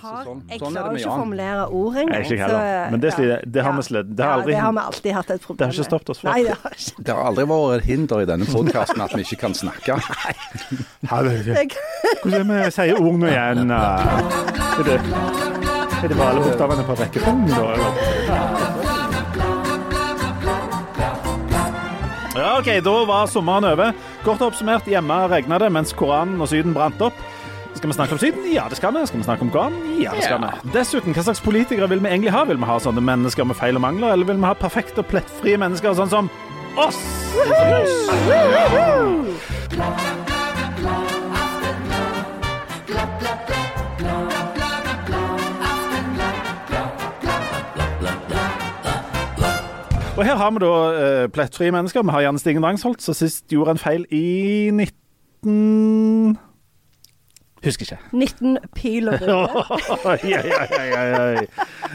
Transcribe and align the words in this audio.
har, 0.00 0.24
sånn- 0.24 0.42
jeg 0.48 0.58
sånn 0.60 0.76
er 0.76 0.80
klarer 0.82 0.96
ikke 0.98 1.10
å 1.10 1.16
formulere 1.18 1.66
ord 1.70 1.96
engang. 1.96 2.22
ikke 2.24 2.38
heller. 2.42 2.90
Men 2.90 3.00
det, 3.00 3.10
ja. 3.18 3.36
det 3.44 3.62
har 3.66 3.72
vi 3.76 3.82
slett 3.82 4.16
Det 4.16 4.24
har 4.24 4.32
aldri 4.38 4.52
ja, 4.52 4.58
det 4.58 4.64
har 4.64 4.72
vi 4.72 4.78
alltid 4.78 5.12
hatt 5.12 5.30
et 5.30 5.40
problem 5.42 5.56
med. 5.56 5.58
Det 5.58 5.66
har 5.66 5.72
ikke 5.82 5.88
stoppet 5.90 6.08
oss 6.10 6.18
før. 6.22 6.30
Nei, 6.32 6.42
det 6.42 6.56
har 6.62 6.70
ikke. 6.78 7.02
Det 7.02 7.12
har 7.14 7.22
aldri 7.32 7.44
vært 7.52 7.76
et 7.76 7.84
hinder 7.90 8.18
i 8.22 8.24
denne 8.32 8.46
podkasten 8.52 9.00
at 9.04 9.12
vi 9.16 9.20
ikke 9.26 9.40
kan 9.44 9.54
snakke. 9.54 9.92
Hvordan 12.22 12.48
vi 12.48 12.70
sier 12.70 12.96
ord 13.00 13.18
nå 13.20 13.26
igjen? 13.32 13.70
eh? 13.70 13.76
Er 14.78 14.84
det, 14.88 14.98
er 16.02 16.08
det 16.08 16.16
bare 16.16 16.28
alle 16.32 16.40
bokstavene 16.46 16.84
på 16.88 16.94
rekkefølgen, 17.02 17.48
da? 17.52 18.82
Ja, 22.32 22.58
OK, 22.58 22.68
da 22.84 22.94
var 23.06 23.26
sommeren 23.28 23.64
over. 23.68 23.92
Kort 24.24 24.40
oppsummert, 24.40 24.86
hjemme 24.88 25.18
regna 25.28 25.58
det 25.60 25.68
mens 25.74 25.92
Koranen 25.92 26.40
og 26.40 26.48
Syden 26.48 26.72
brant 26.74 27.00
opp. 27.04 27.18
Skal 27.82 27.90
vi 27.90 27.94
snakke 27.94 28.12
om 28.12 28.18
Syden? 28.18 28.42
Ja, 28.54 28.64
det 28.70 28.76
skal 28.76 28.94
vi. 28.94 29.06
Skal 29.06 29.18
vi 29.18 29.24
snakke 29.24 29.42
om 29.42 29.50
Koranen? 29.50 30.00
Ja, 30.00 30.10
det 30.14 30.22
skal 30.22 30.38
vi. 30.38 30.70
Dessuten, 30.70 31.14
hva 31.16 31.22
slags 31.26 31.40
politikere 31.42 31.88
vil 31.90 31.98
vi 31.98 32.12
egentlig 32.12 32.30
ha? 32.30 32.44
Vil 32.46 32.60
vi 32.62 32.66
ha 32.68 32.76
sånne 32.78 33.02
mennesker 33.02 33.42
med 33.42 33.58
feil 33.58 33.74
og 33.74 33.82
mangler, 33.82 34.12
eller 34.14 34.28
vil 34.28 34.38
vi 34.38 34.46
ha 34.46 34.52
perfekte 34.54 35.02
og 35.02 35.08
plettfrie 35.10 35.58
mennesker, 35.58 35.90
sånn 35.98 36.12
som 36.12 36.28
oss? 36.78 37.00
Og 50.14 50.22
her 50.22 50.38
har 50.38 50.54
vi 50.54 50.62
da 50.62 50.70
uh, 50.70 51.26
plettfrie 51.34 51.74
mennesker. 51.74 52.06
Vi 52.06 52.14
har 52.14 52.28
Janne 52.28 52.38
Stigen 52.38 52.62
Drangsholt, 52.62 53.02
som 53.02 53.18
sist 53.18 53.50
gjorde 53.50 53.74
en 53.74 53.84
feil 53.88 54.06
i 54.14 54.70
19... 54.70 56.51
Husker 57.62 57.86
ikke. 57.86 57.98
19 58.10 58.56
pil 58.74 59.08
og 59.12 59.22
rulle. 59.22 59.62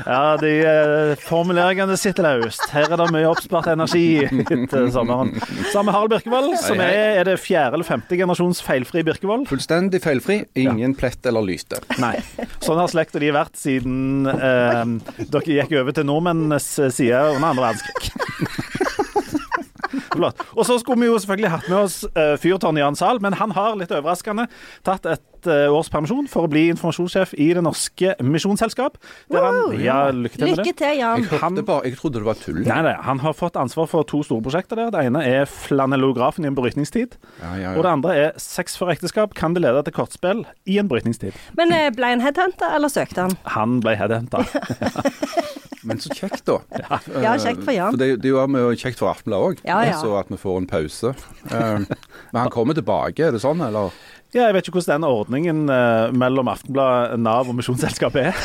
Ja, 0.08 0.38
de 0.40 0.52
eh, 0.64 1.14
formuleringene 1.20 1.98
sitter 2.00 2.24
løst. 2.40 2.64
Her 2.72 2.88
er 2.94 3.02
det 3.02 3.08
mye 3.12 3.28
oppspart 3.28 3.68
energi 3.74 4.24
etter 4.24 4.88
sommeren. 4.94 5.34
Sammen 5.74 5.90
med 5.90 5.98
Harald 5.98 6.14
Birkevold, 6.14 6.56
som 6.64 6.80
er, 6.84 7.20
er 7.20 7.28
det 7.28 7.36
fjerde 7.44 7.80
eller 7.80 7.88
femte 7.88 8.20
generasjons 8.20 8.62
feilfri 8.64 9.04
Birkevold. 9.08 9.48
Fullstendig 9.52 10.02
feilfri. 10.06 10.42
Ingen 10.64 10.96
plett 10.98 11.28
eller 11.28 11.44
lyte. 11.44 11.82
Nei. 12.00 12.16
Sånn 12.64 12.80
har 12.80 12.92
slekta 12.92 13.20
de 13.24 13.34
vært 13.36 13.60
siden 13.60 14.30
eh, 14.32 14.84
dere 15.20 15.60
gikk 15.60 15.76
over 15.82 15.98
til 15.98 16.08
nordmennenes 16.08 16.72
side 16.96 17.24
under 17.36 17.52
andre 17.52 17.72
verdenskrig. 17.74 18.87
Flott. 20.18 20.44
Og 20.58 20.66
så 20.68 20.78
skulle 20.82 21.06
vi 21.06 21.10
jo 21.12 21.18
selvfølgelig 21.22 21.54
hatt 21.54 21.70
med 21.72 21.80
oss 21.86 22.02
uh, 22.18 22.36
fyrtårnet 22.42 22.84
Jan 22.84 22.98
Sahl, 23.00 23.22
men 23.24 23.38
han 23.40 23.54
har 23.58 23.78
litt 23.80 23.94
overraskende 23.94 24.48
tatt 24.88 25.06
et 25.10 25.48
uh, 25.48 25.68
års 25.78 25.90
permisjon 25.94 26.26
for 26.32 26.48
å 26.48 26.52
bli 26.52 26.66
informasjonssjef 26.74 27.36
i 27.38 27.52
Det 27.56 27.64
Norske 27.66 28.16
Misjonsselskap. 28.26 28.98
Der 29.32 29.46
han, 29.46 29.58
Wow. 29.68 29.76
ja, 29.82 29.98
lykke 30.14 30.38
til 30.38 30.48
med 30.50 30.60
Lykke 30.60 30.72
det. 30.74 30.76
til, 30.82 30.98
Jan. 31.02 31.24
Jeg, 31.26 31.40
han, 31.42 31.60
bare, 31.68 31.86
jeg 31.88 31.98
trodde 32.00 32.22
det 32.22 32.28
var 32.28 32.40
tull. 32.42 32.60
Nei, 32.68 32.80
nei, 32.86 32.96
Han 33.08 33.22
har 33.24 33.34
fått 33.38 33.58
ansvar 33.62 33.88
for 33.92 34.06
to 34.10 34.22
store 34.26 34.44
prosjekter 34.46 34.80
der. 34.82 34.92
Det 34.94 35.06
ene 35.10 35.24
er 35.26 35.46
flanellografen 35.50 36.46
i 36.46 36.52
en 36.52 36.58
brytningstid. 36.58 37.18
Ja, 37.42 37.54
ja, 37.62 37.76
Og 37.78 37.84
det 37.86 37.94
andre 37.94 38.18
er 38.26 38.32
sex 38.42 38.78
for 38.80 38.92
ekteskap. 38.94 39.34
Kan 39.38 39.54
det 39.58 39.64
lede 39.66 39.84
til 39.88 39.96
kortspill 39.98 40.46
i 40.66 40.78
en 40.82 40.90
brytningstid? 40.92 41.38
Men 41.60 41.74
eh, 41.76 41.90
ble 41.96 42.14
han 42.16 42.24
headhunter, 42.26 42.74
eller 42.78 42.92
søkte 42.94 43.28
han? 43.28 43.38
Han 43.58 43.80
ble 43.86 43.96
headhunta. 44.00 44.44
Men 45.88 46.02
så 46.04 46.12
kjekt, 46.12 46.44
da. 46.48 46.60
Ja, 47.24 47.34
kjekt 47.40 47.64
for 47.64 47.72
Jan. 47.76 47.96
For 47.96 48.02
det, 48.02 48.10
det 48.24 48.32
er 48.34 48.60
jo 48.60 48.72
kjekt 48.76 49.00
for 49.00 49.12
Aftenbladet 49.14 49.48
òg, 49.48 49.66
Ja, 49.68 49.80
ja. 49.88 49.98
så 50.02 50.14
at 50.20 50.32
vi 50.34 50.40
får 50.42 50.62
en 50.62 50.70
pause. 50.70 51.14
Eh, 51.48 51.86
men 51.88 52.42
han 52.42 52.52
kommer 52.54 52.78
tilbake, 52.78 53.30
er 53.30 53.36
det 53.36 53.44
sånn, 53.44 53.64
eller? 53.64 53.96
Ja, 54.36 54.50
jeg 54.50 54.58
vet 54.58 54.68
ikke 54.68 54.82
hvordan 54.82 55.00
den 55.00 55.08
ordningen 55.08 55.62
eh, 55.72 56.08
mellom 56.12 56.52
Aftenbladet, 56.52 57.22
Nav 57.24 57.48
og 57.48 57.56
Misjonsselskapet 57.60 58.34
er. 58.34 58.42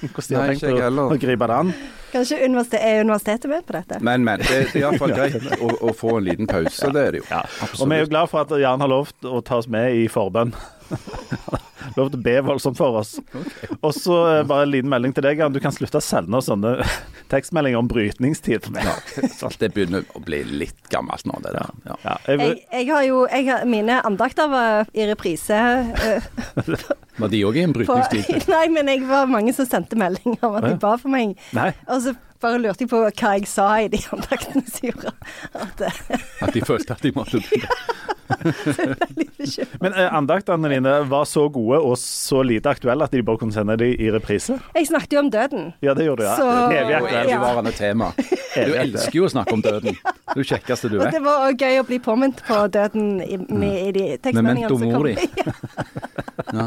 Hvordan 0.00 0.28
de 0.28 0.38
har 0.38 0.52
tenkt 0.54 0.68
å, 0.70 1.08
å 1.10 1.18
gripe 1.20 1.48
det 1.50 1.56
an. 1.62 1.72
Kanskje 2.10 2.38
universitet, 2.42 2.80
er 2.82 3.02
universitetet 3.04 3.50
med 3.52 3.66
på 3.66 3.74
dette? 3.76 3.98
Men, 4.02 4.24
men. 4.26 4.40
Det, 4.42 4.62
det 4.72 4.80
er 4.80 4.86
iallfall 4.86 5.12
greit 5.18 5.36
å, 5.60 5.72
å 5.90 5.94
få 5.94 6.16
en 6.18 6.26
liten 6.30 6.48
pause, 6.50 6.90
det 6.94 7.02
er 7.06 7.16
det 7.16 7.22
jo. 7.22 7.26
Ja. 7.30 7.42
Og 7.76 7.84
vi 7.84 7.98
er 7.98 8.06
jo 8.06 8.12
glad 8.14 8.30
for 8.32 8.46
at 8.46 8.54
Jan 8.62 8.82
har 8.82 8.90
lovt 8.90 9.28
å 9.28 9.42
ta 9.46 9.60
oss 9.60 9.68
med 9.70 9.98
i 9.98 10.06
forbønn. 10.10 10.54
Lovt 11.96 12.16
å 12.16 12.20
be 12.22 12.34
voldsomt 12.44 12.76
for 12.78 13.00
oss. 13.00 13.16
Og 13.84 13.92
så 13.96 14.16
eh, 14.36 14.42
bare 14.48 14.66
en 14.66 14.72
liten 14.74 14.90
melding 14.92 15.14
til 15.16 15.24
deg, 15.26 15.40
Jan. 15.42 15.54
Du 15.54 15.60
kan 15.62 15.74
slutte 15.74 16.00
å 16.00 16.04
sende 16.04 16.36
oss 16.38 16.48
sånne 16.50 16.76
tekstmeldinger 17.32 17.78
om 17.80 17.88
brytningstid 17.90 18.66
Ja. 18.74 18.94
Sånn. 19.36 19.54
Det 19.60 19.72
begynner 19.74 20.04
å 20.16 20.22
bli 20.24 20.42
litt 20.44 20.88
gammelt 20.92 21.26
nå, 21.28 21.38
det 21.44 21.52
der. 21.56 21.70
Ja. 21.86 21.98
Ja, 22.04 22.16
jeg, 22.26 22.40
Jeg, 22.40 22.62
jeg 22.72 22.90
har 22.94 23.04
jo 23.06 23.20
jeg 23.30 23.46
har, 23.50 23.66
Mine 23.70 24.00
andakter 24.08 24.50
var 24.50 24.88
i 24.96 25.06
reprise. 25.10 25.54
eh, 25.54 26.30
Var 27.20 27.28
de 27.28 27.42
òg 27.44 27.56
i 27.60 27.62
en 27.66 27.74
på, 27.76 27.82
brytningstid? 27.84 28.46
nei, 28.48 28.66
men 28.72 28.88
jeg 28.88 29.02
var 29.08 29.26
mange 29.28 29.52
som 29.56 29.66
sendte 29.68 29.98
meldinger 30.00 30.40
om 30.48 30.56
at 30.60 30.64
de 30.70 30.76
ba 30.80 30.94
for 31.00 31.12
meg. 31.12 31.34
nei. 31.56 31.70
Og 31.90 32.00
så 32.06 32.14
bare 32.42 32.58
lurte 32.62 32.84
jeg 32.84 32.90
på 32.92 33.00
hva 33.04 33.10
jeg 33.36 33.46
sa 33.50 33.68
i 33.84 33.88
de 33.92 34.00
andaktene 34.14 34.62
som 34.68 34.88
gjorde 34.88 35.12
at 35.60 35.80
eh, 35.88 36.00
At 36.46 36.54
de 36.56 36.62
følte 36.66 36.96
at 36.96 37.02
de 37.04 37.12
måtte 37.16 37.40
bekymret. 39.40 39.80
Men 39.82 39.92
eh, 39.98 40.06
andaktene 40.14 40.68
dine 40.70 40.92
var 41.10 41.24
så 41.28 41.48
gode 41.52 41.80
og 41.82 41.96
så 41.98 42.42
lite 42.46 42.70
aktuelle 42.70 43.04
at 43.08 43.12
de 43.14 43.22
bare 43.26 43.40
kunne 43.40 43.52
sende 43.54 43.76
dem 43.80 43.90
i 43.98 44.10
reprise? 44.14 44.56
Jeg 44.76 44.86
snakket 44.90 45.16
jo 45.16 45.22
om 45.24 45.30
døden. 45.34 45.72
Ja, 45.82 45.94
det 45.98 46.06
gjorde 46.06 46.22
du. 46.22 46.28
Ja. 46.28 46.36
Så- 46.36 46.70
Evig 46.76 46.94
aktuelt. 47.00 47.30
Ja. 47.30 47.70
tema. 47.80 48.12
Du 48.54 48.74
elsker 48.84 49.18
jo 49.18 49.26
å 49.26 49.32
snakke 49.32 49.52
om 49.56 49.62
døden. 49.64 49.96
Det 49.96 50.36
er 50.36 50.42
det 50.42 50.46
kjekkeste 50.52 50.88
du 50.92 50.98
Og 51.00 51.04
vet. 51.04 51.12
det 51.18 51.22
var 51.26 51.50
gøy 51.58 51.80
å 51.82 51.86
bli 51.88 51.98
påminnet 52.02 52.42
på 52.46 52.60
døden 52.70 53.20
i, 53.22 53.36
med, 53.48 53.76
i 53.88 53.92
de 53.98 54.06
tekstmeldingene 54.22 54.78
Memento 54.78 54.98
mori. 54.98 55.16
Ja. 56.50 56.66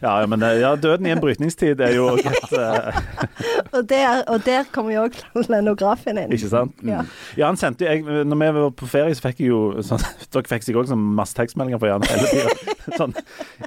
Ja, 0.00 0.26
men 0.26 0.42
eh, 0.42 0.60
ja, 0.62 0.74
døden 0.80 1.06
i 1.06 1.12
en 1.14 1.20
brytningstid 1.20 1.80
er 1.84 1.94
jo 1.96 2.08
et 2.16 2.54
uh... 2.56 3.00
Og, 3.76 3.84
der, 3.88 4.24
og 4.26 4.42
der 4.46 4.64
kommer 4.72 4.92
jo 4.92 5.02
også 5.06 5.52
lenografen 5.52 6.18
inn. 6.18 6.32
Ikke 6.34 6.48
sant? 6.50 6.74
Ja. 6.82 7.04
Ja, 7.38 7.46
han 7.46 7.58
sendte 7.60 7.86
jeg, 7.86 8.02
Når 8.02 8.40
vi 8.40 8.48
var 8.56 8.72
på 8.74 8.88
ferie, 8.90 9.14
så 9.14 9.28
fikk 9.28 9.44
jeg 9.44 9.52
jo 9.52 9.60
sånn, 9.86 10.02
Dere 10.32 10.50
fikk 10.50 10.66
sikkert 10.66 10.84
også 10.84 10.96
sånn 10.96 11.04
masse 11.20 11.38
tekstmeldinger 11.38 11.82
fra 11.82 11.92
Jan 11.92 12.08
hele 12.10 12.30
tida. 12.32 12.76
Sånn, 12.98 13.14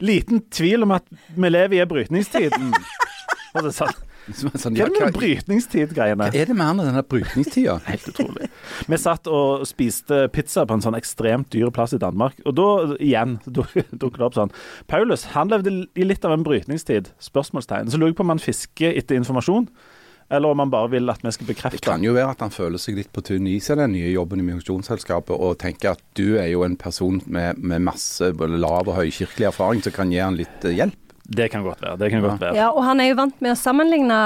liten 0.04 0.44
tvil 0.52 0.84
om 0.84 0.98
at 0.98 1.08
vi 1.38 1.54
lever 1.54 1.78
i 1.78 1.84
en 1.86 1.94
brytningstid. 1.94 2.58
Og 3.54 3.62
det 3.64 3.72
er 3.72 3.78
sånn, 4.32 4.54
Sånn, 4.60 4.76
Hva 4.78 4.86
ja, 4.86 4.88
er 4.88 4.94
med 4.94 5.02
hva, 5.04 5.12
brytningstid-greiene? 5.20 6.28
er 6.34 6.46
det 6.50 6.56
med 6.56 6.66
han 6.66 6.80
og 6.84 6.88
denne 6.90 7.04
brytningstida? 7.04 7.78
Helt 7.90 8.08
utrolig. 8.14 8.50
Vi 8.88 9.00
satt 9.02 9.28
og 9.28 9.66
spiste 9.68 10.28
pizza 10.34 10.64
på 10.70 10.78
en 10.78 10.84
sånn 10.86 10.96
ekstremt 11.00 11.50
dyr 11.54 11.72
plass 11.76 11.96
i 11.98 12.02
Danmark. 12.02 12.40
Og 12.46 12.56
da, 12.60 12.68
igjen, 13.00 13.40
duk- 13.46 13.76
dukket 13.92 14.22
det 14.22 14.28
opp 14.30 14.38
sånn 14.40 14.54
Paulus, 14.88 15.28
han 15.36 15.52
levde 15.52 15.74
i 16.00 16.08
litt 16.08 16.24
av 16.26 16.36
en 16.38 16.46
brytningstid? 16.48 17.12
Spørsmålstegn. 17.24 17.92
Så 17.92 18.00
lurer 18.00 18.14
jeg 18.14 18.20
på 18.22 18.26
om 18.28 18.34
han 18.36 18.42
fisker 18.44 18.96
etter 19.00 19.20
informasjon, 19.20 19.68
eller 20.34 20.50
om 20.56 20.62
han 20.64 20.72
bare 20.72 20.88
vil 20.96 21.12
at 21.12 21.20
vi 21.22 21.30
skal 21.36 21.46
bekrefte 21.50 21.78
Det 21.78 21.86
kan 21.86 22.02
jo 22.02 22.14
være 22.16 22.32
at 22.32 22.40
han 22.42 22.54
føler 22.56 22.80
seg 22.82 22.96
litt 22.98 23.12
på 23.14 23.22
tynn 23.28 23.46
is 23.52 23.68
i 23.70 23.76
den 23.78 23.92
nye 23.94 24.08
jobben 24.16 24.40
i 24.42 24.46
Misjonsselskapet, 24.48 25.36
og 25.36 25.60
tenker 25.62 25.92
at 25.94 26.02
du 26.18 26.38
er 26.40 26.48
jo 26.54 26.64
en 26.66 26.78
person 26.80 27.20
med, 27.28 27.60
med 27.62 27.84
masse 27.86 28.32
lav 28.34 28.88
og 28.88 28.96
høykirkelig 28.98 29.50
erfaring 29.52 29.84
som 29.84 29.94
kan 29.94 30.10
gi 30.16 30.22
han 30.24 30.40
litt 30.40 30.66
eh, 30.66 30.74
hjelp. 30.80 30.98
Det 31.24 31.50
kan 31.52 31.64
godt 31.64 31.82
være. 31.82 31.98
det 31.98 32.12
kan 32.12 32.22
godt 32.22 32.42
være. 32.42 32.56
Ja, 32.60 32.72
og 32.74 32.84
han 32.84 33.00
er 33.00 33.14
jo 33.14 33.16
vant 33.22 33.40
med 33.42 33.56
å 33.56 33.60
sammenligne 33.60 34.20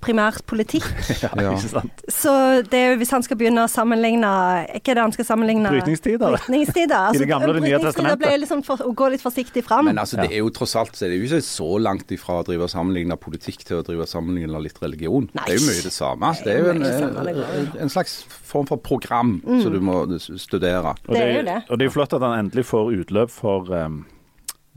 primært 0.00 0.44
politikk. 0.48 0.86
Ja, 1.20 1.30
ikke 1.52 1.68
sant? 1.68 2.02
Så 2.08 2.30
det 2.70 2.78
er 2.78 2.92
jo 2.92 2.98
hvis 3.00 3.10
han 3.12 3.24
skal 3.24 3.36
begynne 3.40 3.66
å 3.66 3.68
sammenligne 3.70 4.28
Hva 4.30 4.78
er 4.78 4.96
det 4.96 5.02
han 5.02 5.12
skal 5.12 5.26
sammenligne? 5.28 5.68
Brytningstider. 5.72 6.36
Brytningstider. 6.36 6.96
Altså, 7.10 7.20
I 7.20 7.22
det 7.24 7.28
gamle 7.30 7.50
og 7.52 7.58
det 7.58 7.62
nye 7.64 7.80
testamentet. 7.82 8.22
ble 8.22 8.38
liksom 8.42 8.62
for, 8.64 8.80
å 8.84 8.92
gå 8.96 9.08
litt 9.12 9.22
forsiktig 9.24 9.62
fram. 9.66 9.88
Men 9.90 10.00
altså, 10.00 10.18
det 10.20 10.30
er 10.30 10.40
jo 10.42 10.50
tross 10.54 10.74
alt 10.80 10.96
så 10.96 11.06
er 11.06 11.12
det 11.12 11.20
jo 11.20 11.28
ikke 11.28 11.40
så 11.44 11.68
langt 11.82 12.12
ifra 12.14 12.38
å 12.40 12.46
drive 12.46 12.66
og 12.66 12.72
sammenligne 12.72 13.16
politikk 13.20 13.64
til 13.68 13.80
å 13.80 13.84
drive 13.86 14.06
og 14.06 14.10
sammenligne 14.10 14.62
litt 14.64 14.80
religion. 14.82 15.28
Nei. 15.36 15.46
Det 15.48 15.56
er 15.56 15.60
jo 15.60 15.66
mye 15.68 15.84
det 15.86 15.94
samme. 15.94 16.32
Det 16.44 16.54
er 16.54 16.62
jo 16.62 16.70
en, 16.72 16.84
Det 16.84 16.94
er 16.94 17.40
jo 17.40 17.48
en, 17.60 17.68
en 17.86 17.92
slags 17.92 18.16
form 18.30 18.70
for 18.70 18.80
program 18.80 19.36
som 19.44 19.74
du 19.74 19.80
må 19.84 20.00
studere. 20.18 20.94
Og 21.08 21.12
Det 21.12 21.24
er 21.26 21.36
jo 21.36 21.44
det. 21.50 21.58
Og 21.68 21.76
det 21.76 21.86
er 21.86 21.90
jo 21.90 21.96
flott 21.98 22.16
at 22.16 22.24
han 22.24 22.38
endelig 22.46 22.66
får 22.70 22.94
utløp 23.02 23.34
for 23.34 23.70
um, 23.74 24.02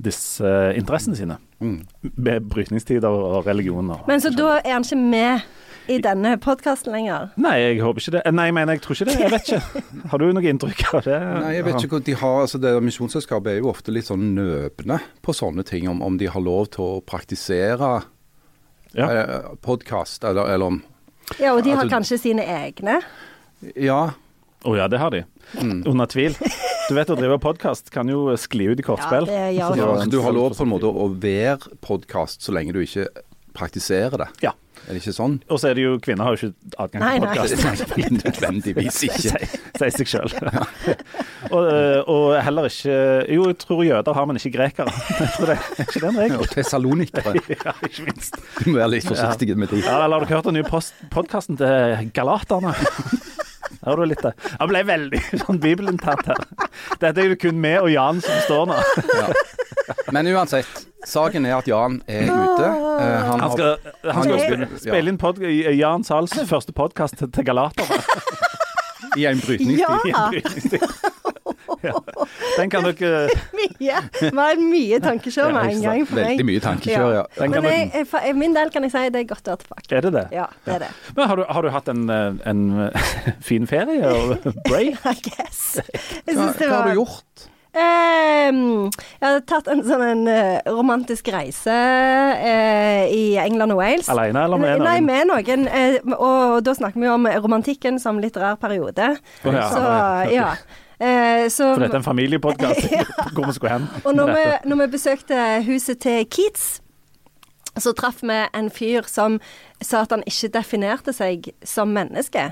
disse 0.02 0.74
interessene 0.78 1.16
sine. 1.16 1.38
Mm. 1.62 1.82
Med 2.18 2.48
brytningstider 2.50 3.08
og 3.10 3.46
religioner. 3.48 4.02
Men 4.08 4.20
så 4.24 4.32
da 4.36 4.58
er 4.64 4.74
han 4.74 4.84
ikke 4.84 4.98
med 4.98 5.42
i 5.92 5.98
denne 6.00 6.38
podkasten 6.40 6.94
lenger? 6.96 7.30
Nei, 7.44 7.58
jeg 7.60 7.82
håper 7.84 8.00
ikke 8.02 8.14
det. 8.16 8.22
Nei, 8.34 8.46
jeg 8.48 8.54
mener, 8.56 8.74
jeg 8.78 8.82
tror 8.86 8.96
ikke 8.96 9.06
det. 9.10 9.16
Jeg 9.20 9.32
vet 9.34 9.52
ikke. 9.52 9.84
Har 10.14 10.18
du 10.22 10.26
noe 10.32 10.48
inntrykk 10.54 10.84
av 10.94 11.04
det? 11.10 11.20
Nei, 11.44 11.52
jeg 11.58 11.66
vet 11.68 11.78
ikke 11.84 11.98
hvor 11.98 12.06
de 12.08 12.16
har, 12.22 12.38
altså 12.46 12.62
det 12.64 12.72
Misjonsselskapet 12.88 13.52
er 13.52 13.60
jo 13.60 13.70
ofte 13.72 13.92
litt 13.96 14.08
sånn 14.08 14.30
nøpne 14.38 15.00
på 15.22 15.36
sånne 15.36 15.66
ting, 15.68 15.90
om, 15.92 16.02
om 16.02 16.18
de 16.20 16.30
har 16.32 16.42
lov 16.44 16.72
til 16.76 16.86
å 16.88 17.04
praktisere 17.06 17.92
Ja. 18.96 19.08
eh, 19.10 19.54
podkast, 19.62 20.24
eller, 20.24 20.50
eller 20.54 20.66
om 20.72 20.82
Ja, 21.40 21.54
og 21.56 21.64
de 21.64 21.72
har 21.72 21.84
Altså- 21.84 21.96
kanskje 21.96 22.18
sine 22.20 22.44
egne? 22.46 23.02
Ja. 23.76 24.14
Å 24.64 24.76
ja, 24.78 24.88
det 24.88 25.00
har 25.02 25.12
de. 25.12 25.24
Mm. 25.60 25.84
Under 25.92 26.08
tvil. 26.08 26.36
Du 26.90 26.96
vet 26.96 27.10
å 27.12 27.16
drive 27.20 27.38
podkast 27.44 27.92
kan 27.94 28.08
jo 28.12 28.26
skli 28.40 28.70
ut 28.72 28.80
i 28.80 28.84
Ja, 28.84 28.88
kortspill. 28.90 29.28
det 29.28 29.38
gjør 29.40 29.58
Ja, 29.60 29.70
det. 29.76 29.80
ja. 29.84 30.10
du 30.12 30.20
har 30.24 30.32
lov 30.36 30.56
på 30.58 30.64
en 30.66 30.72
måte 30.74 30.88
å 30.92 31.08
være 31.14 31.76
podkast 31.84 32.44
så 32.44 32.52
lenge 32.56 32.74
du 32.76 32.82
ikke 32.84 33.08
praktiserer 33.54 34.18
det. 34.24 34.28
Ja. 34.48 34.54
Er 34.84 34.98
det 34.98 35.00
ikke 35.00 35.14
sånn? 35.16 35.38
Og 35.48 35.60
så 35.62 35.70
er 35.70 35.78
det 35.78 35.84
jo 35.86 35.92
Kvinner 36.04 36.28
har 36.28 36.36
jo 36.36 36.50
ikke 36.50 36.76
adgang 36.84 37.04
til 37.08 37.22
podkast. 37.24 37.94
Nødvendigvis 38.26 38.98
ikke. 39.08 39.48
Sier 39.80 39.94
seg 39.96 40.10
sjøl. 40.12 40.34
og, 41.56 41.68
eh, 41.72 42.02
og 42.12 42.26
heller 42.44 42.68
ikke 42.68 42.98
Jo, 43.32 43.46
jeg 43.48 43.60
tror 43.64 43.84
jøder 43.88 44.18
har, 44.18 44.28
men 44.28 44.42
ikke 44.42 44.52
grekere. 44.58 44.92
Jeg 45.22 45.30
tror 45.38 45.54
det 45.54 45.56
er 45.56 45.86
ikke 45.88 46.02
det 46.04 46.10
en 46.10 46.20
regel? 46.20 46.36
Og 46.44 46.52
tessalonikere. 46.52 47.36
Ja, 47.54 47.76
ikke 47.88 48.10
minst. 48.10 48.36
Du 48.60 48.74
må 48.74 48.82
være 48.82 48.92
litt 48.98 49.08
forsiktig 49.08 49.56
med 49.56 49.72
de. 49.72 49.80
Ja, 49.86 50.02
eller 50.04 50.20
har 50.20 50.26
dere 50.28 50.36
hørt 50.42 50.52
den 50.52 50.60
nye 50.60 50.68
podkasten 51.16 51.62
til 51.64 52.12
Galaterne? 52.20 52.76
Har 53.86 53.98
du 54.00 54.06
litt 54.08 54.22
det. 54.24 54.32
Han 54.60 54.70
ble 54.72 54.84
veldig 54.88 55.22
sånn 55.44 55.60
bibelinternt 55.64 56.26
her. 56.32 56.42
Dette 57.02 57.20
er 57.24 57.34
jo 57.34 57.38
kun 57.42 57.60
meg 57.64 57.82
og 57.84 57.90
Jan 57.92 58.22
som 58.24 58.40
står 58.48 58.70
nå. 58.72 58.78
Men 60.16 60.30
uansett, 60.32 60.70
saken 61.10 61.46
er 61.50 61.58
at 61.58 61.68
Jan 61.68 61.98
er 62.08 62.30
ute. 62.30 62.68
Eh, 62.70 63.20
han 63.28 63.28
Han 63.28 63.44
har 63.44 63.52
skal, 63.58 63.78
han 64.08 64.24
skal 64.24 64.38
Han- 64.38 64.46
spille, 64.48 64.70
spille 64.80 65.12
inn 65.14 65.18
pod, 65.20 65.42
Jan 65.44 66.04
Sals 66.08 66.36
første 66.50 66.74
podkast 66.78 67.18
til, 67.20 67.32
til 67.36 67.44
Galaterne. 67.50 68.00
i 69.18 69.26
en 69.30 69.42
brytningstid. 69.44 69.80
Ja! 69.84 69.98
i 70.08 70.14
en 70.14 70.32
brytningstid. 70.32 71.33
Ja. 71.84 71.94
Den 72.58 72.72
kan 72.72 72.86
dere 72.88 73.28
Mye. 73.60 74.02
Det 74.20 74.32
var 74.36 74.60
mye 74.60 75.00
tankekjør 75.04 75.54
med 75.56 75.72
en 75.74 75.82
gang 75.84 76.06
for 76.08 76.20
meg. 76.20 76.34
Veldig 76.34 76.48
mye 76.48 76.64
tankekjør, 76.64 77.16
ja. 77.18 77.24
Den 77.38 77.56
kan 77.56 77.66
Men 77.68 77.94
jeg, 77.94 78.08
for 78.10 78.40
min 78.40 78.58
del 78.58 78.74
kan 78.74 78.88
jeg 78.88 78.96
si 78.96 79.06
det 79.14 79.24
er 79.24 79.30
godt 79.30 79.48
å 79.48 79.56
være 79.56 79.64
tilbake. 79.66 79.88
Er 79.94 80.08
det 80.08 80.14
det? 80.18 80.26
Ja, 80.36 80.50
det 80.66 80.78
er 80.78 80.86
det. 80.88 80.92
Men 81.18 81.32
har 81.32 81.40
du, 81.40 81.46
har 81.58 81.66
du 81.66 81.72
hatt 81.74 81.90
en, 81.92 82.04
eh, 82.10 82.44
en 82.50 82.64
fin 83.50 83.68
ferie 83.70 84.14
og 84.14 84.38
break? 84.70 85.02
I 85.04 85.18
guess. 85.28 85.64
Jeg 85.84 86.38
Hva, 86.38 86.38
synes 86.38 86.62
det 86.62 86.70
hva 86.70 86.84
har 86.84 86.94
du 86.94 87.02
gjort? 87.02 87.50
Um, 87.74 88.92
jeg 88.94 89.24
hadde 89.24 89.40
tatt 89.50 89.70
en 89.74 89.80
sånn 89.82 90.04
en, 90.06 90.20
uh, 90.30 90.74
romantisk 90.76 91.32
reise 91.34 91.74
uh, 91.74 93.04
i 93.10 93.34
England 93.42 93.74
og 93.74 93.80
Wales. 93.82 94.12
Alene 94.14 94.44
eller 94.46 94.62
med 94.62 94.76
noen? 94.78 94.86
Nei, 94.86 95.00
med 95.02 95.32
noen. 95.32 95.66
Uh, 95.66 96.14
og 96.14 96.60
da 96.68 96.76
snakker 96.78 97.02
vi 97.02 97.10
om 97.10 97.26
romantikken 97.48 97.98
som 98.04 98.22
litterær 98.22 98.60
periode. 98.62 99.16
Oh, 99.42 99.50
ja. 99.50 99.66
Så, 99.74 99.82
ja. 100.36 100.52
Eh, 101.00 101.50
så, 101.50 101.74
For 101.74 101.82
dette 101.84 101.98
er 101.98 102.02
en 102.04 102.06
familiepodkast 102.06 102.92
hvor 103.34 103.48
vi 103.50 103.56
skulle 103.58 103.74
hen. 103.74 103.88
og 104.06 104.16
når 104.16 104.34
vi, 104.36 104.44
når 104.70 104.82
vi 104.84 104.88
besøkte 104.94 105.40
huset 105.68 106.00
til 106.06 106.26
Keats, 106.30 106.68
så 107.80 107.94
traff 107.98 108.22
vi 108.22 108.38
en 108.54 108.70
fyr 108.70 109.08
som 109.10 109.40
sa 109.82 110.04
at 110.06 110.14
han 110.14 110.24
ikke 110.30 110.52
definerte 110.54 111.14
seg 111.16 111.50
som 111.66 111.90
menneske. 111.96 112.52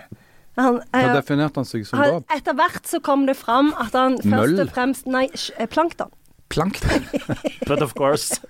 Han, 0.60 0.82
Hva 0.92 1.04
eh, 1.06 1.14
definerte 1.16 1.62
han 1.62 1.68
seg 1.70 1.86
som 1.88 2.02
da? 2.02 2.18
etter 2.36 2.58
hvert 2.58 2.90
så 2.90 3.00
kom 3.04 3.28
det 3.30 3.38
fram 3.40 3.72
at 3.80 3.94
han 3.96 4.18
først 4.20 4.60
og 4.66 4.74
fremst 4.74 5.08
Nei, 5.08 5.28
eh, 5.58 5.70
plankton. 5.70 6.12
Plankton? 6.52 7.06
But 7.70 7.82
of 7.82 7.94
course. 7.96 8.42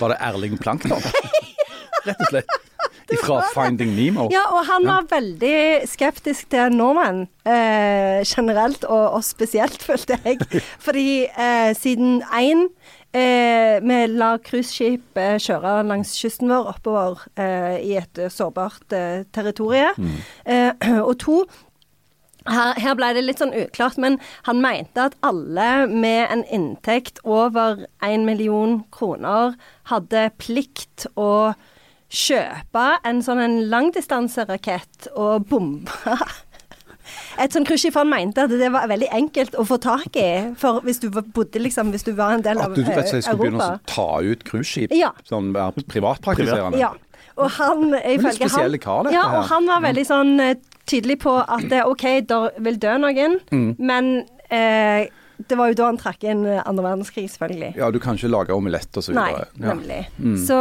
Var 0.00 0.08
det 0.10 0.16
Erling 0.20 0.56
Plankton? 0.58 0.96
Rett 2.06 2.18
og 2.24 2.32
slett. 2.32 2.56
Ifra 3.14 3.40
Finding 3.54 3.94
Nemo? 3.96 4.28
Ja, 4.32 4.46
og 4.56 4.66
han 4.66 4.86
var 4.88 5.06
veldig 5.10 5.86
skeptisk 5.86 6.50
til 6.50 6.74
nordmenn 6.74 7.26
eh, 7.46 8.22
generelt, 8.26 8.84
og 8.84 9.18
oss 9.20 9.32
spesielt, 9.34 9.82
følte 9.88 10.18
jeg. 10.24 10.40
Fordi 10.82 11.26
eh, 11.26 11.70
siden 11.78 12.22
én 12.34 12.66
eh, 13.14 13.78
vi 13.82 14.00
lar 14.16 14.42
cruiseskip 14.44 15.20
eh, 15.20 15.36
kjøre 15.42 15.78
langs 15.86 16.16
kysten 16.18 16.50
vår 16.50 16.72
oppover 16.74 17.22
eh, 17.38 17.78
i 17.84 17.94
et 18.00 18.18
eh, 18.18 18.32
sårbart 18.32 18.92
eh, 18.96 19.22
territorium. 19.32 20.10
Eh, 20.44 20.72
og 21.08 21.14
to 21.22 21.44
her, 22.46 22.76
her 22.78 22.94
ble 22.98 23.12
det 23.16 23.24
litt 23.24 23.40
sånn 23.42 23.54
uklart, 23.56 23.98
men 24.02 24.18
han 24.46 24.60
mente 24.62 25.08
at 25.08 25.16
alle 25.26 25.86
med 25.90 26.26
en 26.30 26.44
inntekt 26.52 27.18
over 27.24 27.86
én 28.04 28.26
million 28.28 28.80
kroner 28.94 29.56
hadde 29.90 30.28
plikt 30.38 31.08
å 31.18 31.54
kjøpe 32.12 32.86
en 33.08 33.22
sånn 33.24 33.40
en 33.42 33.56
langdistanserakett 33.72 35.08
og 35.16 35.46
bombe 35.50 35.90
et 37.42 37.52
sånt 37.52 37.68
cruiseskip. 37.68 37.96
Han 37.98 38.10
mente 38.10 38.44
at 38.46 38.52
det 38.52 38.68
var 38.74 38.86
veldig 38.90 39.08
enkelt 39.14 39.56
å 39.58 39.64
få 39.68 39.78
tak 39.82 40.16
i 40.18 40.28
for 40.58 40.80
hvis 40.86 41.00
du 41.02 41.08
bodde 41.10 41.60
liksom, 41.62 41.90
hvis 41.94 42.06
du 42.06 42.12
var 42.18 42.36
en 42.36 42.44
del 42.46 42.58
av 42.62 42.72
Europa. 42.72 42.80
At 42.80 42.86
du 42.86 42.92
rett 42.92 43.02
og 43.02 43.10
slett 43.10 43.18
eh, 43.18 43.26
skulle 43.26 43.42
begynne 43.42 43.66
å 43.66 43.80
ta 43.90 44.06
ut 44.22 44.46
cruiseskip? 44.48 44.94
Ja. 44.96 45.10
Sånn 45.28 45.52
privatpraktiserende? 45.90 46.80
Ja. 46.80 46.94
Og 47.36 47.50
han, 47.58 47.90
ifølge 48.00 48.48
han, 48.48 48.78
kar, 48.80 49.10
ja, 49.12 49.26
og 49.36 49.50
han 49.50 49.66
var 49.68 49.82
veldig 49.84 50.06
sånn 50.08 50.32
eh, 50.40 50.54
tydelig 50.88 51.18
på 51.26 51.34
at 51.42 51.66
eh, 51.68 51.84
OK, 51.84 52.04
der 52.30 52.54
vil 52.64 52.78
dø 52.80 52.94
noen, 53.02 53.36
Mm. 53.52 53.68
men 53.78 54.08
eh, 54.48 55.04
det 55.38 55.56
var 55.58 55.68
jo 55.70 55.76
da 55.76 55.88
han 55.90 55.98
trakk 56.00 56.24
inn 56.24 56.44
eh, 56.48 56.62
andre 56.64 56.84
verdenskrig, 56.86 57.26
selvfølgelig. 57.32 57.72
Ja, 57.76 57.90
du 57.92 57.98
kan 58.02 58.16
ikke 58.16 58.30
lage 58.32 58.54
omelett 58.56 58.96
og 58.96 59.04
så 59.04 59.14
Nei, 59.16 59.26
videre. 59.32 59.48
Ja. 59.60 59.74
nemlig. 59.74 59.98
Mm. 60.16 60.38
Så, 60.46 60.60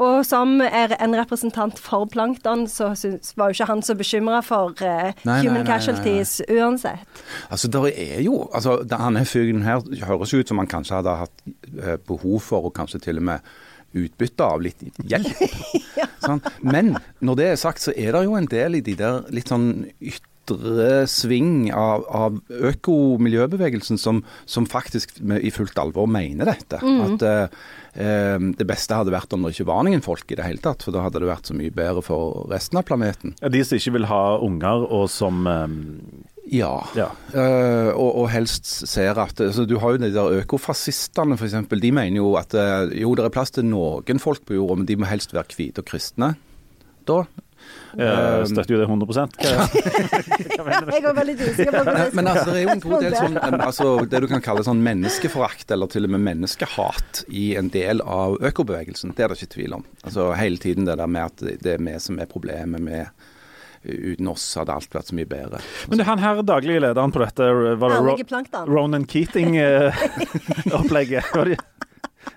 og 0.00 0.22
som 0.28 0.56
er 0.64 0.96
en 0.96 1.16
representant 1.18 1.80
for 1.82 2.08
plankton, 2.10 2.64
så 2.70 2.92
var 3.38 3.52
jo 3.52 3.58
ikke 3.58 3.68
han 3.68 3.84
så 3.84 3.96
bekymra 3.98 4.40
for 4.46 4.72
uh, 4.80 4.86
Nei, 4.86 5.12
nei, 5.28 5.38
human 5.42 5.60
nei, 5.60 5.66
nei, 5.66 5.68
casualties 5.68 6.38
uansett. 6.48 7.22
Altså, 7.50 7.68
det 7.68 7.84
er 7.92 8.24
jo 8.24 8.44
altså, 8.52 8.78
Denne 8.88 9.24
fyren 9.28 9.64
her 9.66 9.84
høres 10.08 10.32
jo 10.32 10.40
ut 10.40 10.50
som 10.50 10.60
han 10.62 10.70
kanskje 10.70 10.98
hadde 11.00 11.16
hatt 11.24 11.46
eh, 11.46 11.96
behov 12.08 12.40
for, 12.48 12.70
og 12.70 12.76
kanskje 12.76 13.02
til 13.04 13.20
og 13.20 13.28
med 13.28 13.54
utbytte 13.94 14.46
av 14.46 14.62
litt 14.64 14.80
hjelp. 15.06 15.42
sånn. 16.26 16.42
Men 16.66 16.96
når 17.24 17.38
det 17.38 17.50
er 17.52 17.58
sagt, 17.60 17.84
så 17.84 17.94
er 17.94 18.16
det 18.16 18.24
jo 18.26 18.38
en 18.38 18.48
del 18.50 18.80
i 18.80 18.84
de 18.84 18.96
der 18.98 19.26
litt 19.34 19.52
sånn 19.52 19.84
ytre 20.00 20.32
sving 21.10 21.70
av, 21.72 22.04
av 22.08 22.36
økomiljøbevegelsen 22.72 23.98
som, 24.00 24.22
som 24.44 24.66
faktisk 24.68 25.16
i 25.20 25.52
fullt 25.54 25.78
alvor 25.80 26.08
mener 26.10 26.48
dette. 26.48 26.80
At 26.80 27.24
eh, 27.24 27.56
eh, 27.94 28.36
det 28.58 28.66
beste 28.68 28.98
hadde 28.98 29.14
vært 29.14 29.32
om 29.36 29.46
det 29.46 29.54
ikke 29.54 29.68
var 29.70 29.86
noen 29.86 30.04
folk 30.04 30.30
i 30.30 30.38
det 30.38 30.46
hele 30.46 30.62
tatt, 30.64 30.84
for 30.84 30.94
da 30.94 31.04
hadde 31.06 31.22
det 31.22 31.30
vært 31.30 31.50
så 31.50 31.56
mye 31.56 31.74
bedre 31.74 32.04
for 32.04 32.44
resten 32.52 32.80
av 32.80 32.86
planeten. 32.88 33.36
Ja, 33.40 33.50
De 33.52 33.64
som 33.64 33.80
ikke 33.80 33.96
vil 33.98 34.08
ha 34.10 34.22
unger, 34.44 34.86
og 34.88 35.08
som 35.12 35.46
eh, 35.50 35.76
Ja. 36.52 36.74
Ja. 36.92 37.08
Uh, 37.32 37.88
og, 37.96 38.10
og 38.20 38.26
helst 38.28 38.68
ser 38.84 39.16
at 39.16 39.40
altså, 39.40 39.64
Du 39.64 39.78
har 39.80 39.94
jo 39.94 40.02
de 40.02 40.10
der 40.12 40.42
økofascistene, 40.42 41.38
f.eks. 41.40 41.56
De 41.72 41.92
mener 41.92 42.20
jo 42.20 42.34
at 42.36 42.52
jo, 42.92 43.14
det 43.16 43.24
er 43.24 43.32
plass 43.32 43.54
til 43.54 43.64
noen 43.70 44.20
folk 44.20 44.44
på 44.44 44.58
jorda, 44.58 44.76
men 44.82 44.88
de 44.90 44.98
må 45.00 45.08
helst 45.08 45.32
være 45.32 45.56
hvite 45.56 45.80
og 45.80 45.88
kristne. 45.88 46.34
Da. 47.08 47.24
Eh, 47.98 48.02
Um, 48.40 48.42
støtter 48.50 48.74
jo 48.74 48.78
det 48.80 48.88
100 48.88 49.06
Hva- 49.06 49.28
Jeg 50.94 51.02
var 51.04 51.14
veldig 51.14 51.34
usikker 51.38 51.70
på 51.76 51.82
Men, 51.86 52.08
men 52.18 52.26
altså, 52.32 52.48
det 52.50 52.56
er 52.58 52.62
jo 52.64 52.72
en 52.72 52.80
god 52.82 52.98
del 53.04 53.14
sånn 53.14 53.36
eh, 53.38 53.54
altså, 53.68 53.86
Det 54.10 54.18
du 54.24 54.28
kan 54.32 54.42
kalle 54.42 54.64
sånn 54.66 54.80
menneskeforakt, 54.82 55.70
eller 55.70 55.86
til 55.92 56.02
og 56.08 56.12
med 56.16 56.22
menneskehat, 56.26 57.10
i 57.30 57.54
en 57.60 57.68
del 57.74 58.02
av 58.02 58.34
økobevegelsen. 58.42 59.14
Det 59.14 59.22
er 59.24 59.28
det 59.30 59.38
ikke 59.38 59.54
tvil 59.54 59.72
om. 59.78 59.84
Altså 60.02 60.32
Hele 60.38 60.58
tiden 60.58 60.84
det 60.88 60.96
der 60.98 61.06
med 61.06 61.22
at 61.30 61.38
det 61.62 61.72
er 61.76 61.80
vi 61.86 61.94
som 62.02 62.18
er 62.18 62.26
problemet. 62.30 62.80
med 62.82 63.06
Uten 63.84 64.24
oss 64.32 64.46
hadde 64.56 64.72
alt 64.72 64.94
vært 64.96 65.10
så 65.10 65.14
mye 65.18 65.28
bedre. 65.28 65.58
Men 65.90 65.98
det, 66.00 66.06
han 66.08 66.16
her 66.22 66.38
daglige 66.46 66.80
lederen 66.80 67.12
på 67.12 67.20
dette, 67.20 67.44
var 67.76 67.88
det 67.92 67.98
Ro. 68.00 68.16
Ronan 68.70 69.04
Keating-opplegget? 69.04 71.24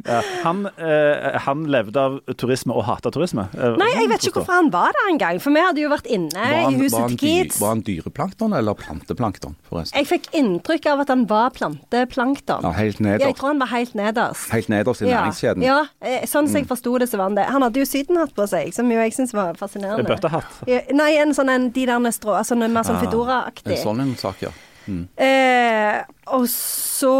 ja. 0.05 0.21
han, 0.43 0.65
eh, 0.77 1.37
han 1.45 1.63
levde 1.71 1.97
av 1.99 2.19
turisme 2.37 2.73
og 2.75 2.83
hata 2.87 3.11
turisme? 3.13 3.47
eh, 3.57 3.75
Nei, 3.79 3.89
jeg 3.95 4.09
vet 4.11 4.27
ikke 4.27 4.41
hvorfor 4.41 4.57
han 4.59 4.69
var 4.73 4.91
der 4.97 5.11
engang, 5.13 5.39
for 5.43 5.51
vi 5.55 5.63
hadde 5.63 5.81
jo 5.83 5.89
vært 5.89 6.07
inne 6.11 6.35
han, 6.47 6.73
i 6.73 6.81
huset 6.81 7.07
til 7.13 7.17
Keats. 7.23 7.59
var 7.61 7.73
han 7.75 7.81
dyreplankton 7.87 8.53
eller 8.57 8.77
planteplankton, 8.79 9.55
forresten? 9.69 9.97
Jeg 9.99 10.09
fikk 10.11 10.29
inntrykk 10.37 10.85
av 10.93 11.05
at 11.05 11.13
han 11.13 11.25
var 11.29 11.49
planteplankton. 11.57 12.63
Ja, 12.67 12.71
helt 12.77 12.99
Ja, 13.01 13.17
jeg 13.17 13.35
tror 13.37 13.53
han 13.53 13.59
var 13.59 13.71
helt 13.71 13.93
nederst. 13.97 14.49
Helt 14.51 14.69
nederst 14.69 15.01
i 15.01 15.09
Ja, 15.09 15.21
næringskjeden. 15.25 15.63
ja, 15.63 15.79
eh, 16.01 16.25
sånn 16.25 16.47
som 16.47 16.55
jeg 16.61 16.67
forsto 16.67 16.97
det, 16.99 17.09
så 17.09 17.17
var 17.17 17.29
han 17.29 17.35
det. 17.35 17.45
Han 17.45 17.61
hadde 17.61 17.79
jo 17.79 17.85
sydenhatt 17.85 18.33
på 18.35 18.47
seg, 18.47 18.73
som 18.73 18.89
jo 18.91 18.97
jeg 18.97 19.13
syns 19.13 19.33
var 19.33 19.53
fascinerende. 19.55 20.05
En 20.07 20.15
bøttehatt? 20.15 20.93
Nei, 20.93 21.11
en 21.17 21.33
sånn 21.33 21.49
en 21.49 21.69
de 21.71 21.85
der 21.85 21.99
strå, 22.11 22.37
altså 22.37 22.57
mer 22.57 22.67
sånn 22.83 22.97
Ah, 22.97 23.03
Fedora-aktig. 23.05 23.77
En 23.77 23.83
sånn 23.83 24.01
en 24.01 24.15
sak, 24.17 24.41
ja. 24.41 24.49
Eh, 24.87 25.97
og 26.35 26.45
så 26.51 27.13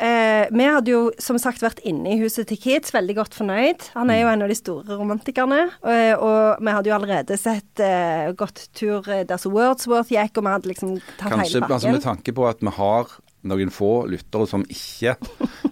eh, 0.00 0.48
Vi 0.52 0.66
hadde 0.66 0.92
jo 0.92 1.00
som 1.20 1.38
sagt 1.40 1.64
vært 1.64 1.82
inne 1.88 2.14
i 2.14 2.20
huset 2.20 2.48
til 2.48 2.60
Keats, 2.60 2.92
veldig 2.94 3.16
godt 3.18 3.36
fornøyd. 3.38 3.88
Han 3.96 4.12
er 4.12 4.22
jo 4.22 4.30
en 4.32 4.44
av 4.46 4.52
de 4.52 4.58
store 4.58 4.98
romantikerne. 5.00 5.64
Og, 5.82 6.24
og 6.28 6.62
vi 6.62 6.76
hadde 6.76 6.92
jo 6.92 6.96
allerede 6.96 7.38
sett 7.40 7.82
eh, 7.82 8.30
gått 8.38 8.68
tur 8.78 9.08
eh, 9.08 9.26
der 9.28 9.40
som 9.40 9.54
Wordsworth 9.56 10.12
gikk, 10.12 10.38
og 10.38 10.46
vi 10.46 10.54
hadde 10.56 10.72
liksom 10.72 10.96
tatt 11.18 11.28
Kanskje 11.36 11.60
hele 11.60 11.68
altså, 11.68 11.76
pakken. 11.76 11.98
med 11.98 12.06
tanke 12.06 12.36
på 12.36 12.48
at 12.48 12.64
vi 12.64 12.74
har 12.78 13.14
noen 13.50 13.72
få 13.74 13.92
lyttere 14.10 14.46
som 14.46 14.64
ikke 14.70 15.16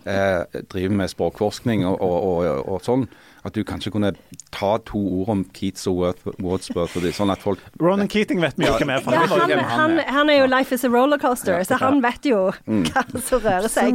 eh, 0.04 0.62
driver 0.72 0.96
med 1.02 1.12
språkforskning 1.12 1.86
og, 1.86 2.00
og, 2.02 2.48
og 2.66 2.80
sånn, 2.86 3.06
at 3.44 3.54
du 3.56 3.62
kanskje 3.64 3.90
kunne 3.94 4.12
ta 4.52 4.76
to 4.84 4.98
ord 5.22 5.28
om 5.32 5.44
Keats 5.56 5.86
og 5.88 6.02
Wordsworth, 6.42 6.96
og 6.98 7.02
det, 7.06 7.14
sånn 7.16 7.30
at 7.32 7.40
folk 7.40 7.58
Ronan 7.80 8.08
Keating 8.08 8.40
vet 8.42 8.58
vi 8.60 8.66
jo 8.66 8.74
hvem 8.76 8.90
er. 8.92 9.00
Ja, 9.06 9.24
han 9.26 9.64
han, 9.70 9.98
han 10.06 10.30
er. 10.30 10.38
jo 10.42 10.46
'Life 10.50 10.74
is 10.74 10.84
a 10.84 10.88
rollercoaster', 10.88 11.64
så 11.64 11.78
han 11.80 12.02
vet 12.02 12.26
jo 12.26 12.52
Mm. 12.66 12.84
hva 12.92 13.20
som 13.20 13.40
rører 13.40 13.68
seg. 13.68 13.94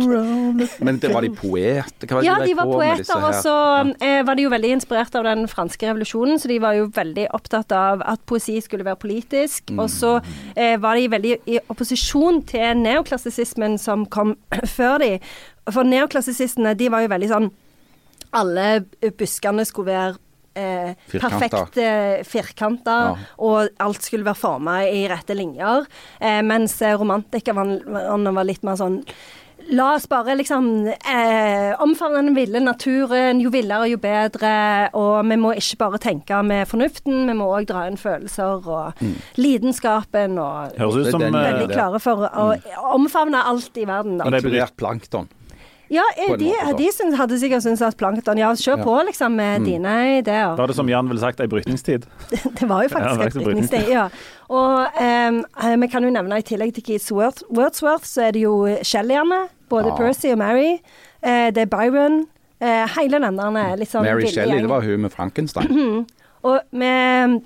Men 0.82 0.98
det 1.00 1.14
var 1.14 1.22
de 1.22 1.30
poeter? 1.30 2.08
Hva 2.08 2.24
Ja, 2.24 2.40
de 2.40 2.48
de 2.48 2.56
var 2.56 2.66
poeter, 2.66 3.16
og 3.16 3.34
så 3.34 3.56
ja. 4.02 4.24
var 4.24 4.36
de 4.36 4.44
jo 4.44 4.50
veldig 4.50 4.72
inspirert 4.80 5.16
av 5.16 5.24
den 5.24 5.48
franske 5.48 5.86
revolusjonen, 5.88 6.40
så 6.40 6.48
de 6.48 6.60
var 6.60 6.74
jo 6.74 6.88
veldig 6.88 7.28
opptatt 7.34 7.72
av 7.72 8.02
at 8.06 8.20
poesi 8.26 8.60
skulle 8.62 8.86
være 8.86 8.96
politisk. 9.02 9.72
Og 9.78 9.90
så 9.90 10.22
eh, 10.56 10.78
var 10.78 10.96
de 10.96 11.08
veldig 11.10 11.38
i 11.48 11.60
opposisjon 11.70 12.42
til 12.46 12.76
neoklassisismen 12.82 13.78
som 13.78 14.06
kom 14.06 14.36
før 14.78 14.98
de. 15.00 15.20
For 15.72 15.84
neoklassisistene, 15.84 16.76
de 16.78 16.90
var 16.90 17.02
jo 17.02 17.08
veldig 17.14 17.30
sånn 17.30 17.52
Alle 18.36 18.68
buskene 19.18 19.66
skulle 19.66 19.92
være 19.94 20.18
eh, 20.56 20.94
Firkanta. 21.12 21.40
perfekte 21.40 21.88
firkanter, 22.26 23.10
Ja. 23.16 23.16
og 23.40 23.70
alt 23.80 24.02
skulle 24.04 24.24
være 24.28 24.40
forma 24.40 24.78
i 24.88 25.08
rette 25.12 25.36
linjer. 25.36 25.86
Eh, 26.22 26.42
mens 26.42 26.78
eh, 26.82 26.96
romantikerne 26.96 27.82
var 28.34 28.44
litt 28.48 28.64
mer 28.64 28.76
sånn 28.80 29.02
La 29.72 29.96
oss 29.96 30.04
bare 30.06 30.36
liksom 30.38 30.86
eh, 30.94 31.72
omfavne 31.82 32.20
den 32.22 32.36
ville 32.36 32.60
naturen. 32.62 33.40
Jo 33.42 33.50
villere, 33.50 33.88
jo 33.90 33.98
bedre. 33.98 34.52
Og 34.94 35.26
vi 35.26 35.38
må 35.42 35.56
ikke 35.58 35.80
bare 35.82 35.98
tenke 36.04 36.38
med 36.46 36.68
fornuften, 36.70 37.24
vi 37.26 37.34
må 37.34 37.48
òg 37.50 37.66
dra 37.72 37.88
inn 37.90 37.98
følelser 37.98 38.62
og 38.70 38.94
lidenskapen. 39.42 40.38
Og 40.38 40.76
Høres 40.78 40.96
ut 41.00 41.04
Det 41.06 41.12
som 41.16 41.22
den- 41.22 41.36
eh, 41.36 41.48
veldig 41.54 41.72
klare 41.74 42.00
for 42.00 42.28
å 42.30 42.62
omfavne 42.94 43.42
alt 43.44 43.76
i 43.78 43.86
verden. 43.86 44.18
Da. 44.20 44.26
Og 44.26 44.32
det 44.32 44.44
er 44.44 44.48
Inkludert 44.50 44.78
plankton. 44.78 45.28
Ja, 45.94 46.04
eh, 46.18 46.34
de, 46.40 46.52
de 46.78 46.88
synes, 46.94 47.18
hadde 47.18 47.38
sikkert 47.40 47.64
syntes 47.64 47.82
at 47.86 47.98
plankton 47.98 48.38
Ja, 48.42 48.52
kjør 48.58 48.78
Ja. 48.78 48.84
på, 48.84 48.96
liksom, 49.06 49.36
med 49.38 49.66
dine 49.66 50.18
ideer. 50.20 50.56
Var 50.58 50.68
det 50.68 50.76
som 50.76 50.90
Jan 50.90 51.08
ville 51.08 51.22
sagt, 51.22 51.40
ei 51.40 51.48
brytningstid? 51.48 52.06
Det 52.60 52.70
var 52.70 52.84
jo 52.84 52.90
faktisk 52.90 53.22
ja, 53.22 53.28
et 53.28 53.46
brytningstid. 53.46 53.90
Ja. 53.92 54.08
Og 54.50 54.88
ehm, 55.02 55.44
eh, 55.64 55.76
vi 55.82 55.88
kan 55.88 56.04
jo 56.04 56.10
nevne 56.10 56.40
i 56.42 56.46
tillegg 56.46 56.74
til 56.74 56.84
Keith 56.84 57.12
Wordsworth, 57.14 58.06
så 58.06 58.28
er 58.28 58.32
det 58.32 58.42
jo 58.46 58.56
Shelleyene. 58.84 59.48
Både 59.70 59.92
Ja. 59.94 59.96
Percy 59.98 60.28
og 60.34 60.38
Mary. 60.38 60.78
Eh, 61.24 61.52
det 61.52 61.66
er 61.66 61.72
Byron. 61.72 62.26
Eh, 62.62 62.88
hele 62.98 63.20
den 63.20 63.38
der 63.38 63.76
litt 63.76 63.90
sånn 63.92 64.04
Mary 64.06 64.28
Shelley, 64.32 64.62
det 64.62 64.70
var 64.70 64.82
hun 64.82 65.02
med 65.02 65.12
Frankenstein. 65.12 66.06
Og 66.46 66.60
vi 66.72 67.42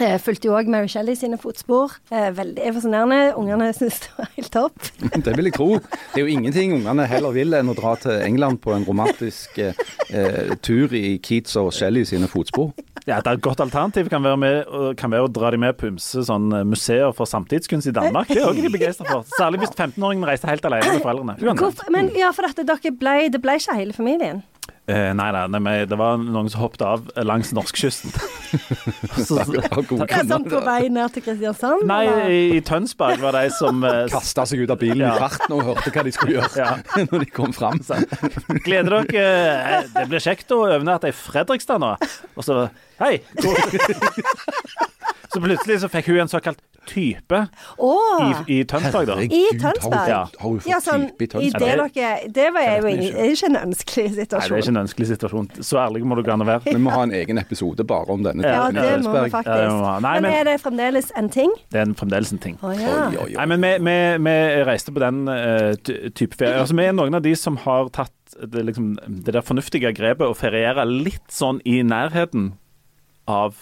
eh, 0.00 0.14
fulgte 0.22 0.48
jo 0.48 0.54
òg 0.56 0.68
Mary 0.72 0.88
Shelley 0.88 1.16
sine 1.18 1.38
fotspor. 1.40 1.96
Eh, 2.12 2.30
veldig 2.36 2.70
fascinerende. 2.76 3.18
Ungene 3.38 3.70
syns 3.76 4.00
det 4.04 4.12
var 4.16 4.30
helt 4.36 4.52
topp. 4.54 4.90
Det 5.26 5.34
vil 5.36 5.50
jeg 5.50 5.56
tro. 5.56 5.68
Det 6.12 6.20
er 6.20 6.24
jo 6.24 6.32
ingenting 6.32 6.76
ungene 6.78 7.06
heller 7.10 7.34
vil 7.34 7.52
enn 7.58 7.72
å 7.72 7.76
dra 7.76 7.94
til 8.00 8.22
England 8.24 8.62
på 8.64 8.74
en 8.76 8.86
romantisk 8.88 9.58
eh, 9.62 9.76
eh, 10.10 10.54
tur 10.64 10.94
i 10.96 11.18
Keats 11.22 11.58
og 11.60 11.72
Shelley 11.76 12.06
sine 12.08 12.30
fotspor. 12.30 12.72
Ja, 13.02 13.18
det 13.18 13.26
er 13.26 13.38
et 13.38 13.44
godt 13.44 13.60
alternativ. 13.64 14.08
Kan 14.12 14.22
være, 14.22 14.38
med, 14.38 14.72
kan 15.00 15.10
være 15.10 15.26
å 15.26 15.32
dra 15.32 15.50
de 15.50 15.58
med 15.58 15.74
på 15.74 15.88
ymse 15.90 16.22
sånn, 16.28 16.52
museer 16.70 17.10
for 17.16 17.26
samtidskunst 17.26 17.90
i 17.90 17.94
Danmark. 17.96 18.30
Det 18.30 18.38
er 18.38 18.46
òg 18.46 18.60
de 18.62 18.70
begeistra 18.70 19.08
for. 19.08 19.26
Særlig 19.34 19.64
hvis 19.64 19.74
15-åringen 19.74 20.28
reiser 20.28 20.52
helt 20.52 20.68
alene 20.70 20.94
med 20.94 21.02
foreldrene. 21.02 21.36
Hvorfor? 21.58 21.90
Men 21.90 22.12
ja, 22.14 22.30
for 22.36 22.46
dette, 22.46 22.62
dere 22.68 22.94
ble, 22.94 23.16
det 23.34 23.42
ble 23.42 23.58
ikke 23.58 23.74
hele 23.80 23.96
familien. 23.96 24.44
Eh, 24.82 25.12
nei, 25.14 25.28
nei, 25.30 25.60
nei, 25.62 25.74
det 25.86 25.94
var 25.94 26.16
noen 26.18 26.48
som 26.50 26.64
hoppet 26.64 26.82
av 26.82 27.04
langs 27.22 27.52
norskekysten. 27.54 28.10
Er 29.12 30.26
sånn 30.26 30.44
på 30.50 30.58
vei 30.66 30.88
ned 30.92 31.14
til 31.14 31.22
Kristiansand? 31.24 31.84
Nei, 31.88 32.00
i, 32.34 32.40
i 32.58 32.60
Tønsberg 32.66 33.22
var 33.22 33.38
de 33.38 33.46
som 33.54 33.78
eh, 33.86 34.02
Kasta 34.12 34.44
seg 34.50 34.64
ut 34.64 34.72
av 34.74 34.80
bilen 34.82 35.04
Ja. 35.06 35.14
i 35.14 35.22
farten 35.22 35.54
og 35.54 35.62
hørte 35.70 35.94
hva 35.94 36.04
de 36.04 36.12
skulle 36.14 36.34
gjøre 36.40 36.58
Ja. 36.58 36.74
når 37.12 37.24
de 37.24 37.30
kom 37.32 37.54
fram. 37.56 37.78
Gleder 38.66 38.98
dere 39.06 39.24
eh, 39.78 39.88
Det 39.94 40.06
blir 40.10 40.26
kjekt 40.26 40.52
å 40.52 40.64
overnatte 40.66 41.12
i 41.12 41.16
Fredrikstad 41.16 41.80
nå. 41.82 41.94
Og 42.36 42.46
så 42.46 42.64
Hei! 43.02 43.16
Så 45.32 45.40
plutselig 45.40 45.80
så 45.80 45.88
fikk 45.92 46.12
hun 46.12 46.22
en 46.26 46.30
såkalt 46.30 46.60
type 46.86 47.46
oh. 47.78 48.42
i, 48.48 48.58
i 48.58 48.64
Tønsberg, 48.64 49.06
da. 49.06 49.16
I 49.22 49.44
Tønsberg? 49.60 50.08
Ja. 50.10 50.22
Har 50.38 50.48
hun 50.48 50.58
fått 50.60 50.70
ja, 50.70 50.80
sånn, 50.82 51.06
type 51.12 51.22
i 51.22 51.46
i 51.48 51.50
Tønsberg? 51.52 51.92
det 51.94 52.02
dere 52.02 52.32
Det 52.34 52.46
var 52.54 52.66
jo 52.66 52.84
vet 52.86 53.02
ikke. 53.06 53.12
er 53.22 53.34
ikke 53.36 53.50
en 53.50 53.58
ønskelig 53.60 54.06
situasjon. 54.16 54.42
Nei, 54.42 54.48
det 54.48 54.56
er 54.56 54.64
ikke 54.64 54.74
en 54.74 54.80
ønskelig 54.82 55.08
situasjon. 55.12 55.48
Så 55.68 55.80
ærlig 55.82 56.02
må 56.10 56.18
du 56.18 56.24
gerne 56.26 56.48
være. 56.48 56.64
Vi 56.66 56.82
må 56.82 56.94
ha 56.94 57.04
en 57.06 57.14
egen 57.16 57.42
episode 57.42 57.86
bare 57.88 58.16
om 58.16 58.26
denne. 58.26 58.46
ja, 58.46 58.66
i 58.66 58.74
Tønsberg. 58.74 58.82
Ja, 58.82 58.96
det 58.96 59.06
må 59.06 59.14
vi 59.16 59.34
faktisk. 59.36 59.76
Nei, 59.78 60.14
men, 60.16 60.26
men- 60.26 60.38
er 60.40 60.50
det 60.50 60.56
fremdeles 60.64 61.12
en 61.18 61.30
ting? 61.32 61.54
Det 61.72 61.82
er 61.82 61.86
en 61.86 61.98
fremdeles 61.98 62.34
en 62.34 62.42
ting. 62.42 62.58
Oh, 62.62 62.74
ja. 62.74 62.96
Oi, 62.96 63.16
oi, 63.16 63.28
oi. 63.28 63.36
Nei, 63.38 63.46
men 63.54 63.66
vi, 63.66 63.74
vi, 63.86 63.98
vi 64.26 64.38
reiste 64.68 64.94
på 64.94 65.04
den 65.04 65.22
uh, 65.30 65.72
type 65.78 66.34
ferie. 66.36 66.58
Altså, 66.60 66.76
vi 66.78 66.88
er 66.88 66.96
noen 66.98 67.18
av 67.18 67.22
de 67.24 67.36
som 67.38 67.60
har 67.62 67.92
tatt 67.94 68.16
det, 68.42 68.64
liksom, 68.66 68.96
det 69.06 69.36
der 69.36 69.44
fornuftige 69.44 69.92
grepet 69.94 70.26
å 70.26 70.36
feriere 70.36 70.86
litt 70.88 71.28
sånn 71.32 71.60
i 71.68 71.82
nærheten 71.86 72.54
av 73.30 73.54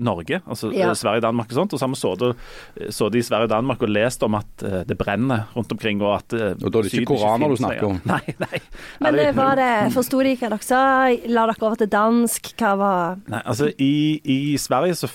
Norge, 0.00 0.40
altså 0.48 0.70
Ja. 0.72 0.88
eh, 0.90 0.94
Sverige, 0.98 1.20
Danmark 1.22 1.50
og 1.52 1.58
sånt. 1.60 1.72
Og 1.72 1.78
så 1.78 1.86
har 1.86 1.92
vi 1.94 2.00
sittet 2.00 2.94
sittet 2.94 3.18
i 3.20 3.22
Sverige 3.26 3.48
og 3.48 3.52
Danmark 3.54 3.82
og 3.82 3.88
lest 3.92 4.22
om 4.26 4.34
at 4.38 4.64
eh, 4.64 4.82
det 4.88 4.96
brenner 4.98 5.46
rundt 5.54 5.72
omkring, 5.72 6.00
og 6.02 6.16
at 6.18 6.32
eh, 6.32 6.54
Og 6.64 6.72
da 6.72 6.78
er 6.78 6.82
det 6.88 6.92
ikke 6.94 7.10
koraner 7.14 7.48
du 7.52 7.56
snakker 7.60 7.86
om? 7.90 8.00
Nei, 8.14 8.34
nei. 8.40 8.60
Men 9.00 9.18
eh, 9.18 9.32
var 9.36 9.56
det, 9.60 9.70
forsto 9.94 10.22
de 10.24 10.34
hva 10.40 10.48
dere 10.54 10.64
sa? 10.66 10.82
La 11.28 11.46
dere 11.50 11.62
over 11.68 11.76
til 11.76 11.90
dansk? 11.92 12.52
Hva 12.58 12.74
var 12.80 13.18
Nei, 13.28 13.42
altså 13.44 13.70
i, 13.78 13.92
i 14.24 14.56
Sverige 14.58 14.94
så 15.04 15.08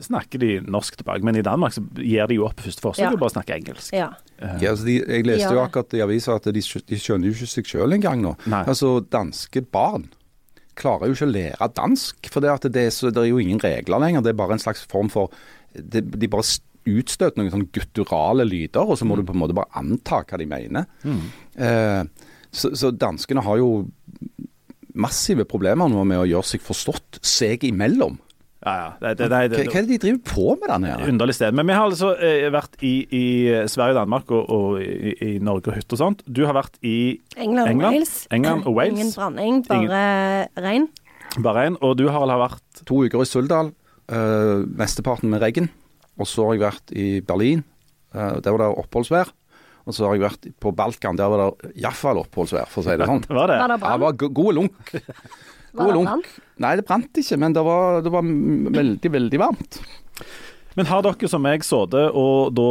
snakker 0.00 0.38
de 0.40 0.50
norsk 0.64 0.96
tilbake, 0.96 1.24
men 1.26 1.36
i 1.36 1.42
Danmark 1.44 1.74
så 1.74 1.82
gir 1.98 2.26
de 2.30 2.38
jo 2.38 2.46
opp 2.46 2.60
første 2.64 2.80
forsøk 2.80 3.04
Ja. 3.04 3.10
og 3.12 3.18
bare 3.20 3.34
snakker 3.34 3.58
engelsk. 3.58 3.92
Ja. 3.92 4.12
Eh, 4.38 4.54
Ja, 4.62 4.70
altså 4.70 4.84
de, 4.86 4.94
jeg 5.04 5.26
leste 5.26 5.48
Ja. 5.50 5.52
jo 5.58 5.60
akkurat 5.64 5.92
i 5.94 6.00
avisa 6.00 6.36
at 6.38 6.44
de, 6.44 6.62
de 6.62 6.96
skjønner 6.96 7.28
jo 7.28 7.34
ikke 7.36 7.50
seg 7.52 7.64
sjøl 7.68 7.92
engang 7.92 8.22
nå. 8.22 8.32
Nei. 8.46 8.62
Altså, 8.64 9.00
danske 9.10 9.60
barn 9.70 10.06
klarer 10.78 11.10
jo 11.10 11.16
ikke 11.16 11.28
å 11.28 11.32
lære 11.32 11.70
dansk. 11.76 12.30
For 12.32 12.44
det, 12.44 12.52
at 12.52 12.68
det, 12.74 12.86
er 12.88 12.94
så, 12.94 13.10
det 13.14 13.22
er 13.22 13.30
jo 13.30 13.42
ingen 13.42 13.62
regler 13.62 14.02
lenger. 14.02 14.24
Det 14.24 14.34
er 14.34 14.40
bare 14.40 14.56
en 14.58 14.62
slags 14.62 14.84
form 14.90 15.10
for 15.12 15.34
det, 15.74 16.04
De 16.14 16.30
bare 16.30 16.46
utstøter 16.84 17.40
noen 17.40 17.52
sånn 17.52 17.68
gutturale 17.72 18.44
lyder, 18.44 18.84
og 18.84 18.98
så 19.00 19.06
må 19.08 19.16
du 19.16 19.24
på 19.24 19.32
en 19.32 19.40
måte 19.40 19.56
bare 19.56 19.72
anta 19.80 20.20
hva 20.20 20.40
de 20.40 20.48
mener. 20.50 20.88
Eh, 21.56 22.02
så, 22.54 22.70
så 22.76 22.92
danskene 22.92 23.42
har 23.46 23.58
jo 23.58 23.70
massive 24.94 25.46
problemer 25.48 25.90
nå 25.90 26.04
med 26.06 26.20
å 26.20 26.28
gjøre 26.28 26.52
seg 26.52 26.62
forstått 26.62 27.18
seg 27.24 27.64
imellom. 27.66 28.18
Ja, 28.64 28.74
ja. 28.80 28.84
Det, 29.00 29.10
det, 29.18 29.28
det, 29.28 29.28
Hva, 29.28 29.48
det, 29.52 29.64
hva 29.68 29.78
er 29.78 29.84
det 29.84 29.90
de 29.92 29.98
driver 30.00 30.20
på 30.30 30.44
med 30.60 30.68
der 30.72 30.78
nede? 30.80 31.08
Underlig 31.12 31.34
sted. 31.36 31.52
Men 31.58 31.66
vi 31.68 31.74
har 31.76 31.84
altså 31.84 32.14
eh, 32.16 32.46
vært 32.54 32.78
i, 32.80 32.92
i 33.12 33.24
Sverige, 33.68 33.94
Danmark 33.98 34.30
og, 34.32 34.48
og 34.48 34.80
i, 34.80 35.12
i 35.20 35.32
Norge 35.44 35.68
og 35.68 35.76
hytte 35.76 35.98
og 35.98 36.00
sånt. 36.00 36.24
Du 36.24 36.42
har 36.48 36.56
vært 36.56 36.78
i 36.82 36.94
England 37.36 37.66
og 37.66 37.72
England? 37.74 37.94
Wales. 37.98 38.14
England 38.32 38.64
og 38.70 38.78
Wales. 38.78 38.98
Ingen 38.98 39.12
branding, 39.16 39.62
bare 39.68 40.64
regn. 40.64 40.88
Bare 41.44 41.56
regn. 41.66 41.76
og 41.84 41.96
du 42.00 42.06
Harald 42.08 42.32
har 42.32 42.40
vært 42.46 42.84
To 42.88 43.02
uker 43.04 43.20
i 43.24 43.28
Suldal, 43.28 43.72
eh, 44.08 44.64
mesteparten 44.80 45.28
med 45.34 45.44
regn. 45.44 45.68
Og 46.16 46.28
så 46.30 46.44
har 46.48 46.54
jeg 46.56 46.62
vært 46.64 46.92
i 46.94 47.06
Berlin, 47.26 47.64
eh, 48.14 48.36
der 48.40 48.54
var 48.54 48.64
det 48.64 48.72
oppholdsvær. 48.84 49.32
Og 49.84 49.92
så 49.92 50.06
har 50.06 50.14
jeg 50.16 50.22
vært 50.24 50.46
på 50.64 50.70
Balkan, 50.72 51.18
der 51.20 51.28
var 51.28 51.42
det 51.60 51.74
iallfall 51.82 52.22
oppholdsvær, 52.22 52.70
for 52.72 52.80
å 52.80 52.86
si 52.86 52.94
det 52.96 53.04
sånn. 53.10 53.20
Var 53.28 53.50
det? 53.50 53.58
Var 53.60 53.72
det 53.74 53.80
Ja, 53.84 53.96
det 53.98 54.00
var 54.06 54.12
go- 54.16 54.30
gode 54.32 54.54
lunk. 54.62 54.94
Det 55.74 55.94
lunk. 55.94 56.08
brann? 56.08 56.22
Nei, 56.62 56.72
det 56.78 56.86
brant 56.86 57.20
ikke, 57.20 57.38
men 57.42 57.52
det 57.56 57.64
var, 57.66 58.00
det 58.06 58.12
var 58.14 58.22
veldig, 58.78 59.10
veldig 59.18 59.40
varmt. 59.42 59.80
Men 60.76 60.86
har 60.90 61.02
dere 61.06 61.28
som 61.30 61.42
meg 61.42 61.62
sittet 61.66 62.14
og 62.18 62.54
da 62.54 62.68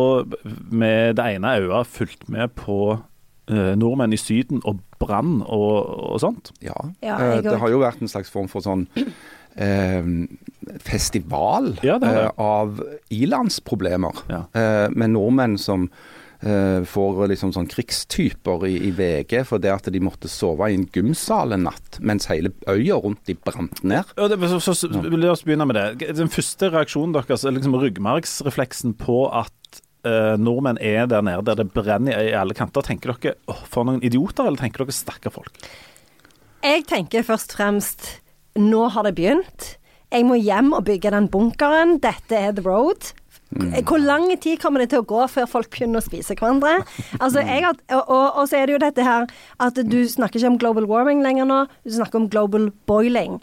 med 0.72 1.16
det 1.20 1.26
ene 1.38 1.54
øyet 1.62 1.88
fulgt 1.88 2.26
med 2.32 2.52
på 2.60 2.78
eh, 3.48 3.74
nordmenn 3.80 4.16
i 4.16 4.20
Syden 4.20 4.60
og 4.68 4.80
brann 5.00 5.42
og, 5.46 5.76
og 6.14 6.20
sånt? 6.24 6.52
Ja. 6.64 6.76
Ja, 7.04 7.16
Eh, 7.20 7.42
det 7.44 7.60
har 7.60 7.72
jo 7.72 7.80
vært 7.84 8.02
en 8.04 8.12
slags 8.12 8.32
form 8.32 8.48
for 8.52 8.64
sånn 8.64 8.86
eh, 9.56 10.04
festival 10.84 11.78
Ja, 11.84 11.98
det 12.00 12.10
det. 12.12 12.24
eh, 12.26 12.32
av 12.38 12.82
ilandsproblemer. 13.12 14.24
Ja. 14.32 14.44
Eh, 14.54 14.90
med 14.92 15.14
nordmenn 15.16 15.58
som 15.60 15.90
eh, 16.46 16.84
får 16.88 17.22
liksom 17.32 17.54
sånn 17.56 17.70
krigstyper 17.72 18.66
i, 18.68 18.76
i 18.90 18.92
VG 18.96 19.44
for 19.50 19.64
det 19.64 19.72
at 19.74 19.90
de 19.94 20.02
måtte 20.04 20.32
sove 20.32 20.70
i 20.70 20.78
en 20.78 20.86
gymsal 20.94 21.56
en 21.56 21.66
natt, 21.68 22.00
mens 22.04 22.30
hele 22.32 22.54
øya 22.70 23.00
rundt 23.04 23.24
de 23.30 23.36
brant 23.38 23.84
ned. 23.84 24.14
Ja, 24.18 24.30
det, 24.32 24.40
så, 24.52 24.60
så, 24.64 24.76
så, 24.78 24.92
La 24.92 25.34
oss 25.34 25.46
begynne 25.48 25.68
med 25.70 25.80
det. 25.80 26.14
Den 26.18 26.32
første 26.34 26.72
reaksjonen 26.74 27.16
deres 27.16 27.46
er 27.46 27.56
liksom 27.56 27.78
ryggmargsrefleksen 27.82 28.98
på 29.00 29.26
at 29.32 29.82
eh, 30.08 30.34
nordmenn 30.42 30.82
er 30.82 31.08
der 31.12 31.26
nede 31.26 31.46
der 31.50 31.64
det 31.64 31.72
brenner 31.76 32.20
i 32.20 32.34
alle 32.38 32.58
kanter. 32.58 32.86
Tenker 32.86 33.16
dere 33.16 33.38
åh, 33.52 33.64
for 33.70 33.88
noen 33.88 34.04
idioter, 34.04 34.48
eller 34.48 34.62
tenker 34.62 34.86
dere 34.86 34.96
stakkar 34.96 35.36
folk? 35.36 35.56
Jeg 36.64 36.86
tenker 36.88 37.26
først 37.28 37.56
og 37.56 37.60
fremst 37.60 38.12
nå 38.60 38.86
har 38.94 39.08
det 39.08 39.16
begynt. 39.18 39.74
Jeg 40.14 40.28
må 40.30 40.38
hjem 40.38 40.76
og 40.78 40.86
bygge 40.86 41.10
den 41.10 41.28
bunkeren. 41.34 41.98
Dette 42.04 42.38
er 42.38 42.54
the 42.54 42.62
road. 42.62 43.14
Hvor 43.88 44.02
lang 44.02 44.28
tid 44.42 44.60
kommer 44.62 44.84
det 44.84 44.92
til 44.94 45.04
å 45.04 45.08
gå 45.08 45.26
før 45.32 45.50
folk 45.50 45.70
begynner 45.74 46.02
å 46.02 46.06
spise 46.06 46.36
hverandre? 46.40 46.80
Altså, 47.20 47.44
jeg 47.44 47.66
har, 47.66 47.78
og, 47.96 48.04
og, 48.04 48.26
og 48.42 48.50
så 48.50 48.60
er 48.60 48.70
det 48.70 48.78
jo 48.78 48.84
dette 48.86 49.06
her 49.06 49.28
at 49.64 49.84
du 49.90 50.00
snakker 50.10 50.40
ikke 50.42 50.54
om 50.54 50.60
global 50.62 50.90
warming 50.90 51.24
lenger 51.26 51.50
nå, 51.50 51.60
du 51.86 51.94
snakker 51.96 52.22
om 52.24 52.30
global 52.32 52.72
boiling. 52.90 53.40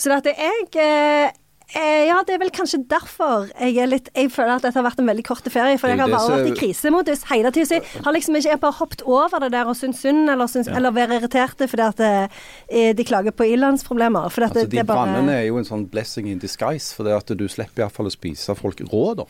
Så 0.00 0.12
dette 0.12 0.34
jeg 0.34 1.32
eh, 1.74 1.80
eh, 1.80 2.02
Ja, 2.08 2.20
det 2.26 2.36
er 2.36 2.40
vel 2.42 2.52
kanskje 2.54 2.80
derfor 2.90 3.48
jeg 3.52 3.76
er 3.82 3.90
litt 3.90 4.10
Jeg 4.14 4.30
føler 4.32 4.56
at 4.56 4.66
dette 4.66 4.78
har 4.78 4.86
vært 4.86 5.02
en 5.02 5.10
veldig 5.10 5.24
kort 5.26 5.48
ferie. 5.52 5.78
For 5.80 5.92
jeg 5.92 6.00
har 6.00 6.12
bare 6.12 6.38
vært 6.38 6.52
i 6.52 6.56
krisemodus 6.58 7.26
hele 7.30 7.52
tida. 7.54 7.66
Så 7.68 7.78
jeg 7.80 8.04
har 8.04 8.16
liksom 8.16 8.38
ikke 8.38 8.54
jeg 8.54 8.62
bare 8.62 8.78
hoppet 8.78 9.04
over 9.06 9.44
det 9.44 9.52
der 9.56 9.70
og 9.70 9.76
syntes 9.78 10.04
synd, 10.04 10.28
eller, 10.30 10.50
syns, 10.50 10.70
eller 10.70 10.94
vært 10.94 11.16
irriterte 11.18 11.68
fordi 11.70 11.86
at 11.88 12.04
eh, 12.06 12.90
de 12.94 13.06
klager 13.06 13.34
på 13.34 13.48
ilandsproblemer. 13.54 14.30
For 14.30 14.44
Altså, 14.44 14.66
de 14.68 14.76
det 14.76 14.86
bare 14.86 15.06
brannene 15.06 15.38
er 15.40 15.46
jo 15.48 15.56
en 15.56 15.64
sånn 15.66 15.86
blessing 15.88 16.26
in 16.28 16.40
disguise, 16.42 16.92
for 16.94 17.08
det 17.08 17.14
at 17.16 17.32
du 17.38 17.46
slipper 17.48 17.86
iallfall 17.86 18.10
å 18.10 18.12
spise 18.12 18.54
folk 18.58 18.82
rå, 18.92 19.04
da. 19.22 19.28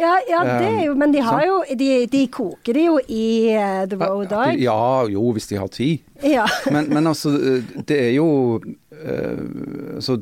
Ja, 0.00 0.14
ja, 0.30 0.40
det 0.44 0.68
er 0.68 0.84
jo 0.86 0.94
Men 0.96 1.12
de 1.12 1.20
har 1.24 1.42
jo 1.44 1.58
De, 1.76 1.88
de 2.10 2.22
koker 2.32 2.76
det 2.76 2.86
jo 2.86 2.96
i 3.04 3.26
eh, 3.52 3.82
The 3.90 3.98
Road 4.00 4.30
Dog. 4.32 4.60
Ja, 4.60 5.04
jo, 5.10 5.26
hvis 5.36 5.50
de 5.50 5.58
har 5.60 5.68
tid. 5.68 6.06
Ja. 6.24 6.46
Men, 6.72 6.88
men 6.92 7.06
altså, 7.10 7.34
det 7.88 7.98
er 8.08 8.14
jo 8.16 8.28
eh, 8.60 9.44
altså, 9.98 10.16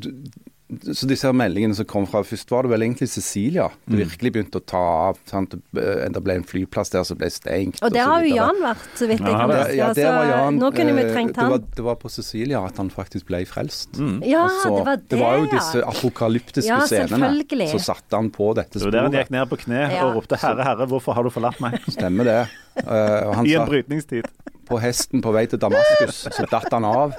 så 0.69 1.07
disse 1.09 1.25
her 1.25 1.33
meldingene 1.33 1.73
som 1.73 1.85
kom 1.89 2.05
fra 2.05 2.21
Først 2.21 2.51
var 2.53 2.63
det 2.67 2.71
vel 2.75 2.83
egentlig 2.85 3.07
Cecilia 3.09 3.69
det 3.87 3.95
Mm. 3.95 4.03
virkelig 4.05 4.31
begynte 4.33 4.59
å 4.59 4.65
ta 4.65 4.81
av. 5.09 5.17
Sant? 5.25 5.55
Det 5.73 6.21
ble 6.23 6.35
en 6.35 6.43
flyplass 6.43 6.91
der 6.93 7.03
som 7.03 7.17
ble 7.17 7.29
stengt. 7.33 7.81
Og 7.81 7.91
der 7.91 8.05
har 8.05 8.21
jo. 8.21 8.35
Jan 8.35 8.61
vært, 8.61 8.85
så 8.95 9.07
vidt 9.09 9.19
jeg 9.19 9.33
kan 9.33 9.49
huske. 9.49 9.75
Ja, 9.75 9.93
det 9.93 10.05
var 10.05 10.25
Jan. 10.29 10.59
nå 10.59 10.71
kunne 10.75 10.93
vi 10.93 11.01
trengt 11.01 11.13
trengt 11.13 11.35
det 11.35 11.43
var, 11.43 11.57
han. 11.57 11.65
det 11.75 11.83
var 11.85 11.95
på 11.95 12.09
Cecilia 12.11 12.61
at 12.65 12.77
han 12.77 12.89
faktisk 12.89 13.25
ble 13.25 13.45
frelst. 13.49 13.97
Ja, 14.25 14.45
altså, 14.45 14.69
det 14.77 14.85
var 14.85 14.95
det, 14.95 15.09
det 15.09 15.19
var 15.19 15.37
jo 15.37 15.45
disse 15.51 15.83
apokalyptiske 15.83 16.67
Ja, 16.69 16.79
scenene. 16.85 17.69
Så 17.71 17.79
satte 17.81 18.15
han 18.15 18.29
på 18.29 18.53
dette 18.55 18.79
sporet. 18.79 18.91
Det 18.91 19.01
var 19.01 19.09
der 19.09 19.09
han 19.09 19.17
gikk 19.25 19.31
ned 19.31 19.49
på 19.49 19.57
kne 19.65 19.83
og 20.03 20.15
ropte 20.19 20.37
'Herre, 20.37 20.63
Herre, 20.63 20.85
hvorfor 20.87 21.13
har 21.15 21.23
du 21.23 21.29
forlatt 21.29 21.59
meg?' 21.59 21.79
Stemmer 21.89 22.23
det. 22.23 22.47
Han 22.85 23.45
I 23.47 23.55
en 23.59 23.67
brytningstid. 23.69 24.27
på 24.69 24.77
hesten 24.79 25.21
på 25.25 25.31
vei 25.33 25.45
til 25.49 25.59
Damaskus, 25.59 26.27
så 26.29 26.45
datt 26.51 26.69
han 26.71 26.85
av. 26.85 27.15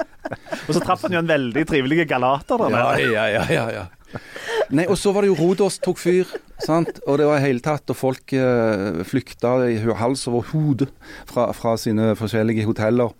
Og 0.68 0.74
så 0.76 0.80
traff 0.84 1.02
han 1.02 1.16
jo 1.16 1.18
en 1.18 1.30
veldig 1.30 1.64
trivelig 1.66 2.06
galater 2.08 2.60
der 2.62 2.70
Ja, 2.76 2.84
nede. 2.94 3.08
ja, 3.12 3.24
ja, 3.26 3.44
ja, 3.50 3.64
ja. 3.74 3.86
Nei, 4.70 4.84
og 4.86 4.94
så 4.98 5.10
var 5.14 5.22
det 5.26 5.32
jo 5.32 5.38
Rodos 5.38 5.80
tok 5.82 5.98
fyr, 5.98 6.30
sant. 6.62 7.00
Og 7.06 7.18
det 7.18 7.26
var 7.26 7.38
i 7.40 7.46
hele 7.48 7.62
tatt, 7.64 7.90
og 7.90 7.98
folk 7.98 8.34
uh, 8.38 9.02
flykta 9.06 9.56
i 9.70 9.80
hals 9.98 10.28
over 10.30 10.46
hode 10.52 10.86
fra, 11.26 11.48
fra 11.54 11.74
sine 11.78 12.12
forskjellige 12.18 12.66
hoteller. 12.70 13.10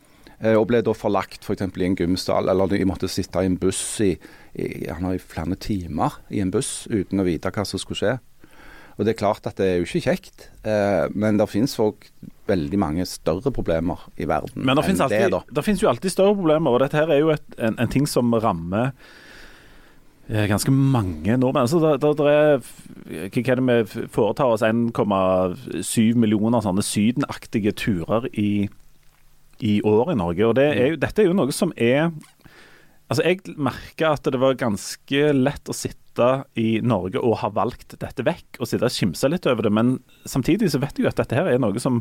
Eh, 0.41 0.55
og 0.57 0.71
ble 0.71 0.81
da 0.81 0.95
forlagt 0.97 1.43
f.eks. 1.45 1.67
For 1.67 1.83
i 1.83 1.87
en 1.91 1.97
gymsal, 1.99 2.49
eller 2.49 2.71
de 2.71 2.85
måtte 2.89 3.11
sitte 3.13 3.43
i 3.45 3.49
en 3.51 3.59
buss 3.61 3.83
i, 4.01 4.15
i, 4.55 4.69
i 4.89 5.19
flere 5.21 5.59
timer 5.61 6.17
i 6.31 6.41
en 6.41 6.51
buss 6.55 6.87
uten 6.89 7.21
å 7.21 7.27
vite 7.27 7.51
hva 7.53 7.67
som 7.69 7.83
skulle 7.83 7.99
skje. 8.01 8.15
Og 9.01 9.07
det 9.09 9.15
er 9.15 9.23
klart 9.23 9.47
at 9.49 9.57
det 9.57 9.65
er 9.65 9.79
jo 9.81 9.87
ikke 9.87 10.03
kjekt, 10.11 10.51
eh, 10.69 11.07
men 11.17 11.41
det 11.41 11.47
finnes 11.49 11.73
òg 11.81 12.05
veldig 12.51 12.81
mange 12.83 13.07
større 13.09 13.49
problemer 13.55 14.03
i 14.21 14.27
verden 14.29 14.61
Men 14.61 14.77
det 14.77 14.85
enn 14.91 15.01
alltid, 15.07 15.23
det, 15.25 15.31
da. 15.33 15.41
det 15.57 15.65
finnes 15.65 15.81
jo 15.81 15.89
alltid 15.89 16.13
større 16.13 16.35
problemer, 16.37 16.75
og 16.75 16.83
dette 16.85 16.99
her 17.01 17.13
er 17.15 17.23
jo 17.23 17.31
et, 17.33 17.47
en, 17.57 17.79
en 17.81 17.89
ting 17.89 18.05
som 18.11 18.29
rammer 18.45 18.91
eh, 20.29 20.45
ganske 20.51 20.75
mange 20.75 21.39
nordmenn. 21.41 21.65
Altså, 21.65 21.81
det, 21.81 21.95
det, 22.03 22.13
det 22.21 22.35
er, 22.35 23.33
hva 23.33 23.55
er 23.55 23.63
det 23.63 23.67
vi 23.71 24.05
foretar 24.13 24.53
oss 24.53 24.67
1,7 24.69 26.21
millioner 26.21 26.61
sånne 26.67 26.85
sydenaktige 26.85 27.73
turer 27.73 28.29
i, 28.37 28.69
i 29.65 29.79
år 29.81 30.13
i 30.13 30.21
Norge. 30.21 30.45
og 30.45 30.61
det 30.61 30.69
er 30.75 30.93
jo, 30.93 31.01
Dette 31.07 31.25
er 31.25 31.31
jo 31.33 31.41
noe 31.41 31.57
som 31.57 31.73
er 31.79 32.11
Altså, 33.11 33.25
Jeg 33.27 33.57
merka 33.59 34.13
at 34.15 34.29
det 34.31 34.39
var 34.39 34.55
ganske 34.55 35.23
lett 35.35 35.67
å 35.71 35.75
sitte 35.75 36.29
i 36.59 36.79
Norge 36.85 37.19
og 37.19 37.41
ha 37.41 37.49
valgt 37.55 37.97
dette 37.99 38.23
vekk, 38.23 38.61
og 38.61 38.69
sitte 38.71 38.87
og 38.87 38.95
skimse 38.95 39.31
litt 39.31 39.49
over 39.51 39.67
det, 39.67 39.73
men 39.75 39.97
samtidig 40.29 40.69
så 40.71 40.79
vet 40.83 40.99
jeg 40.99 41.07
jo 41.07 41.11
at 41.11 41.19
dette 41.19 41.35
her 41.35 41.49
er 41.51 41.59
noe 41.63 41.83
som 41.83 41.99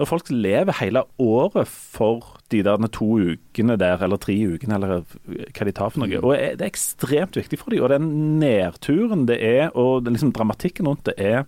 er 0.00 0.08
folk 0.08 0.30
lever 0.32 0.74
hele 0.80 1.04
året 1.22 1.68
for 1.68 2.40
de 2.50 2.62
der 2.66 2.88
to 2.94 3.10
ukene 3.20 3.76
der, 3.78 4.02
eller 4.02 4.18
tre 4.18 4.34
ukene, 4.34 4.78
eller 4.78 5.04
hva 5.04 5.68
de 5.68 5.74
tar 5.76 5.92
for 5.92 6.02
noe. 6.02 6.22
Og 6.22 6.34
Det 6.34 6.64
er 6.64 6.70
ekstremt 6.72 7.38
viktig 7.38 7.60
for 7.60 7.70
dem. 7.70 7.84
Og 7.84 7.92
den 7.92 8.08
nedturen 8.40 9.26
det 9.28 9.38
er, 9.38 9.70
og 9.76 10.04
den 10.06 10.16
liksom 10.16 10.32
dramatikken 10.34 10.88
rundt 10.88 11.04
det 11.06 11.14
er, 11.20 11.44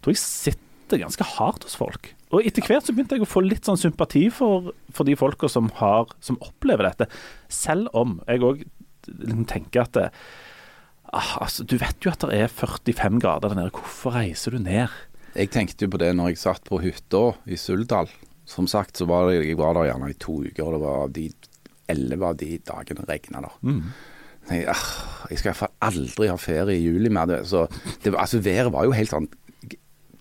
tror 0.00 0.14
jeg 0.14 0.22
sitter 0.22 1.02
ganske 1.02 1.28
hardt 1.36 1.66
hos 1.66 1.76
folk. 1.76 2.14
Og 2.30 2.46
etter 2.46 2.62
hvert 2.62 2.86
så 2.86 2.94
begynte 2.94 3.18
jeg 3.18 3.26
å 3.26 3.30
få 3.30 3.42
litt 3.42 3.66
sånn 3.66 3.80
sympati 3.80 4.28
for, 4.34 4.70
for 4.94 5.08
de 5.08 5.16
folka 5.18 5.50
som, 5.50 5.70
har, 5.80 6.12
som 6.22 6.38
opplever 6.44 6.86
dette. 6.86 7.08
Selv 7.50 7.90
om 7.96 8.20
jeg 8.28 8.44
òg 8.46 8.64
tenker 9.50 9.82
at 9.82 9.96
det, 9.96 10.08
ah, 11.10 11.36
altså, 11.42 11.64
Du 11.64 11.76
vet 11.80 12.04
jo 12.04 12.12
at 12.12 12.22
det 12.22 12.38
er 12.44 12.52
45 12.52 13.18
grader 13.22 13.50
der 13.50 13.58
nede. 13.58 13.74
Hvorfor 13.74 14.14
reiser 14.14 14.54
du 14.54 14.62
ned? 14.62 14.92
Jeg 15.34 15.50
tenkte 15.54 15.86
jo 15.86 15.94
på 15.94 16.00
det 16.02 16.12
når 16.18 16.32
jeg 16.32 16.42
satt 16.42 16.66
på 16.66 16.80
hytta 16.82 17.30
i 17.50 17.58
Suldal. 17.58 18.10
Som 18.50 18.66
sagt 18.70 18.98
så 18.98 19.06
var 19.06 19.28
det, 19.30 19.44
jeg 19.46 19.58
var 19.58 19.76
der 19.78 19.90
gjerne 19.90 20.10
i 20.10 20.18
to 20.18 20.40
uker, 20.42 20.64
og 20.66 20.74
det 20.74 20.80
var 20.82 21.04
av 21.04 21.12
de 21.14 21.26
elleve 21.90 22.30
av 22.30 22.38
de 22.38 22.56
dagene 22.66 23.06
regna 23.06 23.42
der. 23.46 23.58
Jeg, 24.50 24.64
ah, 24.72 24.86
jeg 25.30 25.38
skal 25.38 25.50
iallfall 25.52 25.74
aldri 25.86 26.30
ha 26.30 26.36
ferie 26.40 26.78
i 26.78 26.82
juli 26.82 27.10
mer. 27.12 27.28
Det, 27.30 27.42
så 27.46 27.66
det, 28.02 28.14
altså, 28.14 28.40
været 28.42 28.72
var 28.74 28.86
jo 28.88 28.94
helt 28.96 29.12
sånn 29.12 29.28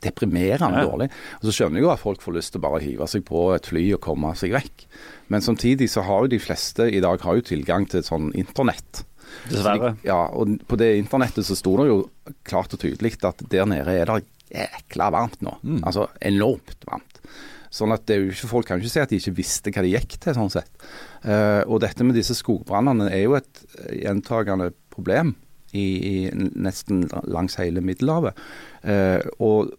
deprimerende 0.02 0.82
Ja. 0.84 0.88
dårlig. 0.88 1.10
Og 1.42 1.50
Så 1.50 1.52
skjønner 1.56 1.76
jeg 1.80 1.84
jo 1.84 1.92
at 1.92 2.00
folk 2.00 2.22
får 2.22 2.34
lyst 2.38 2.52
til 2.54 2.62
å 2.62 2.66
bare 2.70 2.82
hive 2.82 3.08
seg 3.08 3.26
på 3.26 3.56
et 3.56 3.66
fly 3.66 3.94
og 3.94 4.02
komme 4.02 4.34
seg 4.36 4.52
vekk. 4.52 4.86
Men 5.30 5.42
samtidig 5.42 5.90
så 5.90 6.04
har 6.04 6.22
jo 6.24 6.28
de 6.28 6.40
fleste 6.40 6.88
i 6.92 7.00
dag 7.02 7.20
har 7.22 7.36
jo 7.36 7.42
tilgang 7.42 7.88
til 7.90 8.02
sånn 8.02 8.32
internett. 8.34 9.04
Dessverre. 9.50 9.94
Så 9.94 10.02
de- 10.02 10.08
Ja, 10.08 10.26
og 10.34 10.48
på 10.68 10.78
det 10.78 10.98
internettet 11.04 11.46
så 11.46 11.56
sto 11.56 11.78
det 11.78 11.88
jo 11.88 12.10
klart 12.44 12.74
og 12.74 12.80
tydelig 12.80 13.24
at 13.24 13.38
der 13.50 13.66
nede 13.66 13.88
er 13.88 14.06
det 14.06 14.26
jækla 14.52 15.12
varmt 15.12 15.42
nå. 15.42 15.58
Altså 15.84 16.08
enormt 16.22 16.80
varmt. 16.90 17.20
Sånn 17.72 17.94
at 17.94 18.08
det 18.08 18.16
er 18.18 18.26
jo 18.26 18.32
ikke, 18.32 18.48
Folk 18.50 18.66
kan 18.66 18.80
jo 18.80 18.86
ikke 18.88 18.92
si 18.92 19.00
at 19.00 19.10
de 19.10 19.18
ikke 19.20 19.36
visste 19.38 19.70
hva 19.72 19.84
de 19.84 19.92
gikk 19.94 20.18
til, 20.20 20.34
sånn 20.34 20.50
sett. 20.50 20.70
Uh, 21.24 21.62
og 21.70 21.82
dette 21.82 22.04
med 22.04 22.16
disse 22.16 22.34
skogbrannene 22.34 23.12
er 23.12 23.24
jo 23.26 23.36
et 23.36 23.60
eh, 23.78 24.00
gjentagende 24.08 24.74
problem 24.90 25.36
i, 25.72 26.26
i 26.26 26.30
nesten 26.34 27.04
langs 27.28 27.60
hele 27.62 27.80
Middelhavet. 27.86 28.34
Uh, 28.84 29.22
og 29.40 29.70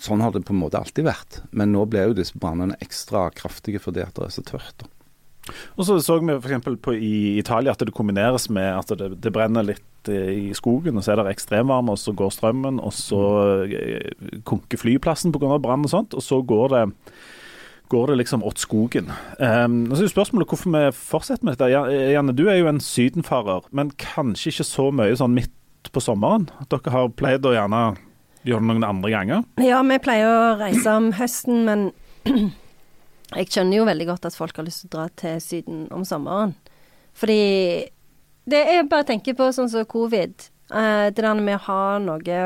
sånn 0.00 0.22
har 0.24 0.34
det 0.34 0.44
på 0.46 0.54
en 0.54 0.62
måte 0.62 0.80
alltid 0.80 1.06
vært. 1.06 1.40
Men 1.54 1.72
nå 1.74 1.84
ble 1.90 2.08
jo 2.08 2.18
disse 2.18 2.38
brannene 2.38 2.78
ekstra 2.84 3.28
kraftige 3.34 3.82
fordi 3.82 4.04
at 4.04 4.16
det 4.18 4.28
er 4.28 4.34
så 4.34 4.44
tørt. 4.46 4.86
Og 5.76 5.84
så 5.84 5.98
så 6.00 6.18
vi 6.22 6.32
f.eks. 6.32 6.68
på 6.80 6.94
i 6.96 7.38
Italia 7.38 7.74
at 7.74 7.82
det 7.84 7.94
kombineres 7.94 8.48
med 8.48 8.70
at 8.78 8.94
det, 8.96 9.10
det 9.20 9.32
brenner 9.32 9.66
litt 9.66 10.08
eh, 10.08 10.48
i 10.48 10.54
skogen, 10.56 10.96
og 10.96 11.04
så 11.04 11.12
er 11.12 11.20
det 11.20 11.34
ekstremvarme, 11.34 11.92
og 11.92 12.00
så 12.00 12.14
går 12.16 12.32
strømmen, 12.32 12.80
og 12.80 12.94
så 12.96 13.22
eh, 13.68 14.40
konker 14.48 14.80
flyplassen 14.80 15.34
pga. 15.34 15.58
brann 15.60 15.84
og 15.84 15.92
sånt, 15.92 16.16
og 16.16 16.24
så 16.24 16.40
går 16.40 16.76
det 16.76 16.84
går 17.92 18.08
det 18.08 18.16
liksom 18.16 18.42
åt 18.42 18.58
skogen. 18.58 19.10
Um, 19.38 19.92
så 19.92 20.06
er 20.06 20.08
spørsmålet 20.08 20.48
hvorfor 20.48 20.72
vi 20.72 20.86
fortsetter 20.96 21.44
med 21.44 21.58
dette. 21.58 21.68
Janne, 22.14 22.32
du 22.32 22.46
er 22.48 22.56
jo 22.56 22.70
en 22.70 22.80
sydenfarer, 22.82 23.68
men 23.76 23.92
kanskje 24.00 24.50
ikke 24.50 24.66
så 24.66 24.86
mye 24.88 25.18
sånn 25.20 25.36
midt 25.36 25.92
på 25.92 26.02
sommeren? 26.02 26.48
Dere 26.72 26.94
har 26.94 27.12
pleid 27.12 27.44
å 27.46 27.52
gjerne 27.54 27.82
gjøre 28.44 28.62
det 28.62 28.70
noen 28.70 28.86
andre 28.86 29.12
ganger? 29.12 29.42
Ja, 29.64 29.80
vi 29.86 29.98
pleier 30.04 30.28
å 30.28 30.54
reise 30.60 30.94
om 30.98 31.10
høsten, 31.16 31.64
men 31.68 31.88
jeg 33.38 33.50
skjønner 33.50 33.80
jo 33.80 33.88
veldig 33.88 34.08
godt 34.12 34.30
at 34.30 34.38
folk 34.38 34.56
har 34.60 34.68
lyst 34.68 34.84
til 34.84 34.92
å 34.92 34.96
dra 34.96 35.08
til 35.20 35.40
Syden 35.42 35.84
om 35.94 36.06
sommeren. 36.08 36.54
Fordi 37.14 37.42
det 38.50 38.64
er 38.74 38.88
bare 38.88 39.06
å 39.06 39.08
tenke 39.08 39.36
på 39.36 39.52
sånn 39.56 39.70
som 39.72 39.86
covid. 39.88 40.50
Eh, 40.72 41.06
det 41.12 41.22
der 41.22 41.38
med 41.38 41.56
å 41.58 41.64
ha 41.68 41.82
noe 42.02 42.40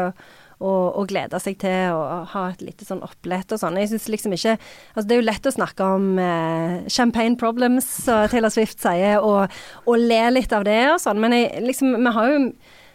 å, 0.58 0.70
å 0.98 1.04
glede 1.06 1.38
seg 1.42 1.58
til 1.62 1.94
og 1.94 2.32
ha 2.32 2.44
et 2.50 2.62
lite 2.66 2.86
sånn 2.86 3.02
opplett 3.06 3.52
og 3.54 3.60
sånn. 3.60 3.78
Jeg 3.78 3.92
synes 3.92 4.08
liksom 4.10 4.34
ikke 4.34 4.56
Altså 4.58 5.06
det 5.06 5.14
er 5.14 5.20
jo 5.20 5.28
lett 5.28 5.46
å 5.46 5.54
snakke 5.54 5.90
om 5.96 6.08
eh, 6.22 6.88
champagne 6.90 7.38
problems, 7.38 7.86
som 8.06 8.26
Taylor 8.30 8.52
Swift 8.54 8.82
sier, 8.82 9.22
og, 9.22 9.54
og 9.86 10.02
le 10.02 10.22
litt 10.34 10.54
av 10.54 10.66
det 10.66 10.80
og 10.92 11.00
sånn, 11.02 11.22
men 11.22 11.36
jeg, 11.36 11.62
liksom, 11.66 11.94
vi 12.02 12.14
har 12.16 12.32
jo 12.32 12.42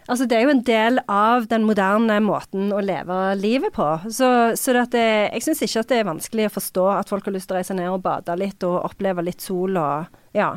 Altså, 0.07 0.27
det 0.27 0.37
er 0.37 0.43
jo 0.47 0.53
en 0.53 0.65
del 0.67 0.99
av 1.11 1.47
den 1.51 1.63
moderne 1.67 2.19
måten 2.23 2.73
å 2.75 2.81
leve 2.83 3.19
livet 3.39 3.73
på. 3.75 3.87
Så, 4.11 4.27
så 4.59 4.75
det 4.75 4.83
at 4.87 4.97
det, 4.97 5.07
jeg 5.37 5.45
syns 5.47 5.63
ikke 5.63 5.83
at 5.85 5.93
det 5.93 6.01
er 6.01 6.11
vanskelig 6.11 6.49
å 6.49 6.53
forstå 6.57 6.85
at 6.97 7.11
folk 7.11 7.29
har 7.29 7.35
lyst 7.37 7.49
til 7.51 7.55
å 7.55 7.61
reise 7.61 7.77
ned 7.77 7.91
og 7.91 8.03
bade 8.03 8.35
litt 8.39 8.65
og 8.67 8.81
oppleve 8.83 9.23
litt 9.25 9.43
sol 9.43 9.79
og 9.79 10.21
ja. 10.35 10.55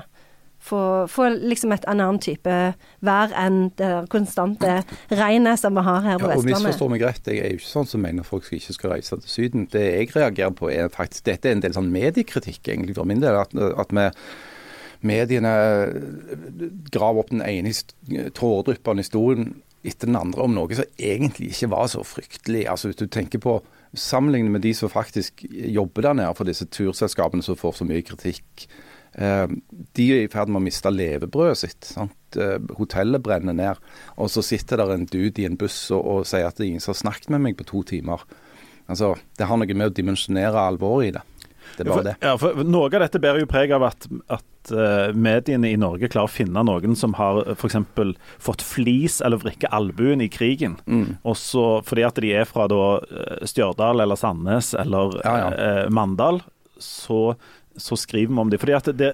Få, 0.67 0.81
få 1.07 1.29
liksom 1.37 1.71
et 1.77 1.85
annen 1.87 2.17
type 2.19 2.53
vær 3.05 3.35
enn 3.39 3.69
det 3.79 3.91
konstante 4.11 4.81
regnet 5.13 5.61
som 5.61 5.77
vi 5.77 5.85
har 5.85 6.01
her 6.03 6.17
på 6.19 6.27
Ja, 6.27 6.33
og 6.33 6.43
Vestlandet. 6.43 6.65
misforstå 6.65 6.89
meg 6.91 7.05
rett, 7.07 7.29
jeg 7.29 7.45
er 7.45 7.53
jo 7.53 7.61
ikke 7.61 7.69
sånn 7.69 7.87
som 7.93 8.03
mener 8.03 8.27
folk 8.27 8.49
ikke 8.51 8.75
skal 8.75 8.95
reise 8.97 9.19
til 9.21 9.31
Syden. 9.31 9.69
Det 9.71 9.85
jeg 9.85 10.11
reagerer 10.17 10.57
på 10.57 10.73
er 10.73 10.91
faktisk 10.91 11.29
Dette 11.29 11.53
er 11.53 11.59
en 11.59 11.63
del 11.63 11.77
sånn 11.77 11.93
mediekritikk, 11.95 12.65
egentlig, 12.65 12.97
for 12.99 13.07
min 13.07 13.23
del. 13.23 13.37
At, 13.45 13.55
at 13.55 13.95
vi 13.95 14.09
mediene 15.07 15.53
graver 16.93 17.23
opp 17.23 17.33
den 17.33 17.45
ene 17.47 17.73
tåredryppende 18.37 19.05
historien 19.05 19.55
etter 19.87 20.11
den 20.11 20.19
andre 20.19 20.43
om 20.43 20.55
noe 20.57 20.75
som 20.75 20.99
egentlig 20.99 21.53
ikke 21.53 21.71
var 21.75 21.89
så 21.93 22.03
fryktelig. 22.07 22.65
Altså 22.71 22.91
Hvis 22.91 23.01
du 23.03 23.07
tenker 23.07 23.43
på 23.43 23.61
Sammenlignet 23.97 24.53
med 24.53 24.61
de 24.61 24.75
som 24.77 24.91
faktisk 24.93 25.45
jobber 25.49 26.05
der 26.05 26.17
nede 26.19 26.35
for 26.37 26.45
disse 26.45 26.67
turselskapene 26.69 27.45
som 27.45 27.57
får 27.57 27.79
så 27.79 27.87
mye 27.89 28.05
kritikk. 28.05 28.67
Eh, 29.17 29.47
de 29.97 30.07
er 30.13 30.27
i 30.27 30.33
ferd 30.33 30.51
med 30.51 30.61
å 30.61 30.65
miste 30.67 30.93
levebrødet 30.93 31.61
sitt. 31.63 31.89
Sant? 31.89 32.37
Eh, 32.37 32.59
hotellet 32.77 33.25
brenner 33.25 33.57
ned. 33.57 33.81
Og 34.21 34.29
så 34.33 34.45
sitter 34.45 34.83
der 34.83 34.93
en 34.93 35.07
dude 35.09 35.41
i 35.41 35.47
en 35.49 35.57
buss 35.57 35.79
og, 35.95 36.03
og 36.03 36.29
sier 36.29 36.49
at 36.49 36.59
det 36.59 36.67
er 36.67 36.73
ingen 36.75 36.85
som 36.85 36.93
har 36.93 37.01
snakket 37.07 37.33
med 37.33 37.47
meg 37.47 37.57
på 37.57 37.69
to 37.71 37.81
timer. 37.89 38.27
Altså, 38.87 39.15
Det 39.39 39.49
har 39.49 39.59
noe 39.59 39.75
med 39.75 39.91
å 39.91 39.97
dimensjonere 39.97 40.67
alvoret 40.69 41.09
i 41.09 41.17
det. 41.17 41.25
Det 41.77 41.89
var 41.89 42.05
det. 42.07 42.15
ja, 42.23 42.37
for 42.41 42.63
Noe 42.65 42.89
av 42.89 43.03
dette 43.05 43.21
bærer 43.23 43.43
jo 43.43 43.49
preg 43.51 43.73
av 43.77 43.85
at, 43.89 44.07
at 44.33 44.73
eh, 44.73 45.11
mediene 45.17 45.71
i 45.73 45.79
Norge 45.81 46.09
klarer 46.13 46.31
å 46.31 46.33
finne 46.33 46.63
noen 46.67 46.97
som 46.99 47.17
har 47.19 47.43
f.eks. 47.57 47.77
fått 48.43 48.65
flis 48.65 49.21
eller 49.25 49.43
vrikke 49.43 49.71
albuen 49.75 50.25
i 50.25 50.31
krigen. 50.33 50.79
Mm. 50.87 51.19
Også 51.29 51.67
fordi 51.87 52.07
at 52.07 52.23
de 52.23 52.33
er 52.41 52.49
fra 52.49 52.69
da, 52.73 52.81
eh, 53.11 53.45
Stjørdal 53.49 54.03
eller 54.07 54.19
Sandnes 54.21 54.73
eller 54.79 55.19
Ja, 55.25 55.37
ja. 55.45 55.53
eh, 55.55 55.85
Mandal, 55.91 56.43
så, 56.79 57.35
så 57.77 57.97
skriver 57.97 58.33
vi 58.35 58.41
om 58.41 58.51
dem. 58.53 58.61
Fordi 58.63 58.77
at 58.77 58.91
det, 58.97 59.13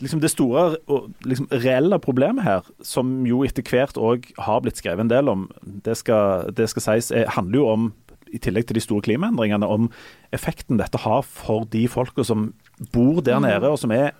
liksom 0.00 0.20
det 0.22 0.32
store 0.32 0.78
og 0.90 1.10
liksom 1.28 1.48
reelle 1.52 1.98
problemet 2.02 2.44
her, 2.44 2.68
som 2.84 3.20
jo 3.28 3.42
etter 3.46 3.64
hvert 3.66 3.98
òg 4.00 4.30
har 4.40 4.62
blitt 4.64 4.80
skrevet 4.80 5.04
en 5.04 5.12
del 5.12 5.28
om, 5.32 5.48
det 5.84 5.98
skal, 6.00 6.50
det 6.56 6.70
skal 6.72 6.86
sies, 6.86 7.10
er, 7.12 7.28
handler 7.36 7.60
jo 7.60 7.68
om 7.74 7.90
i 8.32 8.38
tillegg 8.42 8.66
til 8.68 8.78
de 8.78 8.82
store 8.84 9.02
klimaendringene, 9.06 9.66
om 9.66 9.88
effekten 10.32 10.78
dette 10.80 10.98
har 11.04 11.22
for 11.26 11.64
de 11.70 11.86
folka 11.90 12.24
som 12.24 12.52
bor 12.92 13.20
der 13.26 13.40
nede, 13.42 13.68
og 13.70 13.78
som 13.82 13.90
er 13.92 14.12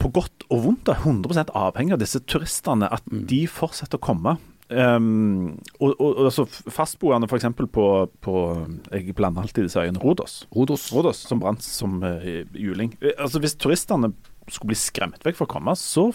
på 0.00 0.10
godt 0.12 0.44
og 0.50 0.64
vondt 0.64 0.88
er 0.90 0.98
100 1.04 1.46
avhengig 1.54 1.94
av 1.96 2.00
disse 2.02 2.20
turistene, 2.28 2.88
at 2.92 3.04
Mm. 3.10 3.26
de 3.30 3.46
fortsetter 3.46 3.96
å 3.98 4.04
komme. 4.04 4.36
Um, 4.70 5.58
og, 5.78 5.92
og, 6.00 6.16
og 6.18 6.24
altså 6.24 6.46
Fastboende 6.72 7.28
f.eks. 7.28 7.44
på, 7.70 7.84
på 8.24 8.34
Jeg 8.90 9.14
blander 9.14 9.42
alltid 9.44 9.66
disse 9.68 9.78
øyene. 9.78 10.00
Rodos. 10.00 10.46
Rodos. 10.56 10.86
Rodos 10.92 11.20
som 11.28 11.38
brant 11.38 11.62
som 11.62 11.98
uh, 12.02 12.24
juling. 12.56 12.94
Eh, 13.02 13.12
Altså 13.20 13.38
Hvis 13.44 13.54
turistene 13.60 14.12
skulle 14.48 14.72
bli 14.72 14.78
skremt 14.80 15.20
vekk 15.24 15.36
for 15.36 15.46
å 15.46 15.52
komme, 15.52 15.76
så 15.76 16.08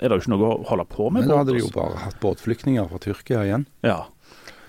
er 0.00 0.08
det 0.08 0.16
jo 0.16 0.24
ikke 0.24 0.32
noe 0.32 0.48
å 0.48 0.64
holde 0.72 0.84
på 0.90 1.10
med. 1.12 1.22
Men 1.22 1.30
da 1.30 1.36
hadde 1.42 1.52
de 1.54 1.60
jo 1.60 1.68
bare 1.76 2.00
hatt 2.08 2.16
båtflyktninger 2.24 2.88
fra 2.90 2.98
Tyrkia 3.04 3.44
igjen. 3.46 3.66
Ja. 3.84 4.00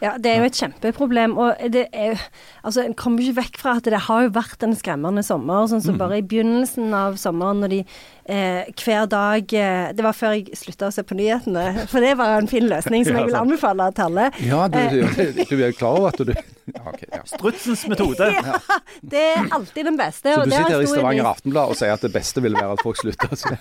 Ja, 0.05 0.11
det 0.21 0.29
er 0.29 0.43
jo 0.43 0.49
et 0.51 0.59
kjempeproblem. 0.59 1.33
Og 1.41 1.61
det 1.73 1.87
er 1.93 2.19
Altså, 2.65 2.83
en 2.85 2.93
kommer 2.97 3.23
ikke 3.23 3.39
vekk 3.41 3.57
fra 3.61 3.75
at 3.79 3.87
det 3.89 4.05
har 4.07 4.25
jo 4.25 4.33
vært 4.35 4.63
en 4.65 4.75
skremmende 4.77 5.23
sommer. 5.25 5.65
Sånn 5.69 5.83
som 5.85 5.97
bare 6.01 6.19
i 6.21 6.25
begynnelsen 6.25 6.93
av 6.97 7.17
sommeren, 7.21 7.63
når 7.63 7.73
de 7.73 7.81
eh, 8.29 8.65
hver 8.83 9.05
dag 9.11 9.53
eh, 9.53 9.93
Det 9.95 10.03
var 10.05 10.13
før 10.17 10.35
jeg 10.37 10.57
slutta 10.57 10.89
å 10.89 10.93
se 10.95 11.03
på 11.05 11.17
nyhetene, 11.17 11.85
for 11.91 12.03
det 12.03 12.15
var 12.19 12.37
en 12.39 12.49
fin 12.51 12.65
løsning 12.69 13.05
som 13.05 13.15
Ja, 13.15 13.23
jeg 13.23 13.31
vil 13.31 13.39
anbefale 13.43 13.91
til 13.95 14.09
alle. 14.09 14.29
Ja, 14.45 14.67
du, 14.67 14.79
Eh. 14.79 14.91
du, 15.15 15.43
du 15.49 15.63
er 15.65 15.71
klar 15.77 15.99
over 15.99 16.11
at 16.13 16.19
du 16.25 16.33
ja, 16.65 16.81
ok, 16.89 17.03
ja. 17.11 17.19
Strutsens 17.29 17.83
metode. 17.87 18.25
Ja, 18.35 18.57
det 19.05 19.21
er 19.21 19.43
alltid 19.53 19.85
den 19.85 19.97
beste. 19.99 20.31
Så 20.33 20.39
og 20.41 20.47
du 20.47 20.49
det 20.49 20.57
sitter 20.57 20.73
her 20.73 20.81
i 20.81 20.87
Stavanger. 20.89 21.27
Aftenblad 21.29 21.69
og 21.73 21.77
sier 21.77 21.93
at 21.93 22.01
det 22.01 22.09
beste 22.15 22.41
ville 22.41 22.57
være 22.57 22.73
at 22.73 22.81
folk 22.81 22.97
slutter? 22.97 23.35
se? 23.37 23.53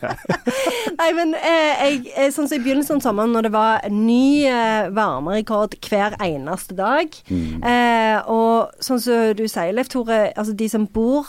Nei, 1.00 1.10
men 1.16 1.34
eh, 1.36 1.82
jeg, 1.84 1.98
eh, 2.16 2.30
sånn 2.32 2.48
som 2.48 2.56
i 2.56 2.62
begynnelsen 2.64 3.02
av 3.02 3.04
sommeren, 3.04 3.34
når 3.36 3.48
det 3.48 3.52
var 3.52 3.84
ny 3.92 4.46
eh, 4.48 4.88
varmerekord 4.96 5.76
hver 5.84 6.16
eneste 6.24 6.76
dag, 6.78 7.12
eh, 7.28 8.18
og 8.32 8.72
sånn 8.84 9.02
som 9.04 9.36
du 9.36 9.44
sier, 9.52 9.74
Leif 9.76 9.92
Tore, 9.92 10.30
altså 10.32 10.56
de 10.56 10.70
som 10.72 10.88
bor 10.88 11.28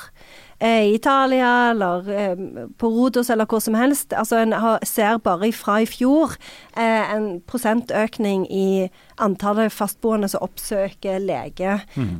i 0.63 0.95
Italia 0.95 1.71
eller 1.71 2.09
eh, 2.09 2.43
på 2.79 2.87
Rodos 2.87 3.29
eller 3.29 3.45
hvor 3.45 3.59
som 3.59 3.75
helst, 3.75 4.13
altså 4.13 4.39
en 4.39 4.53
ser 4.87 5.17
bare 5.23 5.51
fra 5.51 5.81
i 5.83 5.87
fjor 5.89 6.37
eh, 6.77 7.15
en 7.15 7.41
prosentøkning 7.47 8.45
i 8.47 8.87
antallet 9.19 9.73
fastboende 9.73 10.29
som 10.31 10.45
oppsøker 10.47 11.19
lege. 11.19 11.79
Mm. 11.95 12.19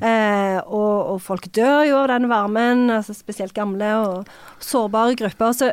og, 0.68 1.14
og 1.14 1.22
folk 1.22 1.48
dør 1.56 1.84
jo 1.88 1.98
av 2.02 2.10
den 2.12 2.30
varmen, 2.32 2.90
altså 2.90 3.14
spesielt 3.16 3.54
gamle 3.56 3.94
og 4.04 4.36
sårbare 4.60 5.16
grupper. 5.16 5.52
så 5.52 5.72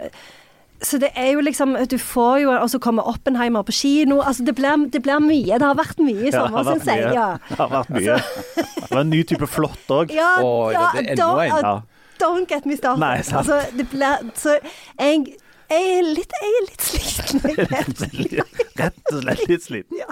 så 0.82 0.98
det 0.98 1.12
er 1.14 1.32
jo 1.32 1.42
liksom 1.44 1.76
Du 1.90 1.98
får 1.98 2.38
jo 2.42 2.50
Og 2.50 2.70
så 2.70 2.78
kommer 2.82 3.06
Oppenheimer 3.06 3.62
på 3.62 3.72
kino. 3.72 4.20
Altså 4.20 4.44
det 4.44 4.54
blir, 4.58 4.88
det 4.90 5.02
blir 5.02 5.20
mye. 5.22 5.58
Det 5.58 5.62
har 5.62 5.78
vært 5.78 6.02
mye 6.02 6.28
i 6.28 6.32
sommer, 6.34 6.58
har 6.58 6.72
syns 6.72 6.88
jeg. 6.90 7.14
Ja. 7.14 7.28
Det 7.48 7.58
har 7.60 7.70
vært 7.70 7.92
mye. 7.94 8.18
Det 8.56 8.90
var 8.90 9.00
en 9.04 9.12
ny 9.12 9.22
type 9.22 9.46
flått 9.46 9.92
òg. 9.94 10.12
Ja, 10.12 10.32
ja, 10.74 10.88
det 10.96 11.04
er 11.04 11.12
enda 11.14 11.28
en, 11.44 11.68
ja. 11.68 11.74
Don't 12.22 12.48
get 12.48 12.68
me 12.68 12.78
started. 12.78 13.02
Nei, 13.02 13.16
sant. 13.26 13.42
Altså, 13.42 13.76
det 13.76 13.88
ble, 13.92 14.12
Så 14.38 14.56
jeg, 14.58 15.36
jeg 15.72 15.92
er 15.98 16.08
litt, 16.08 16.38
jeg 16.38 16.56
er 16.56 16.66
litt 16.70 16.88
sliten. 16.88 17.44
jeg. 18.38 18.48
Rett 18.78 19.12
og 19.12 19.22
slett 19.22 19.46
litt 19.50 19.68
sliten. 19.68 20.02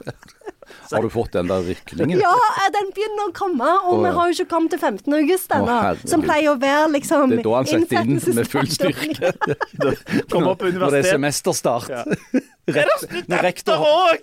Har 0.91 1.03
du 1.03 1.11
fått 1.11 1.33
den 1.33 1.49
der 1.51 1.63
rykningen? 1.67 2.21
Ja, 2.21 2.35
den 2.75 2.91
begynner 2.95 3.29
å 3.29 3.33
komme, 3.35 3.67
og 3.85 3.97
Å, 3.97 3.99
vi 4.05 4.13
har 4.17 4.31
jo 4.31 4.37
ikke 4.37 4.51
kommet 4.53 4.75
til 4.75 4.81
15. 4.81 5.17
august 5.19 5.53
ennå. 5.55 5.79
som 6.11 6.23
pleier 6.25 6.53
å 6.53 6.57
være 6.61 6.89
liksom 6.95 7.35
Det 7.35 7.41
er 7.41 7.47
da 7.47 7.57
han 7.57 7.71
setter 7.71 8.07
inn 8.07 8.39
med 8.39 8.51
full 8.51 8.71
styrke. 8.71 9.33
Kom 10.33 10.49
opp 10.51 10.63
på 10.63 10.71
Når 10.75 10.97
det 10.97 11.03
er 11.03 11.11
semesterstart. 11.17 11.91
Ja. 11.91 12.05
Rekt, 12.71 13.27
når 13.27 13.41
rektor, 13.43 13.81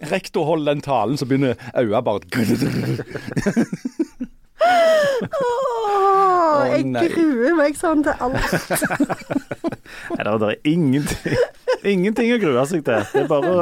rektor 0.07 0.45
holder 0.47 0.77
den 0.77 0.83
talen, 0.85 1.17
så 1.19 1.27
begynner 1.27 1.57
øya 1.75 1.99
bare 2.05 2.23
Åh, 4.57 6.63
jeg 6.71 6.85
nei. 6.89 7.03
gruer 7.13 7.53
meg 7.57 7.75
sånn 7.77 8.01
til 8.05 8.13
alt. 8.23 8.51
Nei, 10.07 10.23
det 10.23 10.27
er- 10.27 10.39
det 10.41 10.47
er 10.49 10.57
ingenting, 10.67 11.35
ingenting 11.87 12.29
å 12.35 12.39
grue 12.41 12.63
seg 12.69 12.81
til. 12.85 13.01
Det 13.13 13.21
er 13.23 13.27
bare 13.29 13.51
å 13.53 13.55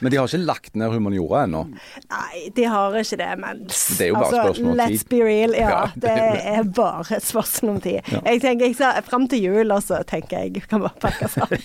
Men 0.00 0.08
de 0.12 0.16
har 0.20 0.26
ikke 0.28 0.40
lagt 0.44 0.74
ned 0.76 0.92
humaniora 0.94 1.38
ennå. 1.46 1.62
Nei, 2.10 2.36
de 2.56 2.64
har 2.68 2.90
ikke 3.00 3.16
det, 3.20 3.30
men 3.40 3.54
Det 3.68 4.00
er 4.06 4.10
jo 4.12 4.16
bare 4.20 4.32
spørsmål 4.32 4.70
om 4.70 4.76
tid. 4.76 4.82
Let's 4.96 5.04
be 5.08 5.18
real. 5.24 5.52
Ja, 5.56 5.68
Ja, 5.70 5.82
det 5.94 6.00
det 6.16 6.40
er 6.54 6.62
bare 6.80 7.16
et 7.16 7.24
spørsmål 7.28 7.70
om 7.76 7.80
tid. 7.84 8.00
Jeg 8.24 8.36
tenker, 8.44 8.64
jeg 8.72 8.76
fram 9.08 9.24
til 9.28 9.40
jul, 9.48 9.68
og 9.76 9.82
så 9.84 9.94
tenker 10.08 10.38
jeg 10.44 10.48
jeg 10.60 10.64
kan 10.68 10.80
bare 10.84 10.98
pakke 11.00 11.26
sammen. 11.28 11.58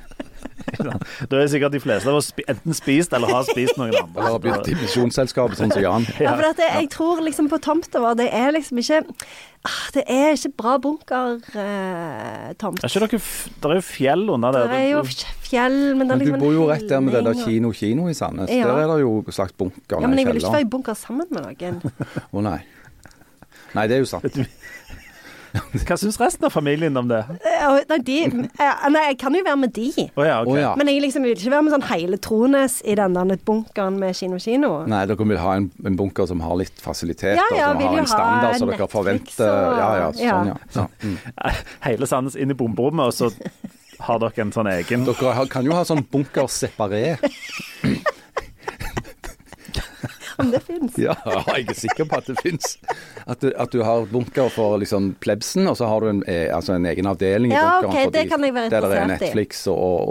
Da 0.84 1.36
er 1.36 1.42
det 1.44 1.50
sikkert 1.52 1.74
de 1.76 1.80
fleste 1.82 2.08
av 2.10 2.16
oss 2.20 2.30
enten 2.46 2.76
spist 2.76 3.12
eller 3.16 3.32
har 3.34 3.44
spist 3.48 3.76
noen 3.80 3.92
andre. 3.94 4.08
Eller 4.16 4.34
har 4.36 4.42
begynt 4.44 4.70
i 4.72 4.76
Misjonsselskapet, 4.80 5.58
sånn 5.60 5.72
som 5.74 5.82
Jan. 5.84 6.06
Ja, 6.20 6.34
for 6.38 6.48
at 6.50 6.60
det, 6.60 6.68
jeg 6.78 6.90
tror 6.94 7.22
liksom 7.26 7.50
på 7.52 7.58
tomta 7.62 8.02
vår, 8.02 8.16
det 8.20 8.28
er 8.34 8.50
liksom 8.56 8.80
ikke 8.82 9.02
ah, 9.68 9.78
Det 9.94 10.04
er 10.06 10.34
ikke 10.36 10.52
bra 10.62 10.76
bunkertomt. 10.82 11.50
Eh, 11.54 12.54
Det 13.60 13.70
er 13.70 13.76
jo 13.76 13.84
fjell 13.84 14.26
under 14.30 14.56
det 14.56 14.64
Det 14.70 14.80
er 14.80 14.88
jo 14.94 15.04
fjell, 15.50 15.78
men 15.96 16.08
det 16.08 16.14
er 16.14 16.16
Men 16.16 16.18
du 16.18 16.24
liksom 16.24 16.40
Du 16.40 16.44
bor 16.46 16.56
jo 16.56 16.66
rett 16.70 16.88
der 16.88 17.00
med 17.04 17.14
det 17.18 17.24
der 17.28 17.44
Kino 17.44 17.72
Kino 17.72 18.08
i 18.08 18.14
Sandnes. 18.16 18.50
Ja. 18.50 18.68
Der 18.70 18.84
er 18.84 18.94
det 18.94 19.00
jo 19.04 19.24
slags 19.30 19.52
bunker 19.52 20.00
Ja, 20.00 20.06
men 20.06 20.18
jeg 20.18 20.26
vil 20.30 20.42
ikke 20.42 20.52
være 20.58 20.66
i 20.66 20.70
bunker 20.76 20.94
sammen 20.98 21.26
med 21.30 21.42
noen. 21.46 21.80
Å 22.34 22.44
nei. 22.44 22.60
Nei, 23.74 23.86
det 23.86 24.00
er 24.00 24.02
jo 24.02 24.08
sant. 24.10 24.40
Hva 25.86 25.96
syns 25.98 26.18
resten 26.20 26.46
av 26.46 26.52
familien 26.54 26.96
om 27.00 27.08
det? 27.10 27.20
Eh, 27.42 27.78
Nei, 27.90 27.98
de, 28.06 28.16
eh, 28.24 28.84
nei, 28.94 29.02
jeg 29.08 29.16
kan 29.22 29.34
jo 29.34 29.42
være 29.46 29.58
med 29.58 29.72
de. 29.74 29.88
Oh, 30.14 30.22
ja, 30.26 30.36
okay. 30.42 30.52
oh, 30.52 30.58
ja. 30.60 30.74
Men 30.78 30.90
jeg 30.92 31.02
liksom 31.02 31.26
vil 31.26 31.34
ikke 31.34 31.52
være 31.54 31.66
med 31.66 31.74
sånn 31.74 31.86
hele 31.90 32.18
Trones 32.22 32.76
i 32.86 32.94
den 32.98 33.16
der 33.18 33.40
bunkeren 33.48 33.98
med 34.00 34.14
Kino 34.18 34.38
Kino. 34.42 34.72
Nei, 34.90 35.02
dere 35.10 35.26
vil 35.32 35.40
ha 35.42 35.56
en, 35.58 35.66
en 35.86 35.98
bunker 35.98 36.28
som 36.30 36.42
har 36.44 36.54
litt 36.60 36.78
fasiliteter, 36.84 37.38
Ja, 37.40 37.48
ja, 37.56 37.72
som 37.72 37.82
har 37.82 37.98
en 38.04 38.10
standard 38.12 38.60
som 38.62 38.70
dere 38.72 38.88
forventer. 38.90 39.50
og- 39.50 39.76
Ja, 39.80 39.90
ja, 40.04 40.08
sånn, 40.20 40.52
ja. 40.52 40.56
ja. 40.76 40.86
Mm. 41.02 41.18
Hele 41.88 42.06
Sandnes 42.10 42.38
inn 42.38 42.54
i 42.54 42.58
bomberommet, 42.58 43.10
og 43.10 43.14
så 43.16 43.30
har 44.06 44.22
dere 44.22 44.46
en 44.46 44.52
sånn 44.54 44.70
egen 44.72 45.04
Dere 45.08 45.46
kan 45.50 45.66
jo 45.66 45.74
ha 45.76 45.82
sånn 45.88 46.06
bunker 46.10 46.46
separé. 46.52 47.16
Om 50.40 50.50
det 50.54 50.60
fins. 50.66 50.96
Ja, 50.98 51.14
jeg 51.54 51.66
er 51.70 51.78
sikker 51.78 52.08
på 52.10 52.16
at 52.18 52.26
det 52.30 52.36
fins. 52.42 52.76
At, 53.26 53.40
du- 53.44 53.52
at 53.56 53.70
du 53.74 53.82
har 53.86 54.06
bunker 54.10 54.48
for 54.54 54.78
liksom 54.82 55.12
plebsen, 55.22 55.68
og 55.70 55.76
så 55.78 55.86
har 55.90 56.00
du 56.04 56.08
en, 56.14 56.22
eh, 56.26 56.48
altså 56.56 56.74
en 56.78 56.86
egen 56.90 57.06
avdeling 57.10 57.52
i 57.52 57.56
Ja, 57.58 57.80
bunkeren. 57.80 57.90
ok, 57.90 58.04
for 58.04 58.10
det 58.16 58.22
de- 58.24 58.28
kan 58.34 58.44
jeg 58.48 58.54
være 58.58 58.70
Der 58.70 58.88
det 58.88 58.98
er. 58.98 59.06
Netflix 59.14 59.66
og, 59.70 59.78
og, 59.78 60.10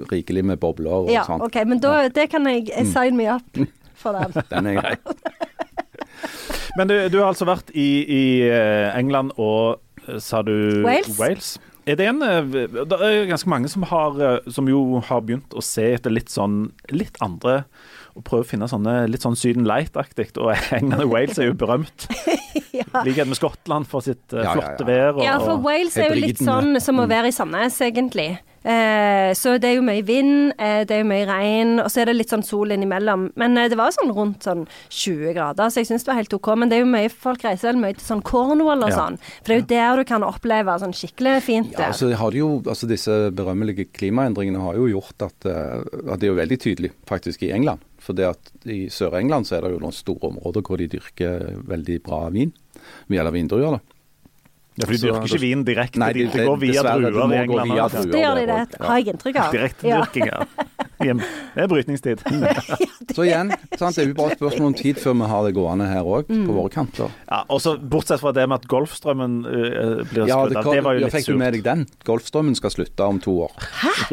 og 0.00 0.08
rikelig 0.12 0.44
med 0.52 0.60
bobler 0.62 0.90
og 1.02 1.10
Ja, 1.12 1.24
sånt. 1.28 1.42
OK, 1.46 1.60
men 1.66 1.82
da 1.82 2.08
det 2.08 2.28
kan 2.30 2.46
jeg 2.46 2.68
eh, 2.72 2.82
Mm. 2.86 2.92
sign 2.92 3.16
me 3.16 3.28
up 3.34 3.42
for 3.94 4.12
den. 4.18 4.42
Den 4.50 4.66
er 4.66 4.80
grei. 4.80 4.96
Men 6.76 6.88
du, 6.88 6.94
du 7.12 7.18
har 7.20 7.28
altså 7.32 7.44
vært 7.48 7.68
i, 7.76 7.88
i 8.08 8.22
eh, 8.48 8.94
England 8.98 9.34
og 9.36 9.82
sa 10.22 10.40
du 10.42 10.82
Wales. 10.86 11.58
Er 11.86 11.98
det 11.98 12.06
en 12.08 12.20
Det 12.22 12.96
er 12.96 13.26
ganske 13.28 13.50
mange 13.50 13.68
som, 13.70 13.82
har, 13.90 14.40
som 14.50 14.68
jo 14.70 15.00
har 15.04 15.20
begynt 15.26 15.52
å 15.58 15.62
se 15.64 15.88
etter 15.96 16.14
litt 16.14 16.30
sånn 16.32 16.70
litt 16.94 17.18
andre 17.22 17.64
og 18.16 18.24
prøve 18.26 18.44
å 18.44 18.48
finne 18.48 18.68
sånne 18.70 18.94
litt 19.10 19.24
sånn 19.24 19.36
Syden 19.38 19.66
Light-aktig. 19.68 20.30
Og 20.36 20.52
England 20.76 21.06
og 21.06 21.14
Wales 21.14 21.40
er 21.40 21.50
jo 21.50 21.56
berømt. 21.58 22.08
ja. 22.78 22.86
Likhet 23.06 23.28
med 23.30 23.38
Skottland 23.38 23.88
for 23.88 24.04
sitt 24.04 24.32
eh, 24.34 24.42
Ja, 24.42 24.52
ja, 24.52 24.54
flotte 24.58 24.84
ja. 24.84 24.88
vær. 24.88 25.12
Og, 25.16 25.24
ja, 25.26 25.36
for 25.42 25.62
Wales 25.64 25.96
er 25.96 26.12
jo 26.12 26.20
litt 26.20 26.42
sånn 26.42 26.76
som 26.84 27.00
å 27.02 27.08
være 27.10 27.32
i 27.32 27.36
Sandnes, 27.36 27.80
egentlig. 27.84 28.30
Eh, 28.62 29.32
så 29.34 29.56
det 29.58 29.72
er 29.72 29.78
jo 29.80 29.82
mye 29.82 30.04
vind, 30.06 30.52
eh, 30.54 30.84
det 30.86 30.94
er 30.94 31.00
jo 31.02 31.08
mye 31.10 31.26
regn, 31.26 31.72
og 31.82 31.88
så 31.90 32.02
er 32.02 32.10
det 32.10 32.14
litt 32.20 32.30
sånn 32.30 32.44
sol 32.46 32.70
innimellom. 32.70 33.30
Men 33.40 33.58
eh, 33.58 33.68
det 33.72 33.78
var 33.78 33.90
sånn 33.94 34.12
rundt 34.14 34.46
sånn 34.46 34.64
20 34.86 35.34
grader, 35.34 35.72
så 35.72 35.82
jeg 35.82 35.90
syns 35.90 36.06
det 36.06 36.12
var 36.12 36.20
helt 36.20 36.36
OK. 36.36 36.52
Men 36.60 36.70
det 36.70 36.78
er 36.78 36.84
jo 36.84 36.92
mye 36.92 37.10
folk 37.10 37.42
reiser 37.46 37.72
vel 37.72 37.82
mye 37.82 37.96
til 37.98 38.06
sånn 38.06 38.22
Cornwall 38.26 38.86
og 38.86 38.92
Ja. 38.92 39.00
sånn. 39.00 39.18
For 39.42 39.50
det 39.50 39.56
er 39.56 39.62
jo 39.62 39.70
der 39.72 40.02
du 40.02 40.08
kan 40.12 40.26
oppleve 40.26 40.78
sånn 40.78 40.94
skikkelig 40.94 41.42
fint 41.42 41.72
Ja, 41.74 41.88
altså, 41.90 42.12
har 42.14 42.30
de 42.30 42.38
jo, 42.38 42.50
altså 42.66 42.86
Disse 42.86 43.30
berømmelige 43.34 43.88
klimaendringene 43.94 44.60
har 44.60 44.76
jo 44.76 44.86
gjort 44.90 45.22
at, 45.22 45.46
at 45.46 46.20
det 46.20 46.26
er 46.26 46.30
jo 46.30 46.38
veldig 46.38 46.58
tydelig 46.60 46.90
faktisk 47.08 47.42
i 47.46 47.50
England. 47.54 47.80
For 48.02 48.18
det 48.18 48.26
at 48.32 48.52
i 48.66 48.84
Sør-England 48.90 49.46
så 49.46 49.56
er 49.60 49.66
det 49.68 49.72
jo 49.76 49.80
noen 49.84 49.94
store 49.94 50.32
områder 50.32 50.64
hvor 50.66 50.80
de 50.82 50.88
dyrker 50.96 51.48
veldig 51.70 52.00
bra 52.02 52.24
vin. 52.34 52.50
Eller 53.10 53.30
vindruer, 53.34 53.78
da. 53.78 53.98
Ja, 54.80 54.86
for 54.88 54.94
de 54.96 55.02
dyrker 55.04 55.26
ikke 55.28 55.38
vin 55.42 55.62
direkte, 55.68 55.98
Nei, 56.00 56.06
de, 56.16 56.22
de- 56.32 56.38
de 56.40 56.44
går 56.48 56.56
via 56.62 56.82
druer 56.82 57.34
i 57.34 57.36
England. 57.42 57.72
via 57.74 57.82
altså. 57.84 58.02
druer. 58.06 58.12
Det 58.14 58.20
gjør 58.22 58.38
de 58.38 58.44
det, 58.48 58.60
ja. 58.80 58.86
har 58.88 58.96
jeg 59.02 59.10
inntrykk 59.12 59.36
av. 59.36 59.42
Ja. 59.42 59.50
Direktedyrking, 59.52 60.26
ja. 60.32 60.38
Det 61.02 61.64
er 61.64 61.68
brytningstid. 61.68 62.22
Så 63.16 63.26
igjen, 63.26 63.50
sant, 63.76 63.96
det 63.98 64.04
er 64.04 64.08
jo 64.08 64.14
bare 64.16 64.32
et 64.32 64.40
spørsmål 64.40 64.70
om 64.70 64.76
tid 64.78 64.96
før 65.02 65.16
vi 65.20 65.28
har 65.34 65.44
det 65.44 65.52
gående 65.58 65.88
her 65.90 66.08
òg, 66.08 66.30
Mm. 66.32 66.46
på 66.48 66.56
våre 66.56 66.72
kanter. 66.72 67.12
Ja, 67.28 67.42
også 67.52 67.74
Bortsett 67.82 68.22
fra 68.22 68.32
det 68.32 68.46
med 68.48 68.62
at 68.62 68.68
Golfstrømmen 68.72 69.34
uh, 69.44 70.02
blir 70.08 70.24
Ja, 70.30 70.38
skrudd 70.40 70.54
det, 70.56 70.62
av, 70.62 70.72
det 70.72 70.84
var 70.88 70.96
jo 70.96 71.02
ja, 71.02 71.08
litt 71.10 71.16
fikk 71.18 71.28
du 71.28 71.36
med 71.42 71.52
deg 71.58 71.64
den? 71.68 71.84
Golfstrømmen 72.08 72.56
skal 72.56 72.72
slutte 72.72 73.04
om 73.12 73.20
to 73.20 73.34
år. 73.44 73.52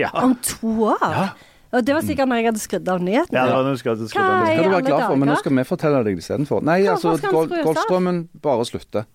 Ja. 0.02 0.10
Om 0.26 0.36
to 0.44 0.74
år? 0.92 1.06
Ja. 1.08 1.30
Og 1.70 1.86
det 1.86 1.94
var 1.94 2.02
sikkert 2.02 2.30
når 2.32 2.40
jeg 2.42 2.46
hadde 2.50 2.62
skrudd 2.64 2.88
av 2.90 3.02
nyhetene. 3.06 3.38
Ja, 3.38 3.60
det 3.62 3.74
du 3.76 3.78
skal, 3.82 3.98
du 4.00 4.08
skal 4.10 4.24
Hva 4.26 4.38
Det 4.46 4.54
i 4.54 4.56
skal 4.58 4.64
du 4.64 4.74
være 4.74 4.86
glad 4.88 5.04
for, 5.06 5.20
men 5.22 5.30
nå 5.30 5.36
skal 5.38 5.54
vi 5.60 5.66
fortelle 5.70 6.00
deg 6.04 6.16
det 6.18 6.24
istedenfor. 6.24 6.64
Nei, 6.66 6.80
Hva- 6.82 6.96
altså, 6.96 7.14
Gol? 7.30 7.52
Golfstrømmen 7.68 8.24
bare 8.42 8.66
slutter. 8.66 9.06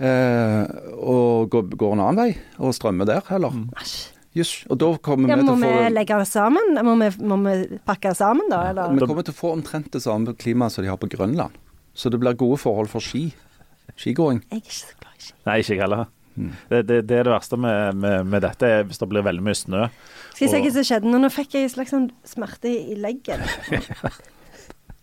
Eh, 0.00 0.64
og 0.96 1.50
går, 1.52 1.68
går 1.76 1.92
en 1.98 2.00
annen 2.06 2.22
vei, 2.22 2.30
og 2.58 2.72
strømmer 2.76 3.08
der 3.08 3.20
heller. 3.28 3.52
Æsj. 3.82 3.98
Jøss. 4.32 4.52
Og 4.72 4.78
da 4.80 4.88
kommer 5.04 5.28
Ja, 5.28 5.36
vi 5.36 5.42
til 5.44 5.50
å 5.52 5.56
få 5.58 5.60
Må 5.60 5.72
vi 5.76 5.90
legge 5.92 6.16
det 6.22 6.28
sammen? 6.30 6.78
Må 6.88 6.94
vi, 7.02 7.10
må 7.28 7.36
vi 7.44 7.78
pakke 7.84 8.14
det 8.14 8.16
sammen, 8.16 8.48
da? 8.48 8.62
Eller? 8.70 8.94
Vi 8.96 9.04
kommer 9.04 9.26
til 9.28 9.34
å 9.34 9.40
få 9.42 9.50
omtrent 9.52 9.90
det 9.92 10.00
samme 10.00 10.32
klimaet 10.40 10.72
som 10.72 10.80
de 10.86 10.88
har 10.88 10.96
på 10.96 11.10
Grønland. 11.12 11.52
Så 11.92 12.08
det 12.08 12.18
blir 12.22 12.32
gode 12.40 12.56
forhold 12.62 12.88
for 12.88 13.04
ski. 13.04 13.26
Skigåing. 14.00 14.40
Jeg 14.48 14.62
er 14.62 14.64
ikke 14.64 14.78
så 14.78 14.94
glad 15.02 15.12
i 15.18 15.26
ski. 15.26 15.34
Nei, 15.44 15.58
ikke 15.60 15.74
jeg 15.76 15.82
heller. 15.84 16.06
Det, 16.34 16.82
det, 16.88 17.00
det 17.08 17.18
er 17.18 17.28
det 17.28 17.34
verste 17.34 17.58
med, 17.60 17.98
med, 17.98 18.26
med 18.26 18.44
dette, 18.44 18.68
er 18.68 18.86
hvis 18.88 19.00
det 19.02 19.08
blir 19.10 19.24
veldig 19.26 19.44
mye 19.44 19.58
snø. 19.58 19.86
Skal 20.32 20.46
jeg 20.46 20.52
si 20.52 20.60
hva 20.64 20.74
som 20.76 20.86
skjedde 20.88 21.12
nå? 21.12 21.20
Nå 21.22 21.32
fikk 21.32 21.58
jeg 21.58 21.68
en 21.68 21.74
slags 21.74 21.92
sånn 21.94 22.10
smerte 22.28 22.72
i 22.72 22.96
leggen. 23.00 23.44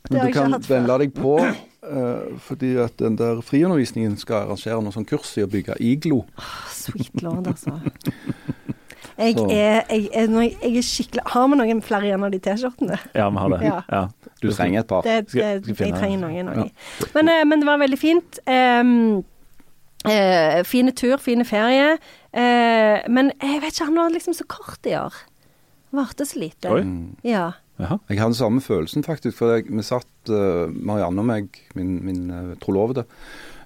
Det 0.10 0.16
Men 0.16 0.26
du 0.26 0.34
kan 0.34 0.56
før. 0.64 0.86
deg 0.98 1.12
på, 1.14 1.36
uh, 1.38 2.38
fordi 2.42 2.72
at 2.82 2.96
den 2.98 3.18
der 3.20 3.44
friundervisningen 3.46 4.16
skal 4.18 4.48
arrangere 4.48 4.80
noe 4.82 4.96
sånn 4.96 5.06
kurs 5.06 5.36
i 5.38 5.44
å 5.46 5.50
bygge 5.52 5.76
iglo. 5.86 6.24
Sweet 6.74 7.22
lord, 7.22 7.52
altså. 7.52 7.76
Jeg 9.20 9.36
er, 9.52 9.82
jeg, 9.92 10.06
er, 10.16 10.30
jeg, 10.32 10.52
jeg 10.64 10.78
er 10.80 10.86
skikkelig 10.86 11.24
Har 11.28 11.48
vi 11.52 11.58
noen 11.60 11.82
flere 11.84 12.08
igjen 12.08 12.22
av 12.24 12.32
de 12.32 12.38
T-skjortene? 12.40 13.00
Ja, 13.12 13.26
vi 13.28 13.42
har 13.42 13.52
det. 13.52 13.58
Ja. 13.66 13.80
Ja. 13.92 14.32
Du 14.40 14.48
trenger 14.48 14.80
et 14.80 14.88
par. 14.88 15.04
Det, 15.04 15.18
det, 15.34 15.74
jeg 15.76 15.92
trenger 15.98 16.22
noen. 16.22 16.38
Ja. 16.38 16.46
noen. 16.48 16.70
Men, 17.18 17.32
eh, 17.34 17.42
men 17.50 17.60
det 17.60 17.68
var 17.68 17.82
veldig 17.82 18.00
fint. 18.00 18.40
Um, 18.48 19.20
eh, 20.08 20.62
fine 20.68 20.92
tur, 20.96 21.18
fine 21.24 21.46
ferie. 21.48 21.98
Eh, 22.32 23.08
men 23.10 23.32
jeg 23.42 23.62
vet 23.64 23.74
ikke, 23.74 23.90
han 23.90 23.98
var 24.00 24.14
liksom 24.14 24.38
så 24.38 24.46
kort 24.48 24.86
i 24.88 24.96
år. 25.00 25.16
Varte 25.96 26.26
så 26.30 26.40
lite. 26.40 26.70
Oi. 26.70 26.84
Mm. 26.86 27.16
Ja. 27.26 27.52
Jeg 27.80 28.20
hadde 28.20 28.36
samme 28.36 28.62
følelsen, 28.62 29.04
faktisk. 29.08 29.38
For 29.40 29.56
jeg, 29.56 29.70
vi 29.72 29.84
satt, 29.88 30.10
eh, 30.30 30.68
Marianne 30.70 31.24
og 31.24 31.26
meg, 31.30 31.48
min, 31.80 31.98
min 32.06 32.26
uh, 32.30 32.56
trolovede, 32.62 33.06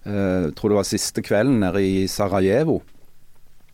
uh, 0.05 0.51
tror 0.53 0.69
det 0.69 0.77
var 0.77 0.87
siste 0.87 1.23
kvelden 1.25 1.59
nede 1.63 1.81
i 1.83 2.05
Sarajevo. 2.07 2.81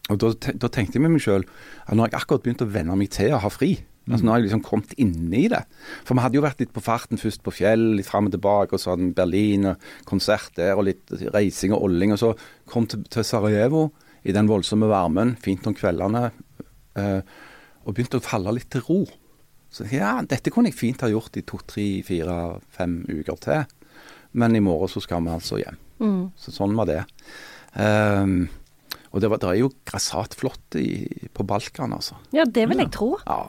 Og 0.09 0.17
da, 0.17 0.31
te- 0.33 0.55
da 0.57 0.69
tenkte 0.73 0.97
jeg 0.97 1.03
med 1.03 1.13
meg 1.17 1.21
sjøl 1.21 1.43
at 1.85 1.93
nå 1.93 2.01
har 2.05 2.09
jeg 2.13 2.21
akkurat 2.23 2.45
begynt 2.47 2.63
å 2.65 2.69
venne 2.71 2.95
meg 2.97 3.11
til 3.13 3.35
å 3.35 3.41
ha 3.43 3.51
fri. 3.53 3.75
Altså 4.09 4.25
Nå 4.25 4.33
har 4.33 4.41
jeg 4.41 4.47
liksom 4.47 4.63
kommet 4.65 4.93
inn 5.01 5.33
i 5.37 5.45
det. 5.51 5.61
For 6.07 6.17
vi 6.17 6.23
hadde 6.23 6.39
jo 6.39 6.45
vært 6.45 6.61
litt 6.63 6.73
på 6.73 6.83
farten, 6.83 7.21
først 7.21 7.43
på 7.45 7.53
fjell, 7.53 7.85
litt 7.99 8.09
fram 8.09 8.29
og 8.29 8.33
tilbake, 8.33 8.73
og 8.73 8.81
så 8.81 8.93
hadde 8.93 9.05
vi 9.05 9.17
Berlin 9.17 9.71
og 9.71 9.89
konsert 10.09 10.55
der, 10.57 10.73
og 10.75 10.87
litt 10.89 11.13
reising 11.35 11.75
og 11.77 11.85
olling. 11.87 12.15
Og 12.15 12.21
så 12.21 12.33
kom 12.69 12.89
til, 12.89 13.03
til 13.11 13.27
Sarajevo 13.27 13.87
i 14.27 14.35
den 14.35 14.49
voldsomme 14.49 14.89
varmen, 14.89 15.35
fint 15.41 15.67
om 15.69 15.77
kveldene, 15.77 16.29
eh, 16.99 17.19
og 17.85 17.95
begynte 17.95 18.19
å 18.19 18.25
falle 18.25 18.55
litt 18.57 18.71
til 18.73 18.83
ro. 18.87 19.03
Så 19.69 19.85
ja, 19.93 20.17
dette 20.25 20.51
kunne 20.53 20.71
jeg 20.71 20.79
fint 20.79 21.05
ha 21.05 21.11
gjort 21.11 21.37
i 21.37 21.45
to, 21.45 21.59
tre, 21.69 21.85
fire, 22.05 22.57
fem 22.73 23.03
uker 23.05 23.37
til. 23.45 23.67
Men 24.39 24.57
i 24.57 24.63
morgen 24.63 24.89
så 24.91 25.01
skal 25.03 25.21
vi 25.25 25.33
altså 25.33 25.61
hjem. 25.61 25.77
Mm. 25.99 26.23
Så 26.39 26.53
sånn 26.55 26.75
var 26.77 26.89
det. 26.89 27.03
Um, 27.75 28.47
og 29.09 29.21
det, 29.21 29.29
var, 29.31 29.41
det 29.41 29.49
er 29.51 29.59
jo 29.61 29.71
grassatflott 29.89 30.77
i, 30.81 30.89
på 31.33 31.45
Balkan, 31.47 31.95
altså. 31.97 32.17
ja, 32.35 32.45
det 32.45 32.67
vil 32.69 32.81
jeg 32.81 32.91
tro. 32.93 33.13
Ja. 33.25 33.41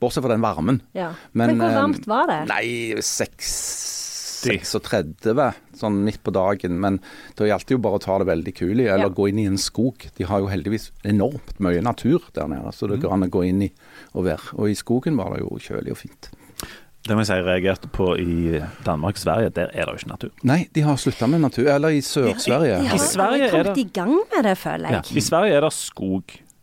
Bortsett 0.00 0.24
fra 0.24 0.32
den 0.34 0.40
varmen. 0.44 0.80
Ja. 0.94 1.12
Men, 1.32 1.56
Men, 1.56 1.58
hvor 1.62 1.70
eh, 1.70 1.80
varmt 1.82 2.06
var 2.06 2.26
det? 2.30 2.40
Nei, 2.48 2.94
seks- 3.04 3.96
36, 4.38 5.54
sånn 5.80 5.96
midt 6.06 6.20
på 6.22 6.30
dagen. 6.30 6.76
Men 6.80 7.00
det 7.38 7.48
gjaldt 7.50 7.72
jo 7.74 7.78
bare 7.82 7.98
å 7.98 8.02
ta 8.04 8.18
det 8.22 8.28
veldig 8.28 8.54
kulig, 8.54 8.86
eller 8.86 9.08
Ja. 9.08 9.14
gå 9.14 9.28
inn 9.28 9.38
i 9.42 9.46
en 9.46 9.58
skog. 9.58 10.06
De 10.16 10.24
har 10.24 10.38
jo 10.40 10.46
heldigvis 10.46 10.90
enormt 11.04 11.58
mye 11.58 11.82
natur 11.82 12.22
der 12.34 12.46
nede, 12.46 12.70
så 12.72 12.88
det 12.88 13.00
går 13.02 13.12
an 13.12 13.24
å 13.26 13.30
gå 13.30 13.42
inn 13.48 13.62
i 13.62 13.72
og 14.14 14.24
være. 14.24 14.54
Og 14.54 14.68
i 14.70 14.74
skogen 14.74 15.16
var 15.16 15.34
det 15.34 15.40
jo 15.40 15.58
kjølig 15.58 15.90
og 15.90 15.98
fint. 15.98 16.30
Det 17.02 17.14
må 17.16 17.20
jeg 17.22 17.26
si 17.26 17.32
jeg 17.34 17.44
reagerte 17.46 17.88
på 17.88 18.06
i 18.20 18.60
Danmark 18.84 19.16
og 19.16 19.22
Sverige. 19.22 19.50
Der 19.54 19.70
er 19.72 19.86
det 19.86 19.94
jo 19.94 19.98
ikke 20.02 20.12
natur. 20.12 20.30
Nei, 20.44 20.68
de 20.72 20.80
har 20.82 20.96
slutta 20.96 21.26
med 21.28 21.40
natur. 21.40 21.66
Eller 21.66 21.88
i 21.88 22.00
Sør-Sverige. 22.00 22.80
De 22.82 22.86
har 22.86 22.96
I 22.96 22.98
Sverige 22.98 23.50
kommet 23.50 23.78
i 23.78 23.84
gang 23.84 24.12
med 24.34 24.44
det, 24.44 24.58
føler 24.58 24.90
Ja. 24.90 25.00
jeg. 25.02 25.16
I 25.16 25.20
Sverige 25.20 25.54
er 25.56 25.60
det 25.62 25.72
skog. 25.72 26.22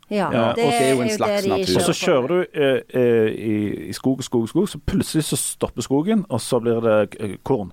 Ja, 0.10 0.28
Ja, 0.32 0.54
det 0.54 0.66
er 0.70 0.92
jo 0.94 1.02
en 1.02 1.10
slags 1.10 1.48
natur. 1.50 1.76
Og 1.80 1.88
så 1.88 1.94
kjører 1.98 2.28
du 2.28 2.36
eh, 2.54 2.82
eh, 2.94 3.30
i, 3.34 3.56
i 3.90 3.94
skog, 3.94 4.22
skog, 4.24 4.46
skog, 4.52 4.68
så 4.70 4.78
plutselig 4.86 5.24
så 5.26 5.40
stopper 5.40 5.82
skogen, 5.82 6.26
og 6.30 6.42
så 6.42 6.60
blir 6.62 6.78
det 6.86 7.00
eh, 7.20 7.38
korn. 7.44 7.72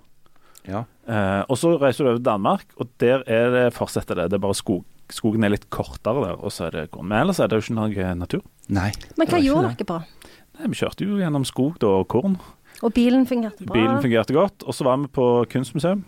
Ja. 0.69 0.85
Eh, 1.09 1.43
og 1.51 1.59
så 1.59 1.75
reiser 1.83 2.05
du 2.07 2.11
over 2.15 2.23
Danmark, 2.25 2.65
og 2.81 2.89
der 3.03 3.23
er 3.27 3.51
det, 3.53 3.67
fortsetter 3.77 4.17
det. 4.17 4.31
Det 4.33 4.39
er 4.39 4.45
bare 4.47 4.57
skog. 4.57 4.85
Skogen 5.13 5.45
er 5.45 5.53
litt 5.53 5.69
kortere 5.69 6.23
der, 6.25 6.39
og 6.41 6.53
så 6.55 6.71
er 6.71 6.77
det 6.77 6.91
korn. 6.95 7.11
Men 7.11 7.27
ellers 7.27 7.41
er 7.43 7.51
det 7.51 7.59
jo 7.59 7.67
ikke 7.67 7.77
noe 7.77 8.15
natur. 8.17 8.41
Nei. 8.73 8.89
Men 9.19 9.29
hva 9.29 9.43
gjorde 9.43 9.75
dere 9.77 9.89
på? 9.93 10.01
Nei, 10.57 10.71
vi 10.73 10.79
kjørte 10.81 11.05
jo 11.05 11.21
gjennom 11.21 11.45
skog 11.45 11.77
da, 11.83 11.91
og 12.01 12.09
korn. 12.09 12.39
Og 12.83 12.95
bilen 12.97 13.27
fungerte 13.29 13.67
bra? 13.67 13.77
Bilen 13.77 14.01
fungerte 14.01 14.33
godt. 14.35 14.65
Og 14.65 14.75
så 14.75 14.87
var 14.89 14.97
vi 15.03 15.11
på 15.13 15.27
kunstmuseum. 15.53 16.01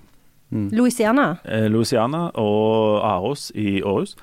Louisiana? 0.54 1.36
Eh, 1.44 1.66
Louisiana 1.72 2.28
og 2.38 3.00
Aros 3.02 3.48
i 3.54 3.82
Århus. 3.82 4.14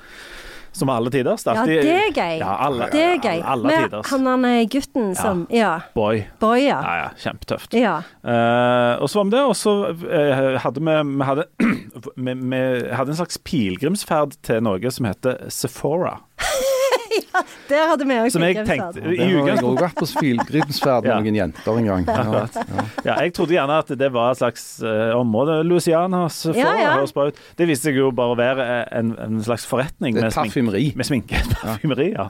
Som 0.72 0.90
alle 0.90 1.12
tider. 1.12 1.36
Ja, 1.46 1.66
det 1.68 1.78
er 1.84 2.14
gøy. 2.16 2.38
Ja, 2.40 2.56
alle, 2.66 2.88
Det 2.94 3.02
er 3.04 3.18
gøy. 3.20 3.42
Alle, 3.42 3.46
alle 3.52 3.68
Med 3.68 3.90
tiders. 3.90 4.10
han 4.10 4.46
er 4.46 4.66
gutten 4.72 5.16
som 5.16 5.48
Ja. 5.52 5.72
Boy. 5.96 6.24
Boy, 6.40 6.62
Ja, 6.62 6.80
ja. 6.80 6.96
ja, 7.04 7.10
kjempetøft. 7.20 7.74
Ja. 7.74 7.98
Uh, 8.24 9.02
og 9.04 9.10
så 9.10 9.20
var 9.20 9.24
vi 9.28 9.36
det, 9.36 9.44
og 9.44 9.56
så 9.60 9.76
uh, 9.92 10.58
hadde 10.64 10.80
vi 10.80 10.98
vi 11.18 11.28
hadde, 11.28 11.46
vi, 12.16 12.34
vi 12.34 12.62
hadde 12.96 13.12
en 13.12 13.20
slags 13.20 13.38
pilegrimsferd 13.44 14.38
til 14.44 14.64
Norge 14.64 14.92
som 14.92 15.06
heter 15.12 15.50
Sephora. 15.50 16.22
Der 17.72 17.88
hadde 17.92 18.06
vi 18.08 18.16
òg 18.22 18.32
Som 18.34 18.44
jeg 18.46 18.56
tenkte 18.68 19.02
I 19.02 19.18
har 19.18 19.28
jeg 19.28 19.38
utgangspunktet 19.42 19.68
òg 19.68 19.82
vært 19.86 19.98
på 20.02 20.08
filgrimsferd 20.12 21.06
med 21.06 21.12
Ja. 21.12 21.18
noen 21.22 21.38
jenter 21.40 21.80
en 21.82 21.90
gang. 21.90 22.06
Ja, 22.12 22.24
ja. 22.32 22.86
Ja, 23.06 23.16
jeg 23.26 23.34
trodde 23.38 23.56
gjerne 23.56 23.78
at 23.82 23.92
det 24.00 24.10
var 24.14 24.32
et 24.34 24.40
slags 24.42 24.66
uh, 24.84 25.12
område. 25.18 25.60
Lucianas 25.68 26.38
Sephora, 26.46 26.62
Ja, 26.62 26.74
ja. 26.82 26.92
høres 27.00 27.14
bra 27.16 27.28
ut. 27.32 27.40
Det 27.60 27.68
viste 27.70 27.90
seg 27.90 27.98
jo 28.00 28.12
bare 28.16 28.36
å 28.36 28.38
være 28.40 28.68
en, 28.98 29.14
en 29.22 29.40
slags 29.46 29.66
forretning 29.70 30.16
med 30.18 30.28
parfymeri. 30.30 30.48
parfymeri. 30.52 30.84
Med 31.00 31.10
sminke. 31.10 31.42
Parfymeri, 31.62 32.10
ja. 32.14 32.28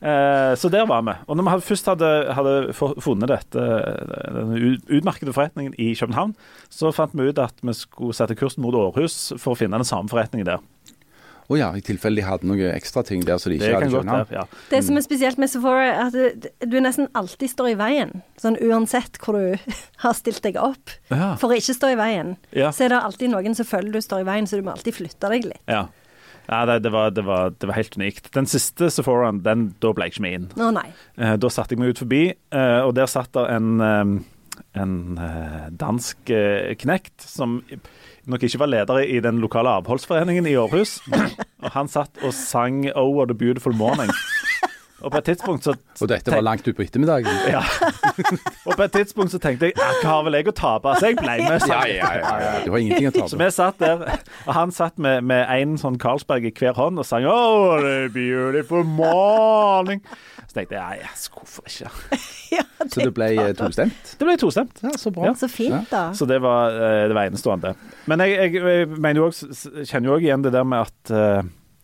Eh, 0.00 0.52
så 0.60 0.70
der 0.72 0.86
var 0.90 1.02
vi. 1.06 1.16
Og 1.26 1.36
når 1.38 1.46
vi 1.48 1.54
hadde, 1.56 1.66
først 1.68 1.90
hadde, 1.92 2.10
hadde 2.38 2.54
funnet 3.04 3.32
dette, 3.32 3.66
denne 4.38 4.76
utmerkede 4.88 5.34
forretningen 5.36 5.74
i 5.82 5.92
København, 5.98 6.34
så 6.72 6.92
fant 6.94 7.14
vi 7.18 7.28
ut 7.32 7.38
at 7.42 7.58
vi 7.62 7.74
skulle 7.76 8.14
sette 8.16 8.36
kursen 8.38 8.62
mot 8.64 8.74
Århus 8.78 9.32
for 9.40 9.54
å 9.54 9.58
finne 9.58 9.78
den 9.82 9.88
samme 9.88 10.08
forretningen 10.12 10.48
der. 10.48 10.62
Å 11.52 11.58
ja, 11.60 11.68
i 11.76 11.82
tilfelle 11.84 12.16
de 12.20 12.24
hadde 12.24 12.48
noen 12.48 12.72
ekstra 12.72 13.02
ting 13.04 13.20
der 13.28 13.36
som 13.42 13.52
de 13.52 13.58
ikke 13.58 13.68
det 13.68 13.76
hadde 13.76 13.90
skjønt. 13.92 14.32
Ja. 14.32 14.44
Det 14.72 14.80
som 14.86 14.96
er 14.96 15.04
spesielt 15.04 15.40
med 15.42 15.50
Sephora, 15.52 15.82
er 15.84 16.02
at 16.08 16.16
du, 16.16 16.50
du 16.72 16.78
nesten 16.80 17.10
alltid 17.18 17.52
står 17.52 17.72
i 17.74 17.78
veien. 17.80 18.14
Sånn 18.40 18.56
uansett 18.64 19.20
hvor 19.22 19.36
du 19.36 19.72
har 20.06 20.16
stilt 20.16 20.40
deg 20.46 20.56
opp. 20.60 20.94
Ja. 21.12 21.34
For 21.40 21.52
å 21.52 21.58
ikke 21.60 21.76
stå 21.76 21.92
i 21.92 21.98
veien, 22.00 22.36
Ja. 22.56 22.70
så 22.72 22.86
er 22.86 22.94
det 22.96 23.02
alltid 23.04 23.34
noen 23.34 23.54
som 23.58 23.68
føler 23.68 23.92
du 23.92 24.00
står 24.04 24.24
i 24.24 24.28
veien, 24.32 24.48
så 24.48 24.56
du 24.60 24.64
må 24.66 24.72
alltid 24.74 24.96
flytte 24.96 25.28
deg 25.36 25.50
litt. 25.52 25.62
Ja. 25.68 25.86
Ja, 26.48 26.64
det, 26.66 26.80
det, 26.82 26.90
var, 26.90 27.12
det, 27.14 27.22
var, 27.22 27.52
det 27.54 27.68
var 27.70 27.76
helt 27.78 27.94
unikt. 27.96 28.26
Den 28.34 28.48
siste 28.50 28.88
Sephoraen, 28.90 29.38
den, 29.44 29.68
da 29.80 29.92
ble 29.94 30.08
jeg 30.08 30.16
ikke 30.16 30.24
med 30.24 30.34
inn. 30.40 30.48
Å 30.58 30.72
nei. 30.74 30.88
Eh, 31.16 31.36
da 31.38 31.50
satte 31.54 31.76
jeg 31.76 31.80
meg 31.84 31.92
ut 31.94 32.00
forbi, 32.02 32.22
eh, 32.34 32.80
og 32.82 32.96
der 32.98 33.06
satt 33.08 33.30
der 33.36 33.46
en, 33.54 33.68
eh, 33.78 34.64
en 34.82 34.96
eh, 35.22 35.68
dansk 35.78 36.32
knekt 36.82 37.22
som 37.22 37.60
nok 38.26 38.42
ikke 38.46 38.60
var 38.62 38.70
leder 38.70 39.02
i 39.02 39.20
den 39.20 39.40
lokale 39.42 39.72
avholdsforeningen 39.80 40.46
i 40.46 40.56
Århus. 40.56 41.00
og 41.64 41.70
han 41.74 41.88
satt 41.88 42.22
og 42.22 42.34
sang 42.34 42.86
'Oh 42.90 43.10
What 43.16 43.30
a 43.30 43.34
Beautiful 43.34 43.74
Morning'. 43.74 44.12
Og 45.02 45.10
på 45.10 45.18
et 45.18 45.24
tidspunkt 45.32 45.64
så 45.66 45.74
Og 46.00 46.08
dette 46.10 46.30
var 46.30 46.40
langt 46.46 46.66
utpå 46.68 46.82
ettermiddagen. 46.84 47.28
ja. 47.50 47.62
Og 48.68 48.76
på 48.78 48.82
et 48.84 48.92
tidspunkt 48.94 49.32
så 49.34 49.38
tenkte 49.42 49.66
jeg 49.70 49.74
"Ah, 49.80 49.92
hva 50.02 50.08
har 50.16 50.22
vel 50.28 50.36
jeg 50.38 50.48
å 50.48 50.54
tape? 50.56 50.92
Så 51.00 51.10
jeg 51.10 51.16
ble 51.18 51.36
med. 51.42 51.66
Ja, 51.68 51.80
ja, 51.90 52.10
ja, 52.20 52.34
ja. 52.42 52.52
Du 52.64 52.70
har 52.70 52.78
ingenting 52.78 53.08
å 53.08 53.14
tape. 53.14 53.28
Så 53.32 53.38
vi 53.40 53.48
satt 53.50 53.78
der, 53.82 54.04
og 54.46 54.52
han 54.54 54.70
satt 54.74 54.98
med, 55.02 55.24
med 55.24 55.46
en 55.50 55.76
sånn 55.80 55.98
Carlsberg 56.02 56.46
i 56.46 56.52
hver 56.54 56.76
hånd 56.78 56.98
og 57.02 57.06
sang 57.08 57.26
Oh, 57.26 57.78
a 57.82 58.08
beautiful 58.12 58.84
morning. 58.84 60.02
Så 60.46 60.58
tenkte 60.58 60.76
jeg 60.76 61.00
ja, 61.00 61.08
yes, 61.08 61.28
hvorfor 61.32 61.66
ikke? 61.70 61.90
Ja, 62.52 62.66
Så 62.84 63.00
det 63.00 63.14
ble 63.16 63.30
eh, 63.40 63.54
tostemt? 63.56 64.10
Det 64.20 64.26
ble 64.28 64.34
tostemt. 64.36 64.82
Ja, 64.84 64.90
så 65.00 65.08
bra. 65.14 65.30
Ja. 65.30 65.34
så 65.40 65.48
fint, 65.48 65.86
da. 65.88 66.10
Så 66.12 66.26
det 66.28 66.36
var, 66.44 66.74
eh, 66.76 67.06
det 67.08 67.14
var 67.16 67.30
enestående. 67.30 67.70
Men 68.10 68.20
jeg, 68.26 68.34
jeg, 68.52 68.60
jeg 68.60 68.88
mener 68.92 69.22
jo 69.22 69.28
også, 69.30 69.48
kjenner 69.88 70.10
jo 70.10 70.16
òg 70.18 70.26
igjen 70.26 70.44
det 70.44 70.52
der 70.52 70.66
med 70.68 70.84
at 70.90 71.12
eh, 71.16 71.40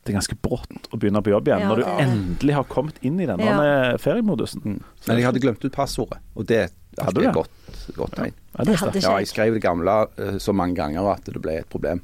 det 0.09 0.14
er 0.14 0.18
ganske 0.18 0.38
brått 0.42 0.88
å 0.90 0.99
begynne 0.99 1.21
på 1.23 1.31
jobb 1.35 1.51
igjen, 1.51 1.61
Ja, 1.64 1.68
når 1.68 1.83
du 1.83 1.88
endelig 2.03 2.55
har 2.57 2.64
kommet 2.73 2.97
inn 3.05 3.21
i 3.21 3.27
denne 3.29 3.44
Ja. 3.44 3.97
feriemodusen. 4.01 4.62
Mm. 4.64 4.79
Men 5.07 5.16
jeg 5.21 5.27
hadde 5.29 5.42
glemt 5.44 5.64
ut 5.64 5.73
passordet, 5.75 6.18
og 6.35 6.47
det 6.49 6.71
Hadde 6.99 7.21
jeg 7.23 7.29
det? 7.29 7.35
godt, 7.37 7.51
godt 7.94 8.14
tegn. 8.16 8.33
Ja, 8.59 8.64
Det 8.64 8.77
hadde 8.81 8.92
det. 8.97 9.03
Ja, 9.05 9.16
jeg 9.21 9.29
skrev 9.31 9.55
det 9.55 9.62
gamle 9.62 10.09
eh, 10.18 10.38
så 10.42 10.55
mange 10.57 10.75
ganger 10.81 11.12
at 11.12 11.25
det 11.29 11.40
ble 11.44 11.59
et 11.61 11.68
problem. 11.71 12.01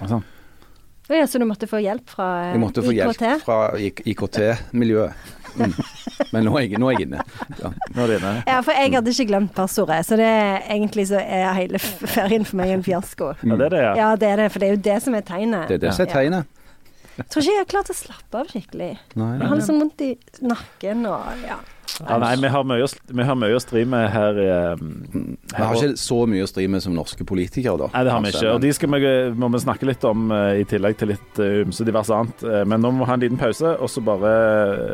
Altså. 0.00 0.22
Ja, 1.08 1.22
så 1.30 1.38
du 1.38 1.44
måtte 1.46 1.68
få 1.70 1.78
hjelp 1.78 2.08
fra 2.10 2.50
IKT? 2.50 2.52
Jeg 2.56 2.60
måtte 2.64 2.82
få 2.82 2.92
hjelp 2.96 3.42
fra 3.44 3.58
IKT-miljøet. 3.78 5.12
Mm. 5.56 5.72
Men 6.32 6.44
nå 6.44 6.56
er 6.58 6.66
jeg, 6.66 6.80
nå 6.82 6.88
er 6.90 6.96
jeg 6.98 7.06
inne. 7.06 7.22
Ja. 7.62 7.70
Nå 7.94 8.02
er 8.04 8.16
inne. 8.18 8.32
Ja, 8.44 8.58
for 8.66 8.76
jeg 8.76 8.92
hadde 8.92 9.12
ikke 9.14 9.28
glemt 9.30 9.54
passordet, 9.56 10.02
så 10.08 10.18
det 10.18 10.26
er 10.26 10.66
egentlig 10.74 11.06
så 11.08 11.20
er 11.22 11.54
hele 11.56 11.78
ferien 11.80 12.44
for 12.44 12.58
meg 12.60 12.74
en 12.74 12.82
fiasko. 12.84 13.30
Ja, 13.46 13.56
det 13.56 13.68
er 13.70 13.74
det, 13.76 13.82
ja. 13.86 13.94
Ja, 14.02 14.10
det 14.20 14.28
er 14.32 14.42
det, 14.42 14.50
for 14.52 14.58
det 14.64 14.68
er 14.68 14.74
jo 14.76 14.82
det 14.90 14.98
som 15.06 15.14
er 15.16 15.24
tegnet. 15.30 15.68
Det 15.70 15.78
er 15.78 15.84
det 15.86 15.94
som 15.96 16.04
er 16.06 16.12
tegnet. 16.12 16.46
Jeg 17.16 17.30
tror 17.32 17.42
ikke 17.42 17.54
jeg 17.54 17.62
har 17.62 17.70
klart 17.70 17.90
å 17.92 17.96
slappe 17.96 18.42
av 18.42 18.50
skikkelig. 18.52 18.90
Nei, 19.16 19.30
Jeg 19.40 19.48
har 19.48 19.56
liksom 19.56 19.80
vondt 19.80 20.02
i 20.04 20.10
nakken 20.44 21.06
og 21.08 21.46
ja. 21.46 21.56
ja 21.96 22.18
nei, 22.20 22.32
vi 22.42 22.50
har 22.52 22.66
mye 22.68 22.84
å, 22.84 22.88
vi 23.08 23.24
har 23.24 23.38
mye 23.40 23.56
å 23.56 23.62
stri 23.62 23.84
med 23.88 24.04
her. 24.12 24.40
eh, 24.42 24.82
Vi 24.82 25.62
har 25.62 25.78
ikke 25.78 25.96
så 26.02 26.18
mye 26.28 26.44
å 26.44 26.50
stri 26.50 26.66
med 26.68 26.84
som 26.84 26.92
norske 26.96 27.24
politikere, 27.24 27.78
da. 27.80 27.88
Nei, 27.94 28.02
det 28.04 28.12
har 28.12 28.26
vi 28.26 28.34
ikke. 28.34 28.52
Og 28.52 28.60
de 28.66 28.74
skal 28.76 28.92
vi, 28.92 29.14
må 29.32 29.48
vi 29.54 29.62
snakke 29.64 29.88
litt 29.88 30.04
om 30.08 30.28
eh, 30.36 30.60
i 30.60 30.68
tillegg 30.68 31.00
til 31.00 31.12
litt 31.14 31.40
uh, 31.40 31.80
diverse 31.88 32.20
annet. 32.20 32.44
Eh, 32.44 32.66
men 32.68 32.84
nå 32.84 32.92
må 32.92 33.04
vi 33.06 33.10
ha 33.10 33.16
en 33.16 33.24
liten 33.24 33.40
pause, 33.40 33.72
og 33.80 33.92
så 33.92 34.04
bare 34.04 34.34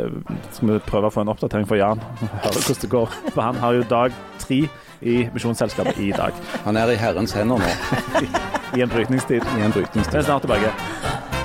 eh, 0.07 0.39
skal 0.55 0.77
vi 0.77 0.79
prøve 0.87 1.11
å 1.11 1.17
få 1.17 1.27
en 1.27 1.35
oppdatering 1.35 1.67
fra 1.67 1.83
Jan. 1.83 2.07
Høre 2.47 2.55
hvordan 2.55 2.83
det 2.87 2.95
går. 2.95 3.21
For 3.33 3.43
han 3.49 3.63
har 3.67 3.81
jo 3.81 3.91
dag 3.91 4.19
tre 4.39 4.63
i 5.03 5.19
Misjonsselskapet 5.35 5.99
i 5.99 6.13
dag. 6.15 6.39
Han 6.63 6.79
er 6.79 6.95
i 6.95 6.99
Herrens 7.03 7.35
hender 7.35 7.59
nå, 7.59 8.27
I 8.79 8.87
en 8.87 8.95
brytningstid. 8.95 9.43
i 9.43 9.67
en 9.67 9.75
Vi 9.75 10.07
er 10.07 10.23
snart 10.23 10.47
tilbake. 10.47 11.42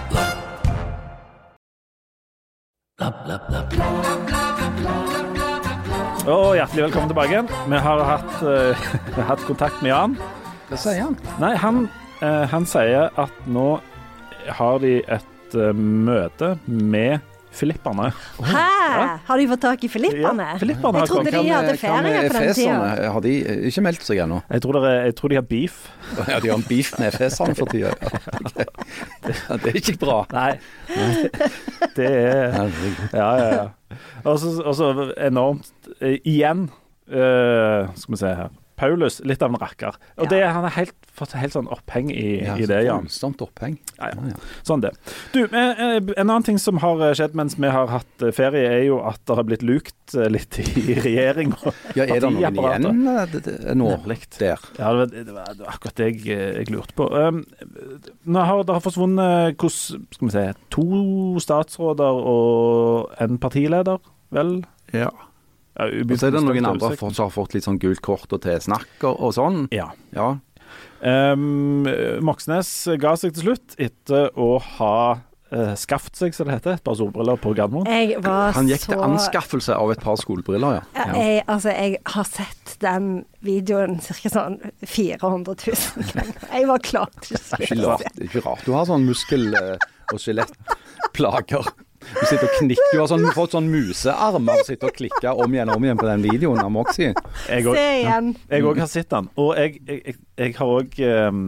Bla, 2.97 3.13
bla, 3.25 3.37
bla. 3.45 3.59
Og 6.25 6.55
hjertelig 6.57 6.87
velkommen 6.87 7.11
tilbake. 7.11 7.29
igjen. 7.29 7.49
Vi 7.69 7.77
har 7.77 7.99
hatt, 8.03 8.41
eh, 8.41 8.87
hatt 9.29 9.43
kontakt 9.45 9.83
med 9.83 9.91
Jan. 9.91 10.15
Hva 10.71 10.79
sier 10.81 11.03
han? 11.03 11.17
Nei, 11.37 11.51
han, 11.61 11.77
eh, 12.25 12.47
han 12.49 12.65
sier 12.65 13.11
at 13.13 13.45
nå 13.45 13.67
har 14.49 14.79
de 14.81 14.95
et 15.05 15.53
eh, 15.53 15.77
møte 15.77 16.57
med 16.65 17.21
filipperne. 17.57 18.11
Hæ? 18.47 18.65
Har 19.27 19.41
de 19.41 19.47
fått 19.49 19.63
tak 19.65 19.83
i 19.83 19.89
Filippene? 19.91 20.45
Ja, 20.53 20.59
Filippene 20.61 21.01
jeg 21.01 21.09
trodde 21.11 21.33
de 21.33 21.41
hadde 21.49 21.75
ferie 21.81 22.21
på 22.27 22.33
den 22.37 22.53
tida. 22.57 22.77
Har 23.13 23.25
de 23.25 23.33
ikke 23.69 23.83
meldt 23.85 24.05
seg 24.07 24.21
ennå? 24.23 24.41
Jeg 24.47 24.63
jeg 24.67 25.15
tror 25.17 25.33
de 25.33 25.39
har 25.39 25.47
beef. 25.47 25.79
Ja, 26.27 26.39
de 26.39 26.51
har 26.51 26.57
en 26.57 26.67
beef 26.67 26.93
med 26.99 27.09
efeserne 27.13 27.57
for 27.57 27.71
tida. 27.71 27.93
Ja, 29.27 29.57
det 29.59 29.73
er 29.73 29.79
ikke 29.81 29.97
bra. 29.99 30.21
Nei. 30.31 30.51
Det 31.97 32.07
er 32.07 32.71
Ja, 33.13 33.29
ja, 33.35 33.47
ja. 33.53 33.65
Og 34.23 34.39
så 34.39 34.91
enormt 35.17 35.71
eh, 36.01 36.17
Igjen, 36.27 36.67
uh, 37.11 37.87
skal 37.95 38.13
vi 38.13 38.19
se 38.19 38.33
her. 38.41 38.55
Paulus, 38.77 39.19
litt 39.25 39.41
av 39.41 39.49
en 39.55 39.59
rakker. 39.59 39.95
Og 40.17 40.25
Ja. 40.27 40.29
det, 40.29 40.41
han 40.53 40.63
har 40.67 40.73
helt, 40.75 40.93
fått 41.17 41.31
helt 41.33 41.53
sånn 41.55 41.67
oppheng 41.73 42.11
i, 42.13 42.43
Ja, 42.45 42.55
i 42.61 42.65
det, 42.69 42.83
Jan. 42.85 43.07
Voldsomt 43.07 43.41
oppheng. 43.41 43.79
Ja, 43.97 44.11
ja. 44.13 44.35
Sånn 44.67 44.81
det. 44.83 44.91
Du, 45.33 45.39
eh, 45.45 45.81
eh, 45.81 45.95
en 46.15 46.29
annen 46.29 46.43
ting 46.45 46.59
som 46.61 46.77
har 46.83 47.01
eh, 47.01 47.13
skjedd 47.17 47.33
mens 47.33 47.55
vi 47.57 47.71
har 47.73 47.87
hatt 47.89 48.25
ferie, 48.37 48.67
er 48.69 48.83
jo 48.85 48.99
at 49.01 49.19
det 49.25 49.35
har 49.39 49.43
blitt 49.49 49.63
lukt 49.65 50.13
litt 50.29 50.59
i 50.61 50.93
regjering. 51.07 51.53
og 51.65 51.73
Ja, 51.97 52.05
er 52.05 52.19
det 52.21 52.29
noen 52.29 52.37
igjen 52.55 52.93
det- 53.33 53.43
det- 53.43 53.75
nå 53.75 53.89
Nemlig. 53.97 54.19
der? 54.37 54.59
Ja, 54.77 54.93
det 54.93 55.25
var, 55.33 55.45
det 55.55 55.59
var 55.65 55.73
akkurat 55.73 55.95
det 55.95 56.09
jeg, 56.13 56.25
jeg 56.61 56.69
lurte 56.69 56.93
på. 56.93 57.09
Um, 57.11 57.45
nå 58.27 58.45
har 58.45 58.63
det 58.63 58.73
har 58.77 58.81
forsvunnet 58.85 59.57
hos, 59.61 59.95
skal 60.13 60.27
vi 60.27 60.31
si, 60.37 60.45
to 60.69 61.39
statsråder 61.41 62.21
og 62.29 63.11
en 63.19 63.37
partileder, 63.41 63.97
vel? 64.31 64.63
Ja. 64.93 65.09
Ja, 65.77 65.85
Og 66.01 66.17
så 66.17 66.27
er 66.27 66.35
det 66.35 66.43
noen 66.43 66.65
andre 66.65 66.95
som 66.97 67.13
har 67.13 67.33
fått 67.33 67.53
litt 67.53 67.67
sånn 67.67 67.79
gult 67.81 68.01
kort 68.05 68.33
og 68.33 68.41
tilsnakk 68.45 69.05
og, 69.05 69.13
og 69.13 69.33
sånn. 69.37 69.65
Ja. 69.75 69.91
Ja. 70.15 70.35
Um, 70.99 71.85
Moxnes 72.25 72.69
ga 72.99 73.13
seg 73.19 73.35
til 73.37 73.51
slutt 73.51 73.75
etter 73.77 74.31
å 74.33 74.57
ha 74.79 74.95
uh, 75.53 75.73
skaffet 75.77 76.17
seg, 76.17 76.33
som 76.35 76.49
det 76.49 76.57
heter, 76.57 76.77
et 76.79 76.85
par 76.85 76.97
solbriller 76.97 77.37
på 77.41 77.53
Gardermoen. 77.57 77.87
Jeg 77.91 78.17
var 78.25 78.57
Han 78.57 78.69
gikk 78.71 78.87
så 78.87 78.95
til 78.95 79.03
anskaffelse 79.05 79.77
av 79.77 79.93
et 79.93 80.01
par 80.03 80.17
skolebriller, 80.19 80.79
ja. 80.79 80.83
Ja, 80.97 81.07
jeg, 81.21 81.43
altså, 81.45 81.75
jeg 81.77 82.01
har 82.15 82.29
sett 82.31 82.75
den 82.83 83.11
videoen 83.45 83.99
ca. 84.01 84.33
sånn 84.33 84.57
400 84.81 85.55
000 85.67 86.09
ganger. 86.15 86.47
Jeg 86.57 86.71
var 86.73 86.85
klar 86.89 87.13
til 87.21 87.37
å 87.37 87.43
se 87.45 87.61
det 87.61 87.77
er 87.77 88.25
ikke 88.27 88.45
rart 88.49 88.65
du 88.65 88.73
har 88.73 88.89
sånn 88.89 89.05
muskel- 89.07 89.53
og 90.07 90.21
skjelettplager. 90.23 91.69
Du 92.13 92.23
sitter 92.25 92.45
og 92.47 92.53
knikker. 92.59 92.91
Du 92.93 92.99
har 93.01 93.09
sånn, 93.11 93.25
fått 93.35 93.55
sånn 93.55 93.67
musearmer 93.71 94.61
og 94.61 94.67
sitter 94.67 94.91
og 94.91 94.95
klikker 94.97 95.41
om 95.43 95.53
igjen 95.53 95.71
og 95.71 95.79
om 95.79 95.87
igjen 95.87 95.99
på 95.99 96.07
den 96.09 96.23
videoen 96.25 96.61
av 96.63 96.71
Moxie. 96.73 97.13
Jeg 97.49 97.65
Se 97.67 97.85
igjen. 98.01 98.29
jeg 98.49 98.67
òg 98.67 98.79
har 98.83 98.91
sett 98.91 99.09
den. 99.13 99.29
Og 99.37 99.53
jeg, 99.59 99.81
jeg, 99.87 100.01
jeg, 100.05 100.19
jeg 100.37 100.55
har 100.57 100.73
òg 100.77 100.99
um, 101.31 101.41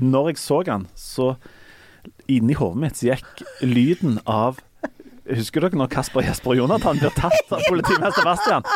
Når 0.00 0.30
jeg 0.32 0.40
så 0.42 0.62
den, 0.66 0.86
så 0.98 1.34
inni 2.28 2.56
hodet 2.58 2.80
mitt 2.82 3.02
gikk 3.04 3.44
lyden 3.64 4.18
av 4.28 4.60
Husker 5.24 5.64
dere 5.64 5.78
når 5.80 5.88
Kasper 5.88 6.20
Jesper 6.26 6.52
og 6.52 6.58
Jonathan 6.58 6.98
blir 7.00 7.12
tatt 7.16 7.52
av 7.56 7.62
politimester 7.64 8.26
Bastian? 8.26 8.66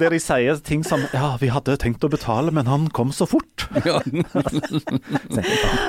Der 0.00 0.10
de 0.14 0.18
sier 0.22 0.56
ting 0.64 0.82
som 0.86 1.02
Ja, 1.12 1.34
vi 1.40 1.50
hadde 1.52 1.76
tenkt 1.80 2.04
å 2.06 2.08
betale, 2.12 2.52
men 2.54 2.68
han 2.70 2.88
kom 2.96 3.12
så 3.12 3.28
fort. 3.28 3.46
Ja. 3.86 4.00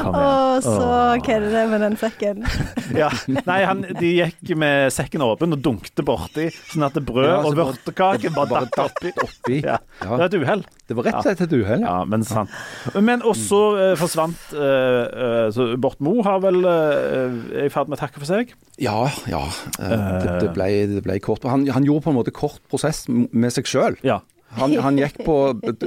Å, 0.05 0.59
så 0.63 0.87
er 1.17 1.45
det 1.45 1.63
med 1.71 1.81
den 1.83 1.95
sekken? 1.99 2.43
Ja. 3.01 3.07
Nei, 3.47 3.61
han, 3.63 3.83
de 3.97 4.09
gikk 4.17 4.51
med 4.59 4.91
sekken 4.93 5.23
åpen 5.23 5.55
og 5.55 5.61
dunkte 5.63 6.03
borti, 6.05 6.49
sånn 6.71 6.83
at 6.87 6.97
brød 7.07 7.27
Ja, 7.29 7.37
så 7.41 7.51
og 7.51 7.57
vørtekake 7.61 8.31
bare 8.35 8.65
datt 8.67 8.79
oppi. 8.83 9.13
oppi. 9.23 9.59
Ja. 9.63 9.77
Ja. 10.03 10.09
Det 10.09 10.11
var 10.11 10.25
et 10.27 10.37
uhell. 10.41 10.63
Det 10.91 10.97
var 10.97 11.07
rett 11.07 11.19
og 11.21 11.27
slett 11.29 11.43
et 11.45 11.55
uhell. 11.55 11.85
Ja, 11.85 11.95
men 12.09 12.25
sant. 12.27 12.51
Men 12.99 13.23
også 13.27 13.61
eh, 13.79 13.93
forsvant 13.99 14.51
eh, 14.51 15.03
eh, 15.07 15.45
så 15.55 15.69
Borten 15.81 16.07
Moe 16.09 16.25
har 16.27 16.41
vel 16.43 16.59
eh, 16.67 17.39
er 17.63 17.69
i 17.69 17.71
ferd 17.73 17.87
med 17.91 17.99
å 17.99 18.01
takke 18.03 18.19
for 18.19 18.27
seg. 18.27 18.51
Ja, 18.81 19.05
ja. 19.29 19.43
Eh, 19.79 19.95
Det, 20.25 20.35
det, 20.41 20.49
ble, 20.57 20.69
det 20.89 21.03
ble 21.05 21.19
kort. 21.23 21.43
Han, 21.45 21.67
han 21.69 21.85
gjorde 21.85 22.07
på 22.07 22.13
en 22.13 22.17
måte 22.17 22.33
kort 22.33 22.59
prosess 22.71 23.03
med 23.09 23.53
seg 23.53 23.69
sjøl. 23.69 23.97
Ja. 24.05 24.19
Han, 24.57 24.73
han 24.83 24.97
gikk 24.99 25.21
på 25.23 25.35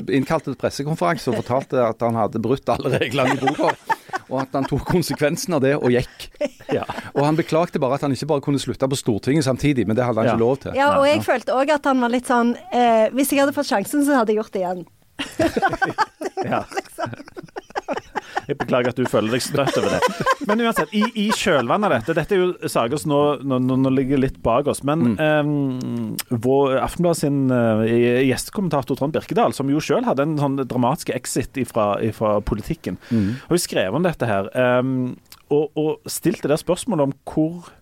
innkalte 0.09 0.49
til 0.49 0.57
pressekonferanse 0.57 1.29
og 1.29 1.43
fortalte 1.43 1.83
at 1.85 2.01
han 2.01 2.17
hadde 2.17 2.41
brutt 2.41 2.71
alle 2.73 2.95
reglene 2.95 3.35
i 3.37 3.41
boka. 3.43 3.75
Og 4.31 4.39
at 4.41 4.55
han 4.57 4.65
tok 4.65 4.87
konsekvensen 4.89 5.53
av 5.59 5.61
det 5.67 5.75
og 5.77 5.91
gikk. 5.93 6.31
ja. 6.73 6.87
Og 7.13 7.27
han 7.27 7.37
beklagte 7.37 7.83
bare 7.83 7.99
at 7.99 8.07
han 8.07 8.15
ikke 8.17 8.31
bare 8.31 8.45
kunne 8.47 8.63
slutte 8.63 8.89
på 8.89 8.97
Stortinget 8.97 9.45
samtidig, 9.45 9.85
men 9.91 9.99
det 9.99 10.07
hadde 10.07 10.23
han 10.23 10.31
Ja. 10.31 10.33
ikke 10.39 10.45
lov 10.47 10.57
til. 10.63 10.79
Ja, 10.81 10.89
og 10.97 11.05
jeg 11.11 11.21
følte 11.27 11.53
òg 11.59 11.75
at 11.77 11.85
han 11.91 12.01
var 12.01 12.09
litt 12.15 12.31
sånn 12.31 12.55
eh, 12.73 13.11
Hvis 13.13 13.35
jeg 13.35 13.43
hadde 13.45 13.53
fått 13.53 13.69
sjansen, 13.69 14.07
så 14.07 14.17
hadde 14.23 14.33
jeg 14.33 14.41
gjort 14.41 14.55
det 14.57 14.63
igjen. 14.65 14.87
ja. 16.55 16.65
Jeg 18.49 18.59
beklager 18.61 18.93
at 18.93 18.99
du 18.99 19.07
føler 19.09 19.37
deg 19.37 19.45
støtt 19.45 19.79
over 19.81 19.97
det. 19.97 20.27
Men 20.49 20.63
uansett, 20.65 20.93
i, 20.97 21.03
i 21.25 21.27
kjølvannet 21.35 21.89
av 21.89 21.95
dette 21.97 22.17
Dette 22.19 22.37
er 22.37 22.43
jo 22.43 22.71
saker 22.71 23.01
som 23.01 23.13
nå, 23.13 23.21
nå, 23.45 23.79
nå, 23.81 23.93
ligger 23.95 24.21
litt 24.21 24.41
bak 24.45 24.69
oss. 24.71 24.83
Men 24.87 25.15
eh, 25.21 26.35
vår 26.45 26.79
Aftenblad 26.83 27.21
sin 27.21 27.45
uh, 27.53 27.85
gjestekommentator 27.85 28.99
Trond 28.99 29.15
Birkedal, 29.15 29.55
som 29.57 29.71
jo 29.73 29.83
sjøl 29.83 30.05
hadde 30.07 30.27
en 30.27 30.37
sånn 30.41 30.59
dramatisk 30.63 31.15
exit 31.15 31.57
ifra, 31.61 31.95
ifra 32.05 32.37
politikken, 32.45 32.99
har 33.11 33.55
jo 33.55 33.63
skrevet 33.63 33.97
om 33.97 34.05
dette 34.05 34.29
her. 34.29 34.51
Um, 34.55 35.15
og, 35.53 35.71
og 35.79 36.11
stilte 36.11 36.49
det 36.49 36.55
der 36.55 36.63
spørsmålet 36.63 37.11
om 37.11 37.17
hvor 37.29 37.73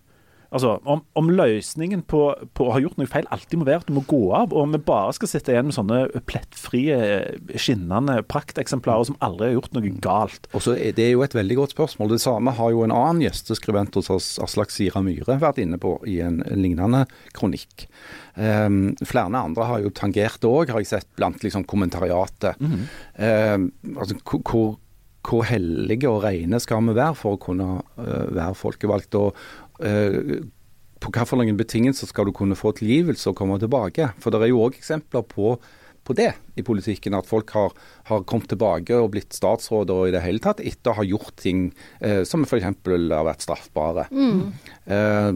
Altså, 0.53 0.75
om, 0.85 1.01
om 1.17 1.31
løsningen 1.33 2.03
på, 2.05 2.21
på 2.53 2.67
å 2.69 2.73
ha 2.75 2.81
gjort 2.83 2.99
noe 3.01 3.09
feil 3.09 3.25
alltid 3.33 3.59
må 3.63 3.65
være 3.69 3.81
at 3.83 3.89
du 3.89 3.95
må 3.97 4.03
gå 4.11 4.19
av, 4.37 4.53
og 4.53 4.67
om 4.67 4.75
vi 4.77 4.81
bare 4.85 5.15
skal 5.17 5.31
sitte 5.31 5.55
igjen 5.55 5.71
med 5.71 5.77
sånne 5.77 6.01
plettfrie, 6.29 6.99
skinnende 7.57 8.19
prakteksemplarer 8.29 9.09
som 9.09 9.17
aldri 9.25 9.49
har 9.49 9.57
gjort 9.57 9.73
noe 9.79 9.93
galt. 10.05 10.49
Og 10.53 10.65
så 10.67 10.75
er 10.77 10.93
Det 10.99 11.07
er 11.07 11.15
jo 11.15 11.25
et 11.25 11.35
veldig 11.39 11.57
godt 11.63 11.73
spørsmål. 11.77 12.13
Det 12.13 12.21
samme 12.21 12.53
har 12.59 12.71
jo 12.75 12.85
en 12.85 12.93
annen 12.93 13.25
gjesteskribent 13.25 13.97
hos 13.97 14.11
oss, 14.13 14.29
Aslak 14.45 14.71
Sira 14.75 15.01
Myhre, 15.05 15.39
vært 15.41 15.63
inne 15.65 15.81
på 15.81 15.97
i 16.11 16.21
en 16.21 16.43
lignende 16.53 17.07
kronikk. 17.33 17.87
Um, 18.37 18.93
flere 19.05 19.33
andre 19.41 19.67
har 19.69 19.83
jo 19.85 19.91
tangert 19.97 20.41
det 20.41 20.49
òg, 20.53 20.71
har 20.73 20.81
jeg 20.85 20.93
sett 20.93 21.09
blant 21.17 21.43
liksom 21.45 21.65
kommentariatet. 21.69 22.61
Um, 22.61 23.71
altså, 23.97 24.17
hvor- 24.25 24.79
hvor, 25.23 25.45
hellige 25.47 26.09
og 26.11 26.25
rene 26.25 26.59
skal 26.59 26.81
vi 26.83 26.95
være 26.99 27.15
for 27.15 27.37
å 27.37 27.41
kunne 27.41 27.67
uh, 27.95 28.27
være 28.35 28.57
folkevalgt? 28.59 29.15
og 29.15 29.37
på 29.83 31.11
hvilke 31.11 31.59
betingelser 31.59 32.11
skal 32.11 32.29
du 32.29 32.35
kunne 32.37 32.59
få 32.59 32.75
tilgivelse 32.79 33.31
og 33.31 33.39
komme 33.39 33.59
tilbake? 33.59 34.13
For 34.23 34.31
det 34.31 34.43
er 34.43 34.53
jo 34.53 34.63
òg 34.65 34.77
eksempler 34.79 35.25
på, 35.27 35.57
på 36.07 36.17
det 36.19 36.33
i 36.59 36.65
politikken, 36.67 37.17
at 37.19 37.27
folk 37.27 37.51
har, 37.57 37.75
har 38.11 38.27
kommet 38.29 38.51
tilbake 38.53 38.95
og 38.99 39.13
blitt 39.15 39.35
statsråder 39.35 39.95
og 39.95 40.11
i 40.11 40.15
det 40.15 40.23
hele 40.25 40.43
tatt 40.43 40.63
etter 40.63 40.93
å 40.93 41.01
ha 41.01 41.07
gjort 41.07 41.35
ting 41.43 41.71
eh, 42.01 42.23
som 42.29 42.47
f.eks. 42.47 42.69
har 42.87 43.27
vært 43.29 43.47
straffbare. 43.49 44.07
Eh, 44.87 45.33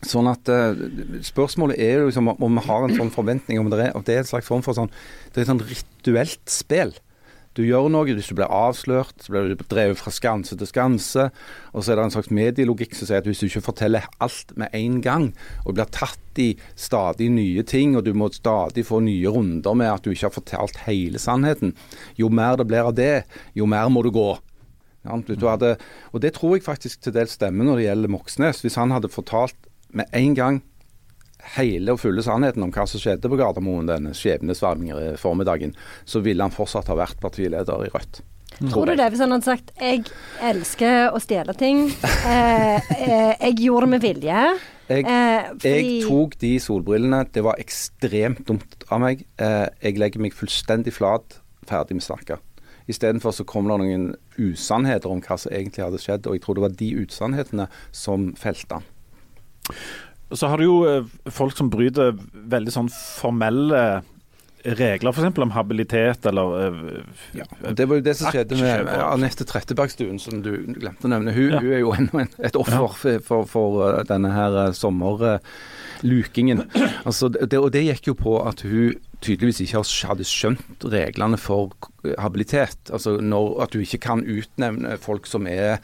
Sånn 0.00 0.30
at 0.30 0.48
eh, 0.48 0.78
Spørsmålet 1.26 1.76
er 1.76 1.98
jo 1.98 2.06
liksom 2.08 2.30
om 2.32 2.54
vi 2.56 2.62
har 2.64 2.86
en 2.86 2.94
sånn 2.96 3.10
forventning 3.12 3.60
om 3.60 3.68
det 3.68 3.82
er, 3.84 3.90
om 3.92 4.04
det 4.06 4.14
er 4.14 4.22
en 4.22 4.30
slags 4.30 4.48
form 4.48 4.62
for 4.64 4.72
sånn 4.76 4.88
Det 5.28 5.42
er 5.42 5.44
et 5.44 5.50
sånn 5.50 5.60
rituelt 5.60 6.40
spill. 6.48 6.94
Du 7.58 7.64
gjør 7.66 7.88
noe, 7.90 8.06
hvis 8.14 8.28
du 8.30 8.36
blir 8.38 8.52
avslørt, 8.54 9.24
så 9.24 9.32
blir 9.32 9.48
du 9.50 9.62
drevet 9.66 9.98
fra 9.98 10.12
skanse 10.14 10.54
til 10.54 10.68
skanse. 10.70 11.24
Og 11.74 11.82
så 11.82 11.92
er 11.92 11.98
det 11.98 12.04
en 12.06 12.12
slags 12.14 12.30
medielogikk 12.30 12.94
som 12.94 13.08
sier 13.08 13.18
at 13.18 13.26
hvis 13.26 13.42
du 13.42 13.48
ikke 13.48 13.64
forteller 13.72 14.06
alt 14.22 14.54
med 14.60 14.70
en 14.78 15.00
gang, 15.02 15.26
og 15.64 15.74
blir 15.74 15.90
tatt 15.90 16.38
i 16.38 16.52
stadig 16.78 17.26
nye 17.34 17.64
ting, 17.66 17.96
og 17.98 18.06
du 18.06 18.12
må 18.14 18.30
stadig 18.30 18.86
få 18.86 19.02
nye 19.02 19.34
runder 19.34 19.74
med 19.74 19.90
at 19.90 20.06
du 20.06 20.12
ikke 20.12 20.28
har 20.28 20.36
fortalt 20.36 20.78
hele 20.86 21.18
sannheten, 21.18 21.74
jo 22.20 22.30
mer 22.30 22.60
det 22.60 22.68
blir 22.70 22.86
av 22.86 22.94
det, 22.94 23.26
jo 23.58 23.66
mer 23.66 23.90
må 23.90 24.06
du 24.06 24.12
gå. 24.14 24.30
Ja, 25.02 25.16
du, 25.16 25.46
hadde, 25.48 25.74
og 26.12 26.22
det 26.22 26.34
tror 26.36 26.54
jeg 26.54 26.66
faktisk 26.66 27.02
til 27.02 27.14
dels 27.16 27.34
stemmer 27.34 27.66
når 27.66 27.80
det 27.80 27.86
gjelder 27.86 28.12
Moxnes. 28.12 28.60
Hvis 28.62 28.76
han 28.76 28.92
hadde 28.92 29.08
fortalt 29.10 29.56
med 29.96 30.06
en 30.14 30.34
gang 30.36 30.60
hele 31.56 31.94
og 31.94 32.00
fulle 32.02 32.24
sannheten 32.24 32.64
om 32.64 32.72
hva 32.74 32.86
som 32.88 33.02
skjedde 33.02 33.30
på 33.30 33.38
Gardermoen 33.40 33.88
denne 33.90 34.12
skjebnesvarmingen 34.16 35.16
formiddagen, 35.20 35.74
så 36.04 36.22
ville 36.24 36.44
han 36.44 36.54
fortsatt 36.54 36.90
ha 36.92 36.98
vært 36.98 37.20
partileder 37.22 37.86
i 37.86 37.90
Rødt. 37.92 38.22
Tror 38.60 38.90
du 38.90 38.92
det 38.98 39.06
hvis 39.12 39.22
han 39.22 39.30
hadde 39.32 39.46
sagt 39.46 39.70
'jeg 39.80 40.04
elsker 40.42 41.14
å 41.14 41.20
stjele 41.22 41.54
ting', 41.56 41.94
eh, 42.26 42.76
eh, 42.76 43.36
'jeg 43.40 43.56
gjorde 43.56 43.86
det 43.86 43.88
med 43.88 44.02
vilje'? 44.02 44.58
Jeg, 44.90 45.04
Eh, 45.06 45.44
jeg 45.62 46.02
tok 46.02 46.36
de 46.40 46.58
solbrillene. 46.58 47.24
Det 47.32 47.44
var 47.44 47.54
ekstremt 47.62 48.44
dumt 48.46 48.84
av 48.90 49.00
meg. 49.00 49.24
Eh, 49.38 49.68
jeg 49.82 49.98
legger 49.98 50.20
meg 50.20 50.34
fullstendig 50.34 50.92
flat, 50.92 51.38
ferdig 51.64 51.94
med 51.94 52.02
snakka. 52.02 52.38
Istedenfor 52.88 53.30
så 53.30 53.46
kom 53.46 53.68
det 53.68 53.78
noen 53.78 54.16
usannheter 54.36 55.10
om 55.10 55.20
hva 55.20 55.38
som 55.38 55.52
egentlig 55.52 55.84
hadde 55.84 56.02
skjedd, 56.02 56.26
og 56.26 56.34
jeg 56.34 56.42
tror 56.42 56.54
det 56.54 56.62
var 56.62 56.76
de 56.80 57.06
usannhetene 57.06 57.68
som 57.92 58.34
felte 58.34 58.80
han. 58.80 58.82
Så 60.30 60.50
har 60.50 60.60
du 60.60 60.66
jo 60.66 60.78
eh, 60.86 61.10
folk 61.32 61.56
som 61.56 61.70
bryter 61.72 62.14
veldig 62.32 62.74
sånn 62.74 62.90
formelle 62.92 64.02
regler 64.60 65.14
f.eks. 65.14 65.38
om 65.40 65.52
habilitet 65.54 66.26
eller 66.28 66.42
uh, 66.68 66.98
ja, 67.32 67.46
Det 67.72 67.86
var 67.88 67.96
jo 67.96 68.04
det 68.04 68.12
som 68.18 68.28
skjedde 68.28 68.58
med 68.60 68.90
Anette 68.92 69.46
Trettebergstuen, 69.48 70.18
som 70.20 70.42
du 70.44 70.52
glemte 70.76 71.08
å 71.08 71.12
nevne. 71.12 71.32
Hun, 71.32 71.54
ja. 71.54 71.60
hun 71.62 71.72
er 71.72 71.80
jo 71.80 71.94
ennå 71.96 72.26
et 72.36 72.58
offer 72.60 72.90
for, 72.92 73.22
for, 73.24 73.46
for 73.48 74.02
denne 74.08 74.32
her 74.34 74.58
sommerlukingen. 74.76 76.66
Altså, 77.08 77.30
det, 77.32 77.56
og 77.56 77.70
det 77.72 77.86
gikk 77.86 78.12
jo 78.12 78.18
på 78.20 78.36
at 78.44 78.64
hun 78.66 78.98
tydeligvis 79.24 79.62
ikke 79.64 79.82
hadde 80.08 80.28
skjønt 80.28 80.88
reglene 80.92 81.40
for 81.40 81.74
habilitet. 82.20 82.92
Altså 82.92 83.18
når, 83.20 83.52
at 83.64 83.74
du 83.74 83.82
ikke 83.84 84.00
kan 84.10 84.24
utnevne 84.24 84.96
folk 85.00 85.28
som 85.28 85.48
er 85.50 85.78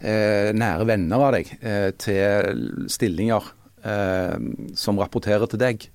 eh, 0.00 0.52
nære 0.56 0.88
venner 0.88 1.26
av 1.28 1.36
deg, 1.36 1.52
eh, 1.60 1.90
til 2.00 2.88
stillinger 2.92 3.48
eh, 3.48 3.58
som 3.82 4.98
rapporterer 5.00 5.50
til 5.50 5.58
deg. 5.58 5.88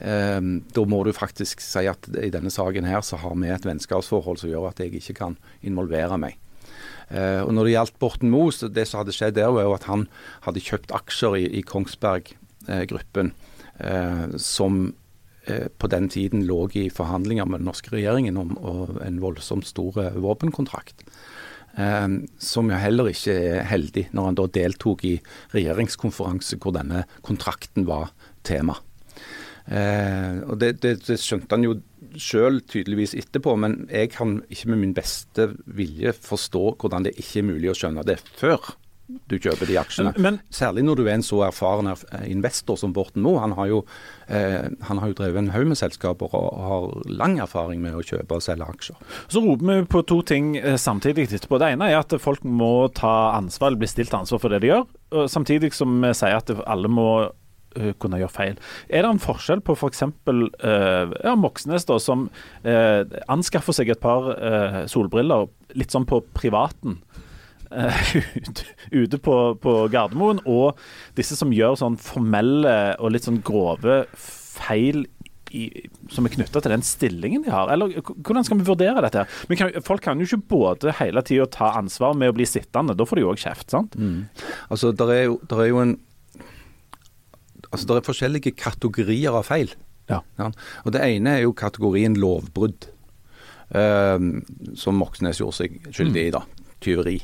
Eh, 0.00 0.40
da 0.72 0.84
må 0.88 1.02
du 1.04 1.12
faktisk 1.12 1.60
si 1.60 1.84
at 1.90 2.08
i 2.16 2.32
denne 2.32 2.52
saken 2.52 2.88
her 2.88 3.04
så 3.04 3.18
har 3.20 3.34
vi 3.36 3.50
et 3.52 3.66
vennskapsforhold 3.68 4.40
som 4.40 4.52
gjør 4.52 4.70
at 4.70 4.80
jeg 4.80 4.96
ikke 4.96 5.18
kan 5.18 5.36
involvere 5.60 6.18
meg. 6.20 6.38
Uh, 7.10 7.42
og 7.42 7.50
Når 7.56 7.66
det 7.66 7.72
gjaldt 7.72 7.96
Borten 7.98 8.30
Moe, 8.30 8.54
det 8.70 8.84
som 8.86 9.00
hadde 9.00 9.12
skjedd 9.12 9.34
der, 9.34 9.50
var 9.50 9.64
jo 9.66 9.74
at 9.74 9.88
han 9.90 10.04
hadde 10.46 10.62
kjøpt 10.62 10.92
aksjer 10.94 11.40
i, 11.40 11.46
i 11.58 11.62
Kongsberg 11.66 12.30
Gruppen, 12.86 13.32
som 14.38 14.92
på 15.80 15.88
den 15.90 16.06
tiden 16.12 16.44
lå 16.46 16.58
i 16.78 16.84
forhandlinger 16.92 17.48
med 17.48 17.62
den 17.62 17.70
norske 17.70 17.90
regjeringen 17.90 18.36
om 18.38 18.52
en 19.02 19.18
voldsomt 19.24 19.66
stor 19.66 19.96
våpenkontrakt. 20.22 21.02
Som 21.70 22.70
jo 22.70 22.78
heller 22.82 23.12
ikke 23.12 23.34
er 23.36 23.66
heldig, 23.70 24.08
når 24.16 24.26
han 24.26 24.38
da 24.40 24.46
deltok 24.52 25.04
i 25.06 25.12
regjeringskonferanse 25.54 26.58
hvor 26.60 26.74
denne 26.74 27.04
kontrakten 27.26 27.86
var 27.88 28.10
tema. 28.44 28.74
Eh, 29.70 30.40
og 30.50 30.58
det, 30.58 30.80
det, 30.82 30.96
det, 31.06 31.18
skjønte 31.22 31.54
han 31.54 31.66
jo 31.66 31.76
sjøl 32.18 32.58
tydeligvis 32.66 33.14
etterpå, 33.18 33.54
men 33.60 33.84
jeg 33.86 34.10
kan 34.16 34.40
ikke 34.50 34.72
med 34.72 34.82
min 34.82 34.94
beste 34.96 35.52
vilje 35.66 36.14
forstå 36.16 36.64
hvordan 36.80 37.06
det 37.06 37.14
ikke 37.20 37.42
er 37.42 37.50
mulig 37.52 37.70
å 37.70 37.76
skjønne 37.78 38.06
det 38.08 38.18
før 38.40 38.72
du 39.30 39.36
kjøper 39.38 39.68
de 39.68 39.78
aksjene. 39.80 40.12
Men, 40.18 40.38
Særlig 40.54 40.84
når 40.86 41.00
du 41.00 41.04
er 41.06 41.14
en 41.16 41.24
så 41.24 41.42
erfaren 41.46 41.90
investor 42.26 42.78
som 42.80 42.94
Borten 42.96 43.22
Moe. 43.24 43.40
Han 43.42 43.54
eh, 43.56 44.70
han 44.86 45.02
har 45.02 45.10
jo 45.10 45.18
drevet 45.18 45.38
en 45.38 45.50
haug 45.54 45.70
med 45.70 45.78
selskaper 45.78 46.34
og 46.36 46.62
har 46.66 47.10
lang 47.10 47.38
erfaring 47.42 47.82
med 47.82 47.96
å 47.96 48.04
kjøpe 48.04 48.38
og 48.38 48.44
selge 48.44 48.68
aksjer. 48.68 48.96
Så 49.28 49.42
roper 49.44 49.70
vi 49.70 49.88
på 49.90 50.04
to 50.08 50.20
ting 50.26 50.56
eh, 50.58 50.78
samtidig 50.80 51.28
etterpå. 51.30 51.60
Det 51.60 51.72
ene 51.74 51.90
er 51.90 52.00
at 52.00 52.14
folk 52.22 52.44
må 52.44 52.88
ta 52.96 53.36
ansvar, 53.36 53.78
bli 53.78 53.90
stilt 53.90 54.14
ansvar 54.16 54.42
for 54.42 54.52
det 54.52 54.62
de 54.64 54.72
gjør. 54.74 54.88
Samtidig 55.30 55.72
som 55.74 56.00
vi 56.02 56.14
sier 56.14 56.38
at 56.38 56.50
alle 56.70 56.90
må 56.90 57.10
uh, 57.78 57.92
kunne 58.02 58.20
gjøre 58.20 58.34
feil. 58.34 58.60
Er 58.88 59.04
det 59.04 59.10
en 59.10 59.22
forskjell 59.22 59.62
på 59.66 59.74
f.eks. 59.76 60.04
For 60.26 60.44
uh, 60.62 61.16
ja, 61.24 61.34
Moxnes, 61.38 61.86
da, 61.88 61.98
som 62.02 62.28
uh, 62.66 63.02
anskaffer 63.30 63.76
seg 63.76 63.92
et 63.92 64.02
par 64.02 64.30
uh, 64.36 64.84
solbriller 64.90 65.48
litt 65.78 65.94
sånn 65.94 66.08
på 66.08 66.22
privaten? 66.36 67.00
ute 69.02 69.20
på, 69.22 69.36
på, 69.62 69.76
Gardermoen, 69.92 70.42
og 70.48 70.78
disse 71.18 71.38
som 71.38 71.54
gjør 71.54 71.78
sånn 71.78 71.98
formelle 72.00 72.76
og 72.98 73.14
litt 73.14 73.28
sånn 73.28 73.42
grove 73.46 74.02
feil 74.16 75.06
i, 75.50 75.64
som 76.10 76.26
er 76.26 76.34
knytta 76.34 76.62
til 76.62 76.74
den 76.74 76.84
stillingen 76.86 77.44
de 77.46 77.52
har? 77.52 77.70
Eller 77.72 77.96
hvordan 78.06 78.46
skal 78.46 78.60
vi 78.60 78.68
vurdere 78.68 79.02
dette? 79.04 79.24
Men 79.50 79.58
kan, 79.58 79.72
Folk 79.86 80.04
kan 80.04 80.20
jo 80.20 80.28
ikke 80.28 80.52
både 80.52 80.94
hele 81.00 81.22
tida 81.26 81.48
ta 81.50 81.72
ansvar 81.80 82.14
med 82.18 82.32
å 82.32 82.36
bli 82.36 82.46
sittende, 82.48 82.96
da 82.98 83.06
får 83.06 83.18
de 83.18 83.26
jo 83.26 83.32
òg 83.32 83.42
kjeft, 83.42 83.70
sant? 83.72 83.96
Mm. 83.98 84.28
Altså, 84.68 84.92
der 84.96 85.14
er, 85.14 85.22
jo, 85.30 85.40
der 85.50 85.64
er 85.64 85.70
jo 85.72 85.82
en 85.82 85.98
altså 87.70 87.86
Det 87.86 87.96
er 88.00 88.06
forskjellige 88.06 88.50
kategorier 88.58 89.36
av 89.36 89.44
feil. 89.46 89.70
Ja. 90.10 90.24
Ja. 90.40 90.48
Og 90.82 90.94
Det 90.94 91.02
ene 91.06 91.36
er 91.36 91.44
jo 91.44 91.52
kategorien 91.54 92.16
lovbrudd, 92.18 92.88
uh, 93.70 94.18
som 94.74 94.98
Moxnes 94.98 95.38
gjorde 95.38 95.60
seg 95.60 95.76
skyldig 95.94 96.24
i. 96.24 96.32
da, 96.34 96.42
Tyveri. 96.82 97.20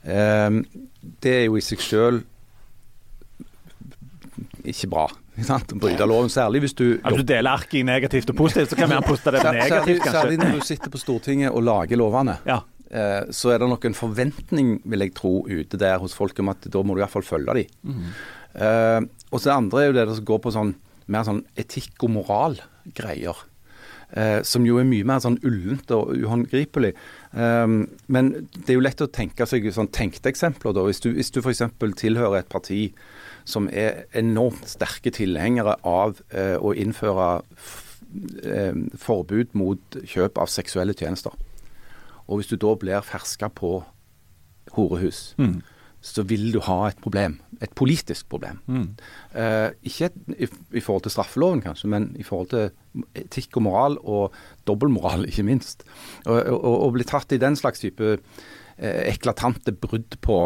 Um, 0.00 0.62
det 1.20 1.32
er 1.42 1.44
jo 1.46 1.58
i 1.60 1.64
seg 1.64 1.82
sjøl 1.84 2.22
ikke 4.64 4.88
bra. 4.92 5.06
Å 5.40 5.58
bryte 5.80 6.06
loven, 6.08 6.28
særlig 6.32 6.64
hvis 6.66 6.74
du 6.76 6.84
ja, 6.98 7.12
du 7.14 7.22
deler 7.24 7.54
arket 7.54 7.80
i 7.80 7.84
negativt 7.86 8.32
og 8.32 8.36
positivt, 8.42 8.72
så 8.72 8.78
kan 8.80 8.90
vi 8.90 8.98
poste 9.06 9.32
det 9.32 9.44
negativt, 9.46 10.02
kanskje. 10.02 10.16
Særlig 10.18 10.40
når 10.40 10.58
du 10.58 10.66
sitter 10.68 10.92
på 10.92 11.00
Stortinget 11.00 11.54
og 11.54 11.64
lager 11.64 12.00
lovene. 12.00 12.36
Ja. 12.48 12.60
Eh, 12.90 13.30
så 13.30 13.52
er 13.54 13.62
det 13.62 13.70
nok 13.70 13.86
en 13.86 13.96
forventning, 13.96 14.74
vil 14.84 15.06
jeg 15.06 15.14
tro, 15.16 15.32
ute 15.46 15.78
der 15.80 16.00
hos 16.02 16.16
folk 16.16 16.38
om 16.42 16.50
at 16.52 16.66
da 16.66 16.82
må 16.82 16.96
du 16.96 17.02
iallfall 17.02 17.24
følge 17.26 17.56
dem. 17.60 17.72
Mm. 17.86 18.12
Uh, 18.50 19.04
og 19.30 19.38
så 19.38 19.46
det 19.46 19.54
andre 19.54 19.78
er 19.78 19.84
jo 19.86 19.94
det 19.94 20.04
som 20.16 20.24
går 20.26 20.40
på 20.42 20.50
sånn 20.50 20.72
mer 21.10 21.22
sånn 21.22 21.44
etikk 21.60 22.02
og 22.02 22.10
moral-greier. 22.16 23.44
Uh, 24.10 24.40
som 24.42 24.66
jo 24.66 24.80
er 24.82 24.88
mye 24.88 25.06
mer 25.06 25.22
sånn 25.22 25.38
ullent 25.46 25.94
og 25.94 26.10
uhåndgripelig. 26.18 26.96
Um, 27.30 27.84
men 28.10 28.32
det 28.56 28.72
er 28.72 28.78
jo 28.78 28.82
lett 28.82 29.02
å 29.04 29.10
tenke 29.10 29.46
seg 29.46 29.68
sånn 29.74 29.90
tenkte 29.94 30.32
eksempler. 30.32 30.74
da. 30.74 30.84
Hvis 30.86 31.02
du, 31.04 31.12
hvis 31.14 31.30
du 31.30 31.40
f.eks. 31.42 31.62
tilhører 32.00 32.40
et 32.40 32.50
parti 32.50 32.80
som 33.48 33.68
er 33.72 34.04
enormt 34.16 34.66
sterke 34.68 35.12
tilhengere 35.14 35.76
av 35.86 36.18
uh, 36.34 36.56
å 36.58 36.74
innføre 36.74 37.30
forbud 38.98 39.52
mot 39.54 39.96
kjøp 40.02 40.40
av 40.42 40.48
seksuelle 40.50 40.96
tjenester. 40.98 41.30
Og 42.26 42.40
hvis 42.40 42.50
du 42.50 42.56
da 42.58 42.72
blir 42.74 43.04
ferska 43.06 43.46
på 43.54 43.76
horehus, 44.74 45.36
mm 45.38 45.60
så 46.00 46.24
vil 46.24 46.48
du 46.54 46.60
ha 46.64 46.78
et 46.88 47.00
problem. 47.02 47.36
Et 47.60 47.72
politisk 47.76 48.28
problem. 48.32 48.60
Mm. 48.72 48.86
Eh, 49.36 49.68
ikke 49.90 50.08
et, 50.08 50.20
i, 50.32 50.48
i, 50.78 50.80
forhold 50.80 51.04
til 51.04 51.12
straffeloven, 51.12 51.60
kanskje, 51.64 51.90
men 51.92 52.08
i 52.16 52.24
forhold 52.24 52.52
til 52.54 53.04
etikk 53.20 53.58
og 53.60 53.66
moral, 53.68 53.98
og 54.00 54.36
dobbeltmoral, 54.68 55.26
ikke 55.30 55.46
minst. 55.46 55.84
Å 56.24 56.88
bli 56.94 57.08
tatt 57.08 57.36
i 57.36 57.40
den 57.42 57.58
slags 57.60 57.84
type 57.84 58.14
eh, 58.16 59.02
eklatante 59.12 59.76
brudd 59.76 60.16
på 60.24 60.40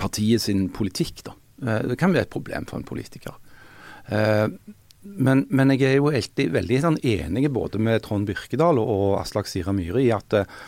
partiet 0.00 0.44
sin 0.44 0.68
politikk, 0.74 1.24
da. 1.30 1.36
Eh, 1.64 1.88
det 1.92 1.98
kan 2.00 2.12
bli 2.12 2.20
et 2.22 2.32
problem 2.32 2.68
for 2.68 2.80
en 2.80 2.86
politiker. 2.88 3.40
Eh, 4.12 4.46
men, 5.02 5.46
men, 5.50 5.72
jeg 5.74 5.88
er 5.88 5.98
jo 5.98 6.12
alltid 6.12 6.52
veldig 6.54 6.78
sånn, 6.84 7.00
enig 7.02 7.48
både 7.50 7.80
med 7.82 8.04
Trond 8.04 8.28
Birkedal 8.28 8.78
og, 8.78 8.92
og 8.92 9.16
Aslak 9.22 9.50
Sira 9.50 9.74
Myhre 9.74 10.04
i 10.04 10.12
at 10.14 10.36
eh, 10.38 10.60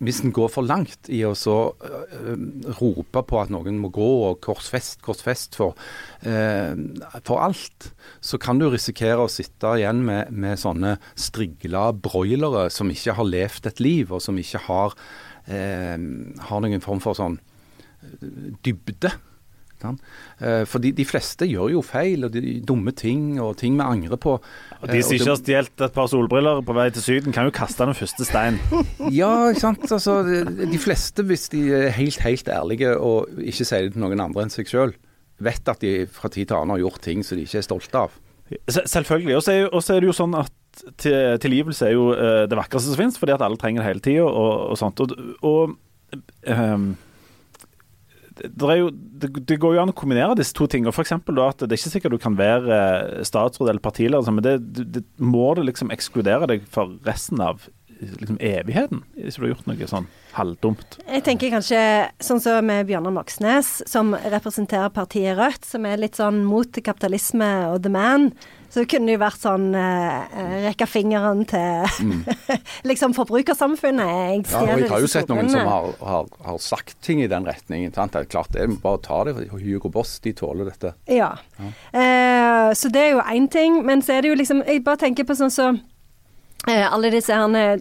hvis 0.00 0.22
en 0.24 0.32
går 0.32 0.48
for 0.52 0.64
langt 0.64 1.10
i 1.12 1.20
å 1.28 1.34
så 1.36 1.56
uh, 1.76 2.34
rope 2.80 3.22
på 3.28 3.40
at 3.40 3.52
noen 3.52 3.78
må 3.82 3.90
gå 3.92 4.08
og 4.30 4.40
korsfest, 4.44 5.00
korsfest 5.04 5.58
for, 5.60 5.76
uh, 6.24 6.72
for 7.20 7.44
alt, 7.44 7.90
så 8.24 8.40
kan 8.40 8.60
du 8.60 8.68
risikere 8.70 9.26
å 9.26 9.32
sitte 9.32 9.74
igjen 9.76 10.02
med, 10.06 10.32
med 10.32 10.60
sånne 10.60 10.96
strigla 11.20 11.90
broilere 11.92 12.68
som 12.72 12.92
ikke 12.92 13.18
har 13.20 13.28
levd 13.28 13.70
et 13.70 13.84
liv, 13.84 14.12
og 14.12 14.24
som 14.24 14.40
ikke 14.40 14.64
har, 14.70 14.96
uh, 15.52 15.96
har 16.48 16.64
noen 16.64 16.84
form 16.84 17.04
for 17.04 17.18
sånn 17.20 17.40
dybde. 18.64 19.12
Eh, 19.84 20.62
for 20.68 20.82
de, 20.82 20.92
de, 20.96 21.06
fleste 21.08 21.48
gjør 21.48 21.72
jo 21.74 21.82
feil 21.84 22.26
og 22.26 22.34
de, 22.34 22.58
dumme 22.66 22.92
ting 22.96 23.40
og 23.42 23.56
ting 23.60 23.78
vi 23.78 23.86
angrer 23.86 24.20
på. 24.20 24.36
Og 24.80 24.86
De 24.90 25.02
som 25.04 25.16
ikke 25.16 25.30
har 25.32 25.40
stjålet 25.40 25.84
et 25.86 25.96
par 25.96 26.10
solbriller 26.12 26.62
på 26.66 26.76
vei 26.76 26.88
til 26.94 27.04
Syden, 27.04 27.34
kan 27.36 27.48
jo 27.48 27.54
kaste 27.54 27.86
den 27.86 27.98
første 27.98 28.26
stein. 28.28 28.60
ja, 29.20 29.32
ikke 29.50 29.64
sant. 29.64 29.86
Altså, 29.88 30.20
de 30.60 30.80
fleste, 30.80 31.26
hvis 31.26 31.48
de 31.54 31.66
er 31.82 31.94
helt, 31.96 32.20
helt 32.24 32.48
ærlige 32.48 32.96
og 32.96 33.30
ikke 33.40 33.66
sier 33.66 33.88
det 33.88 33.94
til 33.96 34.04
noen 34.04 34.24
andre 34.28 34.46
enn 34.46 34.54
seg 34.54 34.70
sjøl, 34.70 34.96
vet 35.40 35.70
at 35.72 35.80
de 35.82 36.04
fra 36.12 36.28
tid 36.32 36.50
til 36.50 36.58
annen 36.58 36.76
har 36.76 36.84
gjort 36.84 37.00
ting 37.04 37.24
som 37.24 37.38
de 37.38 37.46
ikke 37.48 37.62
er 37.62 37.66
stolte 37.66 38.04
av. 38.06 38.18
Selvfølgelig. 38.68 39.36
Og 39.36 39.44
så 39.46 39.54
er, 39.94 40.00
det 40.02 40.08
jo 40.08 40.16
sånn 40.16 40.34
at 40.38 40.84
tilgivelse 41.42 41.86
er 41.86 41.94
jo 41.94 42.10
uh, 42.14 42.46
det 42.50 42.58
vakreste 42.58 42.92
som 42.92 42.98
finnes, 42.98 43.18
fordi 43.18 43.34
at 43.36 43.44
alle 43.46 43.58
trenger 43.60 43.82
det 43.82 43.90
hele 43.90 44.02
tida 44.04 44.26
og, 44.26 44.52
og, 44.72 44.76
sånt. 44.78 45.02
Og, 45.02 45.14
og 45.46 45.76
um, 46.50 46.90
det, 48.44 48.76
jo, 48.78 48.90
det, 48.92 49.32
det, 49.48 49.58
går 49.60 49.76
jo 49.76 49.82
an 49.82 49.92
å 49.92 49.96
kombinere 49.96 50.36
disse 50.38 50.54
to 50.56 50.68
tingene. 50.70 50.94
For 50.94 51.04
da, 51.04 51.50
at 51.50 51.64
Det 51.64 51.70
er 51.74 51.80
ikke 51.80 51.92
sikkert 51.94 52.16
du 52.16 52.22
kan 52.22 52.38
være 52.38 52.70
eh, 52.76 53.26
statsråd 53.26 53.68
eller 53.68 53.84
partileder, 53.84 54.32
men 54.34 54.46
det, 54.46 54.56
det, 54.96 55.04
må 55.18 55.52
du 55.56 55.64
liksom 55.66 55.92
ekskludere 55.94 56.48
deg 56.50 56.64
for 56.72 56.96
resten 57.06 57.42
av 57.44 57.66
liksom, 58.00 58.38
evigheten, 58.40 59.02
hvis 59.18 59.36
du 59.36 59.44
har 59.44 59.52
gjort 59.54 59.68
noe 59.70 59.90
sånn 59.90 60.08
halvdumt. 60.34 61.00
Jeg 61.04 61.24
tenker 61.26 61.52
kanskje 61.52 61.82
sånn 62.22 62.42
som 62.42 62.66
med 62.66 62.86
Bjørnar 62.88 63.14
Moxnes, 63.14 63.80
som 63.90 64.14
representerer 64.14 64.92
partiet 64.94 65.36
Rødt, 65.38 65.66
som 65.66 65.86
er 65.88 66.00
litt 66.00 66.18
sånn 66.20 66.42
mot 66.46 66.80
kapitalisme 66.84 67.50
og 67.72 67.82
the 67.84 67.92
man. 67.92 68.30
Så 68.70 68.84
det 68.84 68.90
kunne 68.92 69.10
jo 69.16 69.18
vært 69.18 69.42
sånn 69.42 69.72
uh, 69.74 70.36
rekke 70.62 70.86
fingeren 70.86 71.42
til 71.50 72.06
mm. 72.06 72.20
liksom 72.90 73.16
forbrukersamfunnet. 73.16 74.12
Jeg 74.14 74.44
ja, 74.46 74.60
og 74.62 74.70
jeg 74.84 74.90
har 74.92 75.02
jo 75.02 75.10
sett 75.10 75.32
noen 75.32 75.50
som 75.50 75.66
har, 75.66 75.90
har, 76.06 76.30
har, 76.46 76.60
sagt 76.62 76.94
ting 77.02 77.22
i 77.24 77.26
den 77.30 77.48
retningen. 77.50 77.90
Sant? 77.96 78.14
Det 78.14 78.22
er 78.22 78.30
klart 78.30 78.54
det, 78.54 78.68
bare 78.84 79.02
ta 79.02 79.24
det. 79.26 79.34
Hugo 79.50 79.90
Boss, 79.90 80.20
de 80.22 80.34
tåler 80.38 80.70
dette. 80.70 80.94
Ja. 81.10 81.32
ja. 81.58 81.72
Uh, 81.90 82.70
så 82.78 82.92
det 82.94 83.08
er 83.08 83.14
jo 83.16 83.26
én 83.26 83.50
ting. 83.50 83.82
Men 83.86 84.06
så 84.06 84.16
er 84.16 84.22
det 84.22 84.30
jo 84.30 84.38
liksom 84.38 84.62
Jeg 84.68 84.84
bare 84.86 85.02
tenker 85.02 85.26
på 85.26 85.34
sånn 85.34 85.50
så 85.50 85.72
uh, 85.74 86.86
Alle 86.92 87.10
disse 87.10 87.34
herne 87.34 87.80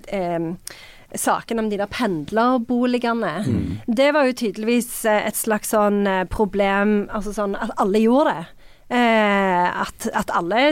saken 1.10 1.62
om 1.62 1.70
de 1.70 1.78
der 1.78 1.90
pendlerboligene. 1.90 3.32
Mm. 3.46 3.78
Det 3.86 4.10
var 4.14 4.26
jo 4.26 4.36
tydeligvis 4.42 4.90
et 5.10 5.38
slags 5.38 5.72
sånn 5.74 6.04
problem 6.30 7.08
Altså 7.10 7.34
sånn 7.34 7.56
at 7.58 7.74
alle 7.82 8.02
gjorde 8.04 8.34
det. 8.34 8.59
Eh, 8.90 9.82
at, 9.84 10.10
at, 10.18 10.32
alle 10.34 10.64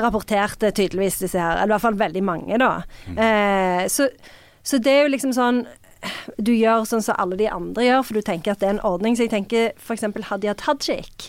rapporterte 0.00 0.70
tydeligvis 0.72 1.20
disse 1.20 1.40
her, 1.40 1.60
eller 1.60 1.72
i 1.72 1.74
hvert 1.74 1.84
fall 1.84 2.00
veldig 2.00 2.22
mange, 2.24 2.56
da. 2.60 2.70
Eh, 3.12 3.84
så, 3.92 4.08
så 4.62 4.80
det 4.80 4.92
er 4.92 5.04
jo 5.04 5.12
liksom 5.14 5.36
sånn 5.36 5.62
du 6.40 6.54
gjør 6.54 6.86
sånn 6.88 7.02
som 7.04 7.18
alle 7.20 7.36
de 7.36 7.48
andre 7.52 7.84
gjør, 7.84 8.04
for 8.08 8.16
du 8.16 8.24
tenker 8.24 8.54
at 8.54 8.62
det 8.62 8.70
er 8.70 8.76
en 8.78 8.86
ordning. 8.88 9.16
Så 9.16 9.26
jeg 9.26 9.34
tenker 9.34 9.74
f.eks. 9.76 10.06
Hadia 10.30 10.54
Tajik. 10.56 11.28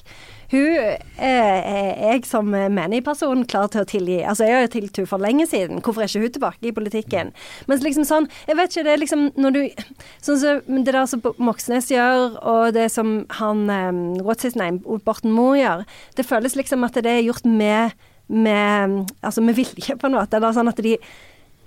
Hun 0.52 0.98
er 1.22 1.96
jeg 2.12 2.26
som 2.28 2.50
menigperson 2.52 3.46
klar 3.48 3.70
til 3.72 3.86
å 3.86 3.88
tilgi. 3.88 4.18
Altså, 4.20 4.44
jeg 4.48 4.58
har 4.58 4.66
jo 4.66 4.72
tilgitt 4.74 5.00
henne 5.00 5.08
for 5.08 5.24
lenge 5.24 5.48
siden. 5.48 5.80
Hvorfor 5.80 6.04
er 6.04 6.12
ikke 6.12 6.26
hun 6.26 6.36
tilbake 6.36 6.68
i 6.68 6.74
politikken? 6.76 7.32
Mens 7.72 7.86
liksom 7.86 8.08
sånn 8.08 8.28
Jeg 8.50 8.58
vet 8.60 8.74
ikke, 8.74 8.84
det 8.88 8.94
er 8.94 9.02
liksom 9.02 9.26
når 9.40 9.56
du 9.56 9.62
Sånn 10.22 10.40
som 10.42 10.84
det 10.84 10.92
der 10.92 11.08
som 11.08 11.24
Moxnes 11.40 11.88
gjør, 11.92 12.36
og 12.44 12.76
det 12.76 12.90
som 12.92 13.22
han 13.40 13.66
um, 13.70 14.02
What's 14.26 14.44
his 14.44 14.58
name? 14.60 14.82
Borten 15.06 15.32
Moe 15.32 15.56
gjør. 15.60 15.86
Det 16.18 16.28
føles 16.28 16.58
liksom 16.60 16.84
at 16.88 17.00
det 17.00 17.12
er 17.12 17.28
gjort 17.30 17.48
med 17.48 17.96
med, 18.32 19.10
altså 19.20 19.42
med 19.44 19.58
vilje, 19.58 19.98
på 20.00 20.08
en 20.08 20.16
måte. 20.16 20.38
Eller 20.38 20.54
sånn 20.56 20.72
at 20.72 20.78
de 20.80 20.94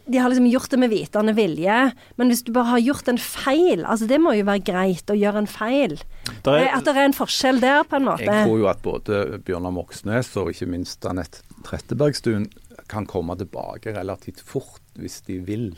de 0.06 0.18
har 0.20 0.28
liksom 0.28 0.46
gjort 0.46 0.70
det 0.70 0.78
med 0.82 0.92
vitende 0.92 1.32
vilje, 1.36 1.78
men 2.20 2.30
hvis 2.30 2.42
du 2.44 2.50
bare 2.52 2.74
har 2.74 2.82
gjort 2.82 3.08
en 3.08 3.20
feil 3.20 3.84
altså 3.88 4.08
Det 4.08 4.18
må 4.20 4.34
jo 4.36 4.44
være 4.44 4.64
greit 4.66 5.10
å 5.10 5.16
gjøre 5.16 5.44
en 5.44 5.48
feil. 5.48 5.96
Er, 6.44 6.58
eh, 6.58 6.74
at 6.76 6.84
det 6.84 6.92
er 6.92 7.06
en 7.08 7.16
forskjell 7.16 7.60
der, 7.62 7.82
på 7.88 7.98
en 7.98 8.08
måte. 8.10 8.28
Jeg 8.28 8.48
tror 8.48 8.60
jo 8.60 8.68
at 8.68 8.82
både 8.84 9.22
Bjørnar 9.46 9.72
Moxnes 9.74 10.34
og 10.40 10.52
ikke 10.52 10.68
minst 10.70 11.04
Anette 11.08 11.44
Trettebergstuen 11.64 12.50
kan 12.90 13.08
komme 13.08 13.36
tilbake 13.40 13.94
relativt 13.96 14.42
fort 14.44 14.82
hvis 15.00 15.22
de 15.24 15.38
vil. 15.46 15.70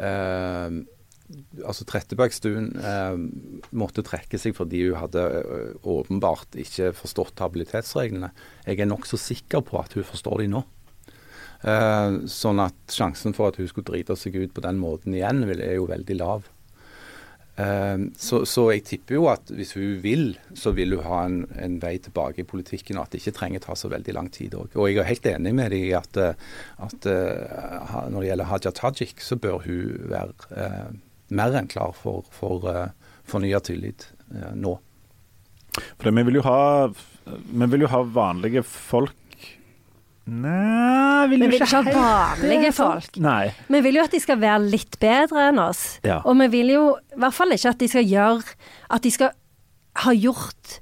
Uh, 0.00 0.82
altså 1.62 1.86
Trettebergstuen 1.86 2.72
uh, 2.82 3.14
måtte 3.70 4.02
trekke 4.06 4.40
seg 4.40 4.56
fordi 4.58 4.82
hun 4.88 4.98
hadde 4.98 5.22
åpenbart 5.86 6.58
ikke 6.58 6.90
forstått 6.98 7.44
habilitetsreglene. 7.44 8.32
Jeg 8.66 8.82
er 8.82 8.90
nokså 8.90 9.20
sikker 9.20 9.62
på 9.66 9.78
at 9.78 9.94
hun 9.94 10.08
forstår 10.08 10.42
de 10.42 10.50
nå. 10.56 10.64
Uh, 11.60 12.22
sånn 12.24 12.56
at 12.62 12.76
sjansen 12.88 13.34
for 13.36 13.50
at 13.50 13.58
hun 13.60 13.66
skulle 13.68 13.90
drite 13.90 14.14
seg 14.16 14.38
ut 14.38 14.54
på 14.56 14.62
den 14.64 14.78
måten 14.80 15.12
igjen, 15.12 15.42
er 15.52 15.76
jo 15.76 15.90
veldig 15.90 16.16
lav. 16.16 16.46
Uh, 17.60 18.08
så, 18.16 18.46
så, 18.48 18.64
jeg 18.72 18.86
tipper 18.88 19.18
jo 19.18 19.26
at 19.28 19.52
hvis 19.52 19.74
hun 19.76 19.98
vil, 20.00 20.24
så 20.56 20.72
vil 20.72 20.96
hun 20.96 21.04
ha 21.04 21.18
en, 21.26 21.42
en, 21.60 21.76
vei 21.82 21.98
tilbake 22.00 22.40
i 22.40 22.48
politikken, 22.48 22.96
og 22.96 23.04
at 23.04 23.12
det 23.12 23.20
ikke 23.20 23.36
trenger 23.42 23.64
ta 23.66 23.76
så 23.76 23.92
veldig 23.92 24.16
lang 24.16 24.32
tid 24.32 24.56
òg. 24.56 24.72
Og 24.72 24.88
jeg 24.88 25.02
er 25.02 25.10
helt 25.10 25.30
enig 25.34 25.52
med 25.60 25.74
dem 25.74 25.84
i 25.90 25.92
at, 25.98 26.16
eh, 26.16 26.48
at 26.80 27.10
når 27.10 28.16
det 28.16 28.30
gjelder 28.30 28.50
Haja 28.54 28.74
Tajik, 28.80 29.20
så 29.20 29.36
bør 29.36 29.60
hun 29.66 30.08
være 30.14 30.64
mer 31.28 31.60
enn 31.60 31.68
klar 31.70 31.92
for, 31.94 32.24
for 32.32 32.64
fornya 33.28 33.60
tillit 33.62 34.08
nå. 34.56 34.78
For 36.00 36.08
vi 36.08 36.24
vil 36.26 36.40
ha 36.48 36.60
vi 37.28 37.66
vil 37.70 37.84
jo 37.84 37.90
ha 37.92 38.00
vanlige 38.02 38.62
folk 38.66 39.19
Nei, 40.30 41.26
vil 41.30 41.42
vi 41.42 41.48
vil 41.50 41.56
ikke 41.58 41.80
ha 41.80 41.94
vanlige 41.94 42.70
folk. 42.76 43.16
Nei. 43.22 43.50
Vi 43.66 43.80
vil 43.82 43.98
jo 43.98 44.04
at 44.06 44.14
de 44.14 44.20
skal 44.22 44.38
være 44.38 44.62
litt 44.70 44.98
bedre 45.02 45.48
enn 45.50 45.58
oss. 45.58 45.98
Ja. 46.06 46.20
Og 46.22 46.38
vi 46.44 46.46
vil 46.52 46.74
jo 46.76 46.84
i 47.16 47.18
hvert 47.18 47.34
fall 47.34 47.56
ikke 47.56 47.72
at 47.72 47.80
de 47.82 47.88
skal 47.90 48.06
gjøre 48.06 48.54
At 48.94 49.02
de 49.02 49.10
skal 49.10 49.32
ha 50.04 50.14
gjort 50.14 50.78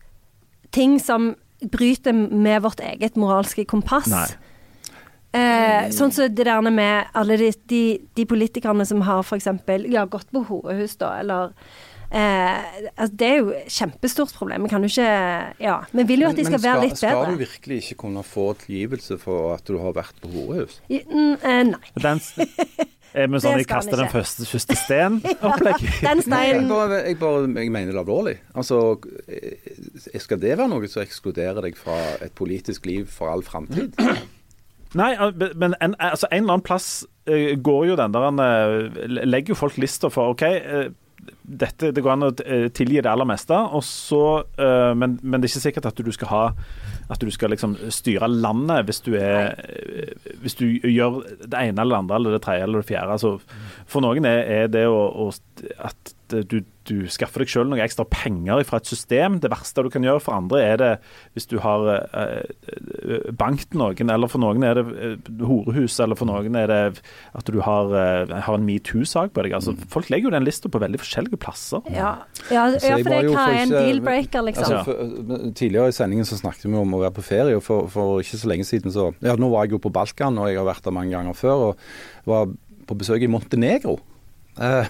ting 0.76 0.99
som 1.01 1.32
bryter 1.72 2.12
med 2.12 2.62
vårt 2.62 2.82
eget 2.84 3.16
moralske 3.16 3.64
kompass. 3.66 4.36
Eh, 5.32 5.88
sånn 5.92 6.12
som 6.12 6.24
så 6.24 6.28
det 6.28 6.46
der 6.49 6.61
med 6.64 7.09
alle 7.16 7.36
de, 7.40 7.51
de, 7.68 7.82
de 8.16 8.24
politikerne 8.28 8.84
som 8.88 9.03
har 9.05 9.24
f.eks. 9.24 9.49
Ja, 9.88 10.05
gått 10.09 10.30
på 10.32 10.44
horehus, 10.49 10.96
da, 11.01 11.16
eller 11.20 11.53
Eh, 12.09 12.90
altså 12.96 13.16
det 13.20 13.26
er 13.28 13.34
jo 13.36 13.48
et 13.52 13.72
kjempestort 13.72 14.32
problem. 14.36 14.64
Vi 14.64 14.72
kan 14.72 14.84
jo 14.84 14.88
ikke 14.88 15.09
Ja. 15.61 15.78
Vi 15.92 16.04
vil 16.09 16.24
jo 16.24 16.28
at 16.30 16.36
de 16.36 16.44
skal, 16.46 16.59
skal 16.59 16.72
være 16.72 16.84
litt 16.86 17.00
bedre. 17.00 17.09
Men 17.12 17.24
skal 17.24 17.32
du 17.32 17.42
virkelig 17.44 17.80
ikke 17.82 17.96
kunne 18.04 18.22
få 18.24 18.46
tilgivelse 18.62 19.18
for 19.20 19.54
at 19.54 19.64
du 19.68 19.76
har 19.78 19.92
vært 19.92 20.22
på 20.22 20.30
horehus? 20.32 20.80
Eh, 20.88 21.02
nei. 21.68 21.82
Den, 22.00 22.22
er 23.18 23.28
vi 23.28 23.40
sånn 23.44 23.59
jeg 23.61 23.68
kaster 23.68 24.00
den 24.00 24.09
første, 24.12 24.46
første 24.48 24.78
sten? 24.78 25.20
Opplegg? 25.50 25.84
den 26.00 26.24
steinen. 26.24 26.64
Jeg, 26.64 26.70
bare, 26.70 27.02
jeg, 27.04 27.18
bare, 27.20 27.42
jeg 27.44 27.74
mener 27.74 27.92
det 27.92 28.00
alvorlig. 28.00 28.38
Altså, 28.54 28.80
eh, 29.28 30.16
skal 30.16 30.40
det 30.40 30.56
være 30.56 30.70
noe 30.72 30.88
som 30.88 31.04
ekskluderer 31.04 31.61
deg 31.66 31.76
fra 31.76 31.98
et 32.24 32.32
politisk 32.38 32.88
liv 32.88 33.04
for 33.12 33.28
all 33.34 33.44
framtid? 33.44 33.92
Nei, 34.96 35.11
men 35.61 35.74
en, 35.84 35.92
altså 36.00 36.30
en 36.32 36.46
eller 36.46 36.54
annen 36.54 36.64
plass 36.64 37.04
uh, 37.28 37.52
går 37.61 37.82
jo 37.90 37.96
den 38.00 38.14
der 38.14 38.24
han 38.24 38.38
legger 39.04 39.52
jo 39.52 39.59
folk 39.61 39.76
lister 39.76 40.09
for 40.09 40.32
OK. 40.32 40.46
Dette, 41.42 41.92
det 41.94 42.02
går 42.04 42.12
an 42.14 42.28
å 42.28 42.32
eh, 42.44 42.68
tilgi 42.74 43.00
det 43.02 43.10
aller 43.10 43.28
meste, 43.28 43.56
så, 43.84 44.22
uh, 44.60 44.92
men, 44.98 45.18
men, 45.22 45.40
det 45.40 45.48
er 45.48 45.52
ikke 45.54 45.64
sikkert 45.66 45.90
at 45.90 46.02
du 46.04 46.10
skal 46.14 46.32
ha 46.32 46.44
at 47.08 47.22
du 47.24 47.30
skal 47.32 47.52
liksom 47.54 47.76
styre 47.92 48.28
landet 48.28 48.84
hvis 48.88 49.00
du, 49.06 49.14
er, 49.16 49.54
eh, 49.64 50.32
hvis 50.42 50.58
du 50.58 50.66
gjør 50.68 51.22
det 51.40 51.56
ene 51.56 51.80
eller 51.80 51.94
det 51.94 52.00
andre 52.02 52.18
eller 52.18 52.36
det 52.36 52.42
tredje 52.44 52.66
eller 52.66 52.82
det 52.82 52.90
fjerde. 52.90 53.16
Altså, 53.16 53.62
for 53.88 54.04
noen 54.04 54.28
er, 54.28 54.42
er 54.58 54.68
det 54.72 54.84
å, 54.92 55.00
å, 55.24 55.30
at 55.88 56.12
du 56.28 56.60
du 56.88 57.04
skaffer 57.12 57.42
deg 57.42 57.50
selv 57.52 57.70
noe 57.70 57.82
ekstra 57.84 58.04
penger 58.08 58.62
fra 58.66 58.80
et 58.80 58.88
system. 58.88 59.38
Det 59.42 59.50
verste 59.52 59.84
du 59.84 59.90
kan 59.92 60.04
gjøre 60.04 60.22
for 60.24 60.36
andre, 60.38 60.60
er 60.64 60.80
det 60.80 60.90
hvis 61.36 61.48
du 61.50 61.58
har 61.62 61.86
eh, 61.94 62.48
eh 62.72 63.28
bankt 63.38 63.76
noen, 63.76 64.12
eller 64.12 64.30
for 64.30 64.42
noen 64.42 64.64
er 64.66 64.78
det 64.78 64.84
eh, 64.94 65.30
horehus, 65.44 65.98
eller 66.04 66.18
for 66.18 66.30
noen 66.30 66.56
er 66.58 66.70
det 66.70 66.80
at 67.38 67.52
du 67.52 67.60
har, 67.64 67.92
eh, 67.92 68.34
har 68.46 68.58
en 68.58 68.66
metoo-sak 68.66 69.34
på 69.36 69.44
deg. 69.44 69.56
Altså, 69.58 69.74
mm. 69.76 69.88
Folk 69.92 70.10
legger 70.12 70.30
jo 70.30 70.34
den 70.36 70.46
lista 70.48 70.72
på 70.72 70.82
veldig 70.82 71.02
forskjellige 71.02 71.40
plasser. 71.42 71.84
Ja, 71.92 72.14
ja, 72.48 72.68
ja 72.72 72.98
for 72.98 73.12
det 73.12 73.20
er 73.20 73.60
en 73.62 73.74
deal-breaker, 73.74 74.46
liksom. 74.48 74.68
Altså, 74.68 74.84
for, 74.88 75.48
tidligere 75.58 75.92
i 75.92 75.98
sendingen 75.98 76.28
så 76.28 76.40
snakket 76.40 76.68
vi 76.68 76.78
om 76.78 76.96
å 76.96 77.02
være 77.04 77.16
på 77.18 77.26
ferie, 77.26 77.58
og 77.58 77.64
for, 77.66 77.90
for, 77.92 78.22
ikke 78.24 78.40
så 78.40 78.52
lenge 78.54 78.68
siden 78.68 78.94
så 78.94 79.10
Ja, 79.24 79.36
nå 79.38 79.50
var 79.52 79.66
jeg 79.66 79.76
jo 79.76 79.82
på 79.82 79.92
Balkan, 79.92 80.38
og 80.40 80.50
jeg 80.50 80.60
har 80.60 80.68
vært 80.68 80.86
der 80.86 80.94
mange 80.94 81.14
ganger 81.16 81.36
før, 81.36 81.70
og 81.70 82.28
var 82.28 82.48
på 82.88 82.96
besøk 82.96 83.24
i 83.24 83.28
Montenegro. 83.30 83.98
Eh, 84.58 84.86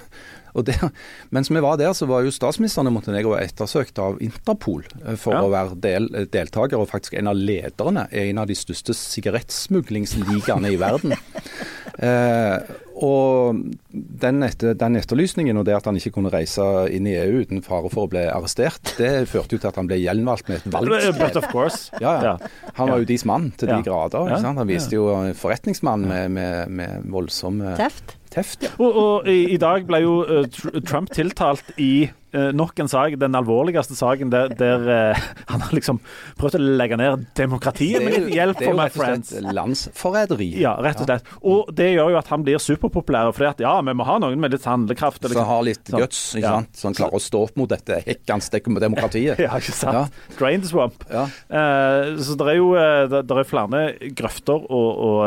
det, 0.66 0.76
mens 1.34 1.50
vi 1.50 1.62
var 1.64 1.78
der, 1.80 1.92
så 1.96 2.08
var 2.10 2.24
jo 2.26 2.34
statsministeren 2.34 2.90
i 2.90 2.94
Montenegro 2.94 3.36
ettersøkt 3.38 4.00
av 4.02 4.18
Interpol 4.24 4.84
eh, 5.04 5.14
for 5.20 5.36
ja. 5.36 5.44
å 5.44 5.52
være 5.52 5.78
del, 5.84 6.10
deltaker, 6.32 6.78
og 6.80 6.90
faktisk 6.90 7.18
en 7.18 7.30
av 7.30 7.38
lederne 7.38 8.08
er 8.10 8.30
en 8.32 8.42
av 8.42 8.50
de 8.50 8.58
største 8.58 8.96
sigarettsmuglingsligaene 8.96 10.74
i 10.74 10.80
verden. 10.80 11.16
eh, 12.08 12.58
og 12.98 13.60
den, 13.92 14.42
etter, 14.42 14.74
den, 14.74 14.98
etterlysningen 14.98 15.60
og 15.60 15.66
det 15.68 15.76
at 15.76 15.86
han 15.86 15.98
ikke 16.00 16.16
kunne 16.16 16.32
reise 16.32 16.64
inn 16.94 17.06
i 17.06 17.14
EU 17.20 17.44
uten 17.44 17.62
fare 17.62 17.90
for 17.92 18.06
å 18.06 18.10
bli 18.10 18.24
arrestert, 18.26 18.96
det 18.98 19.28
førte 19.30 19.54
jo 19.54 19.62
til 19.62 19.70
at 19.70 19.78
han 19.78 19.90
ble 19.90 20.00
gjenvalgt 20.00 20.50
med 20.50 20.58
et 20.58 20.66
valg. 20.74 20.90
Ja, 22.02 22.16
ja. 22.24 22.34
Han 22.80 22.90
var 22.90 23.02
jo 23.02 23.08
deres 23.08 23.26
mann 23.28 23.50
til 23.58 23.70
de 23.70 23.78
grader. 23.86 24.34
Han 24.42 24.62
viste 24.68 24.98
jo 24.98 25.08
forretningsmann 25.38 26.08
med, 26.10 26.34
med, 26.34 26.78
med 26.80 27.10
voldsomme 27.12 27.76
Teft. 27.78 28.17
Teft, 28.32 28.62
ja. 28.62 28.70
Og, 28.78 28.96
og 29.02 29.28
i, 29.28 29.54
i, 29.54 29.58
dag 29.60 29.86
ble 29.88 30.02
jo 30.04 30.18
uh, 30.24 30.80
Trump 30.86 31.12
tiltalt 31.16 31.72
i 31.80 32.08
nok 32.52 32.78
en 32.82 32.90
sak, 32.90 33.14
den 33.20 33.36
alvorligste 33.38 33.96
saken 33.96 34.32
der, 34.32 34.52
der 34.58 34.84
uh, 34.84 35.28
han 35.52 35.62
har 35.64 35.74
liksom 35.76 36.00
prøvd 36.38 36.58
å 36.58 36.62
legge 36.80 36.98
ned 37.00 37.26
demokratiet 37.38 38.04
med 38.04 38.14
litt 38.14 38.34
hjelp 38.36 38.60
fra 38.60 38.74
my 38.76 38.88
friends. 38.92 39.32
Det 39.32 39.38
er 39.38 39.42
jo 39.42 39.48
rett 39.48 39.48
og 39.48 39.48
slett 39.48 39.58
landsforræderi. 39.58 40.48
Ja, 40.60 40.74
rett 40.84 41.02
og 41.02 41.08
slett. 41.08 41.32
Og 41.40 41.72
det 41.78 41.90
gjør 41.94 42.14
jo 42.14 42.20
at 42.20 42.30
han 42.32 42.44
blir 42.46 42.62
superpopulær, 42.62 43.32
fordi 43.36 43.50
at 43.50 43.64
ja, 43.64 43.74
vi 43.84 43.96
må 43.96 44.06
ha 44.08 44.18
noen 44.22 44.42
med 44.42 44.54
litt 44.54 44.66
handlekraft. 44.68 45.22
Som 45.22 45.34
liksom, 45.34 45.50
har 45.50 45.66
litt 45.66 45.84
sånn. 45.84 46.02
guts, 46.04 46.22
ikke 46.36 46.44
ja. 46.44 46.54
sant. 46.58 46.82
Som 46.82 46.96
klarer 46.98 47.18
å 47.18 47.22
stå 47.22 47.44
opp 47.48 47.60
mot 47.60 47.70
dette 47.70 48.02
hekkans 48.06 48.52
demokratiet. 48.52 49.40
ja, 49.46 49.52
ikke 49.56 49.76
sant. 49.76 49.98
Ja. 49.98 50.36
Drain 50.38 50.64
the 50.64 50.70
swamp. 50.70 51.04
Ja. 51.08 51.26
så 51.48 52.38
det 52.38 52.52
er 52.52 52.58
jo 52.58 52.70
det, 52.76 53.24
det 53.28 53.38
er 53.40 53.48
flere 53.48 53.84
grøfter 54.18 54.64
og, 54.68 54.88
og 55.08 55.18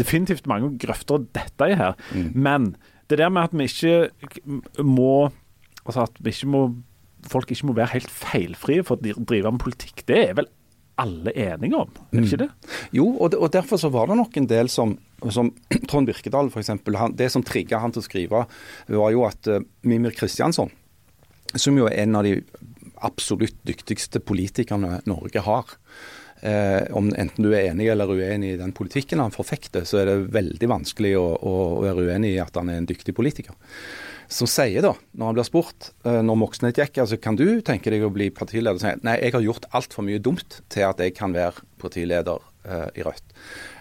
definitivt 0.00 0.48
mange 0.50 0.74
grøfter 0.80 1.26
dette 1.36 1.70
i 1.70 1.76
her. 1.78 1.98
Mm. 2.14 2.30
Men 2.34 2.72
det 3.10 3.18
der 3.20 3.32
med 3.32 3.48
at 3.48 3.56
vi 3.56 3.66
ikke 3.66 4.84
må 4.86 5.30
Altså 5.80 6.02
at 6.04 6.18
vi 6.20 6.28
ikke 6.34 6.48
må 6.52 6.62
folk 7.26 7.50
ikke 7.52 7.66
må 7.68 7.74
være 7.76 7.94
helt 7.94 8.10
feilfrie 8.12 8.84
for 8.86 8.96
å 8.96 9.12
drive 9.26 9.52
med 9.52 9.62
politikk, 9.62 10.04
det 10.08 10.18
er 10.28 10.34
vel 10.38 10.48
alle 11.00 11.32
enige 11.32 11.78
om, 11.78 11.88
er 12.12 12.18
det 12.18 12.26
ikke 12.26 12.36
mm. 12.36 12.42
det? 12.42 12.48
Mm. 12.50 12.74
Jo, 12.98 13.06
og, 13.14 13.36
og, 13.38 13.48
derfor 13.54 13.80
så 13.80 13.88
var 13.92 14.10
det 14.10 14.18
nok 14.20 14.36
en 14.36 14.48
del 14.50 14.68
som, 14.72 14.94
som 15.32 15.48
Trond 15.88 16.10
Birkedal 16.10 16.50
f.eks. 16.52 16.72
Det 17.16 17.30
som 17.32 17.44
trigga 17.46 17.80
han 17.80 17.94
til 17.94 18.02
å 18.02 18.06
skrive, 18.06 18.42
var 18.92 19.14
jo 19.14 19.24
at 19.28 19.48
uh, 19.48 19.62
Mimir 19.88 20.14
Kristiansson, 20.16 20.72
som 21.56 21.78
jo 21.80 21.88
er 21.88 22.02
en 22.04 22.20
av 22.20 22.28
de 22.28 22.36
absolutt 23.06 23.56
dyktigste 23.64 24.20
politikerne 24.20 25.00
Norge 25.08 25.44
har, 25.46 25.72
Eh, 26.40 26.86
om 26.96 27.10
enten 27.12 27.44
du 27.44 27.50
er 27.52 27.68
enig 27.68 27.90
eller 27.92 28.08
uenig 28.08 28.54
i 28.54 28.60
den 28.60 28.72
politikken 28.76 29.20
han 29.20 29.34
forfekter, 29.34 29.84
så 29.88 30.00
er 30.00 30.08
det 30.08 30.30
veldig 30.32 30.70
vanskelig 30.72 31.12
å, 31.20 31.26
å, 31.36 31.56
å 31.76 31.82
være 31.84 32.06
uenig 32.08 32.34
i 32.34 32.40
at 32.40 32.56
han 32.56 32.70
er 32.72 32.80
en 32.80 32.88
dyktig 32.88 33.14
politiker. 33.16 33.56
Som 34.30 34.46
sier 34.46 34.84
da, 34.84 34.92
når 35.18 35.26
han 35.26 35.36
blir 35.36 35.48
spurt, 35.48 35.90
eh, 36.06 36.20
når 36.24 36.38
Moxnes 36.38 36.76
gikk, 36.78 37.00
altså 37.02 37.18
kan 37.20 37.36
du 37.36 37.60
tenke 37.66 37.90
deg 37.92 38.06
å 38.06 38.12
bli 38.14 38.30
partileder? 38.32 38.78
Sier 38.80 39.00
nei, 39.04 39.18
jeg 39.20 39.34
har 39.34 39.44
gjort 39.44 39.66
altfor 39.76 40.06
mye 40.06 40.22
dumt 40.22 40.60
til 40.72 40.86
at 40.86 41.02
jeg 41.02 41.16
kan 41.18 41.34
være 41.34 41.66
partileder 41.82 42.38
eh, 42.64 42.86
i 43.00 43.04
Rødt. 43.04 43.34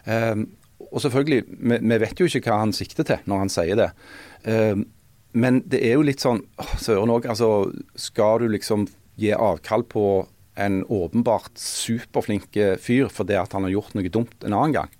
Um, 0.09 0.47
og 0.89 1.03
selvfølgelig, 1.03 1.43
vi, 1.53 1.77
vi, 1.83 1.99
vet 2.01 2.19
jo 2.19 2.25
ikke 2.25 2.49
hva 2.49 2.63
han 2.63 2.73
sikter 2.73 3.05
til 3.05 3.29
når 3.29 3.43
han 3.43 3.53
sier 3.53 3.77
det. 3.77 3.89
Um, 4.47 4.87
men 5.37 5.61
det 5.69 5.83
er 5.85 5.99
jo 5.99 6.07
litt 6.07 6.23
sånn 6.23 6.41
Søren 6.81 7.11
òg, 7.13 7.27
altså 7.29 7.69
skal 7.99 8.41
du 8.41 8.49
liksom 8.55 8.87
gi 9.21 9.29
avkall 9.35 9.85
på 9.85 10.03
en 10.59 10.81
åpenbart 10.85 11.55
superflink 11.59 12.57
fyr 12.83 13.09
fordi 13.13 13.37
at 13.39 13.55
han 13.55 13.67
har 13.67 13.77
gjort 13.77 13.95
noe 13.97 14.13
dumt 14.13 14.45
en 14.45 14.55
annen 14.55 14.75
gang. 14.81 14.95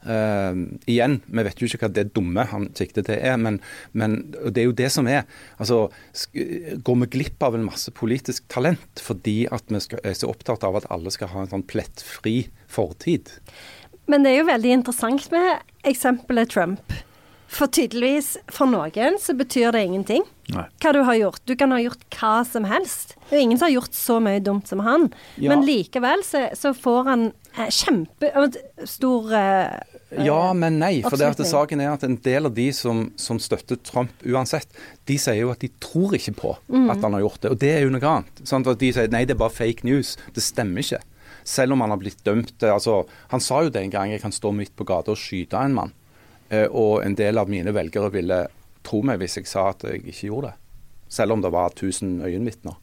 Uh, 0.00 0.56
igjen, 0.88 1.18
vi 1.28 1.42
vet 1.44 1.58
jo 1.60 1.66
ikke 1.68 1.82
hva 1.82 1.90
det 1.92 2.06
dumme 2.16 2.46
han 2.48 2.70
sikter 2.76 3.04
til 3.04 3.18
er, 3.20 3.34
men, 3.36 3.58
men, 3.92 4.14
det 4.32 4.62
er 4.62 4.70
jo 4.70 4.76
det 4.76 4.88
som 4.94 5.08
er. 5.10 5.26
Altså, 5.60 5.90
Går 6.32 6.96
vi 7.02 7.10
glipp 7.18 7.44
av 7.44 7.58
en 7.58 7.66
masse 7.66 7.92
politisk 7.92 8.46
talent 8.52 9.02
fordi 9.04 9.44
at 9.52 9.68
vi 9.68 9.82
skal, 9.84 10.00
er 10.00 10.16
så 10.16 10.30
opptatt 10.32 10.64
av 10.64 10.80
at 10.80 10.88
alle 10.94 11.12
skal 11.12 11.32
ha 11.34 11.44
en 11.44 11.52
sånn 11.52 11.66
plettfri 11.68 12.46
fortid? 12.70 13.28
Men 14.10 14.24
det 14.24 14.32
er 14.32 14.40
jo 14.40 14.48
veldig 14.48 14.72
interessant 14.80 15.28
med 15.34 15.60
eksempelet 15.86 16.50
Trump. 16.50 16.96
For 17.50 17.66
tydeligvis, 17.66 18.36
for 18.54 18.70
noen 18.70 19.16
så 19.18 19.34
betyr 19.34 19.72
det 19.74 19.80
ingenting 19.88 20.22
Nei. 20.54 20.64
hva 20.82 20.92
du 20.94 21.00
har 21.02 21.16
gjort. 21.18 21.40
Du 21.50 21.56
kan 21.58 21.72
ha 21.74 21.80
gjort 21.82 22.04
hva 22.14 22.44
som 22.46 22.64
helst. 22.70 23.16
Det 23.26 23.34
er 23.34 23.40
jo 23.40 23.46
ingen 23.48 23.58
som 23.58 23.66
har 23.66 23.72
gjort 23.74 23.96
så 23.98 24.18
mye 24.22 24.42
dumt 24.46 24.70
som 24.70 24.82
han. 24.86 25.08
Ja. 25.34 25.50
Men 25.50 25.64
likevel 25.66 26.22
så, 26.26 26.44
så 26.54 26.70
får 26.78 27.08
han 27.10 27.24
eh, 27.58 27.66
kjempestor 27.74 29.34
eh, 29.34 30.22
Ja, 30.26 30.38
men 30.54 30.78
nei. 30.80 30.92
For 31.06 31.18
det 31.18 31.28
at 31.34 31.42
saken 31.46 31.82
er 31.82 31.92
at 31.92 32.06
en 32.06 32.16
del 32.22 32.46
av 32.48 32.54
de 32.56 32.68
som, 32.74 33.08
som 33.20 33.38
støtter 33.42 33.78
Trump 33.86 34.10
uansett, 34.26 34.70
de 35.10 35.18
sier 35.22 35.42
jo 35.44 35.52
at 35.54 35.62
de 35.62 35.70
tror 35.82 36.16
ikke 36.18 36.34
på 36.38 36.56
Mm. 36.70 36.88
at 36.90 37.02
han 37.02 37.14
har 37.14 37.20
gjort 37.24 37.40
det. 37.42 37.50
Og 37.50 37.58
det 37.60 37.70
er 37.76 37.80
jo 37.84 37.90
noe 37.94 38.06
annet. 38.14 38.42
Sant? 38.46 38.66
At 38.70 38.78
de 38.78 38.92
sier 38.94 39.10
nei, 39.10 39.24
det 39.26 39.34
er 39.34 39.40
bare 39.42 39.54
fake 39.54 39.86
news. 39.86 40.14
Det 40.34 40.42
stemmer 40.42 40.82
ikke. 40.86 41.00
Selv 41.46 41.74
om 41.74 41.80
han 41.82 41.90
har 41.90 41.98
blitt 41.98 42.20
dømt 42.26 42.62
altså, 42.68 43.06
Han 43.32 43.40
sa 43.40 43.62
jo 43.64 43.70
det 43.72 43.80
en 43.80 43.90
gang 43.90 44.10
jeg 44.12 44.20
kan 44.20 44.30
stå 44.34 44.50
midt 44.54 44.74
på 44.76 44.84
gata 44.86 45.10
og 45.14 45.18
skyte 45.18 45.56
en 45.58 45.74
mann. 45.74 45.92
Eh, 46.50 46.66
og 46.66 47.04
en 47.04 47.16
del 47.18 47.38
av 47.38 47.50
mine 47.50 47.74
velgere 47.74 48.10
ville 48.14 48.40
tro 48.86 49.02
meg 49.06 49.20
hvis 49.20 49.38
jeg 49.38 49.50
sa 49.50 49.70
at 49.70 49.84
jeg 49.86 50.02
ikke 50.02 50.30
gjorde 50.30 50.50
det. 50.50 50.56
Selv 51.10 51.34
om 51.34 51.42
det 51.42 51.52
var 51.54 51.74
1000 51.74 52.20
øyenvitner. 52.26 52.78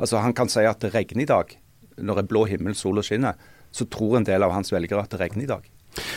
Altså, 0.00 0.20
han 0.20 0.34
kan 0.36 0.48
si 0.52 0.64
at 0.64 0.80
det 0.84 0.94
regner 0.94 1.24
i 1.24 1.28
dag. 1.28 1.56
Når 1.96 2.18
det 2.18 2.24
er 2.24 2.32
blå 2.32 2.44
himmel, 2.48 2.76
sol 2.76 3.00
og 3.00 3.04
skinner, 3.04 3.36
så 3.72 3.88
tror 3.88 4.18
en 4.18 4.28
del 4.28 4.44
av 4.44 4.52
hans 4.52 4.72
velgere 4.72 5.04
at 5.04 5.12
det 5.12 5.20
regner 5.20 5.44
i 5.44 5.50
dag. 5.50 5.64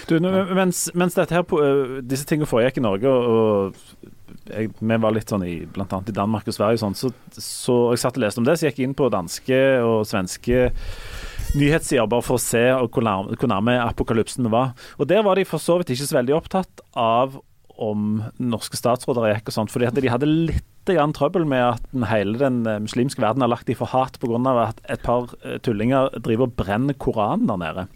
Du, 0.09 0.17
mens, 0.19 0.89
mens 0.93 1.15
her, 1.15 1.43
øh, 1.55 1.99
disse 2.03 2.25
tingene 2.27 2.47
foregikk 2.49 2.81
i 2.81 2.83
Norge, 2.83 3.07
og, 3.07 3.29
og 3.29 4.49
jeg, 4.49 4.71
vi 4.79 4.97
var 4.99 5.15
litt 5.15 5.31
sånn 5.31 5.45
i 5.47 5.55
bl.a. 5.71 5.85
i 5.87 6.15
Danmark 6.15 6.49
og 6.49 6.55
Sverige, 6.55 6.79
og 6.79 6.83
sånn, 6.83 6.97
så, 6.99 7.11
så 7.31 7.77
jeg 7.93 8.01
satt 8.03 8.19
og 8.19 8.25
leste 8.25 8.43
om 8.43 8.47
det, 8.47 8.57
så 8.57 8.67
jeg 8.67 8.73
gikk 8.73 8.81
jeg 8.83 8.89
inn 8.89 8.97
på 8.99 9.11
danske 9.13 9.61
og 9.85 10.01
svenske 10.09 10.65
nyhetssider 11.57 12.09
bare 12.09 12.25
for 12.25 12.37
å 12.37 12.41
se 12.41 12.61
hvor 12.77 13.05
nærme, 13.05 13.37
hvor 13.39 13.49
nærme 13.51 13.77
apokalypsen 13.81 14.45
vi 14.45 14.53
var. 14.53 14.73
Og 14.99 15.09
Der 15.09 15.23
var 15.25 15.39
de 15.39 15.47
for 15.47 15.61
så 15.61 15.79
vidt 15.79 15.93
ikke 15.95 16.09
så 16.09 16.19
veldig 16.19 16.35
opptatt 16.37 16.83
av 16.93 17.39
om 17.79 18.21
norske 18.43 18.77
statsråder 18.77 19.29
gikk 19.31 19.49
og 19.49 19.55
sånt, 19.55 19.71
fordi 19.71 19.87
de 20.03 20.11
hadde 20.11 20.27
litt 20.27 20.65
grann 20.89 21.13
trøbbel 21.15 21.45
med 21.47 21.63
at 21.63 22.09
hele 22.09 22.39
den 22.41 22.63
eh, 22.67 22.81
muslimske 22.81 23.21
verden 23.23 23.43
har 23.45 23.51
lagt 23.51 23.69
dem 23.69 23.77
for 23.77 23.91
hat 23.93 24.17
pga. 24.19 24.39
at 24.65 24.81
et 24.89 25.03
par 25.05 25.29
eh, 25.45 25.59
tullinger 25.63 26.09
driver 26.19 26.49
og 26.49 26.57
brenner 26.59 26.97
Koranen 26.97 27.47
der 27.47 27.61
nede. 27.61 27.87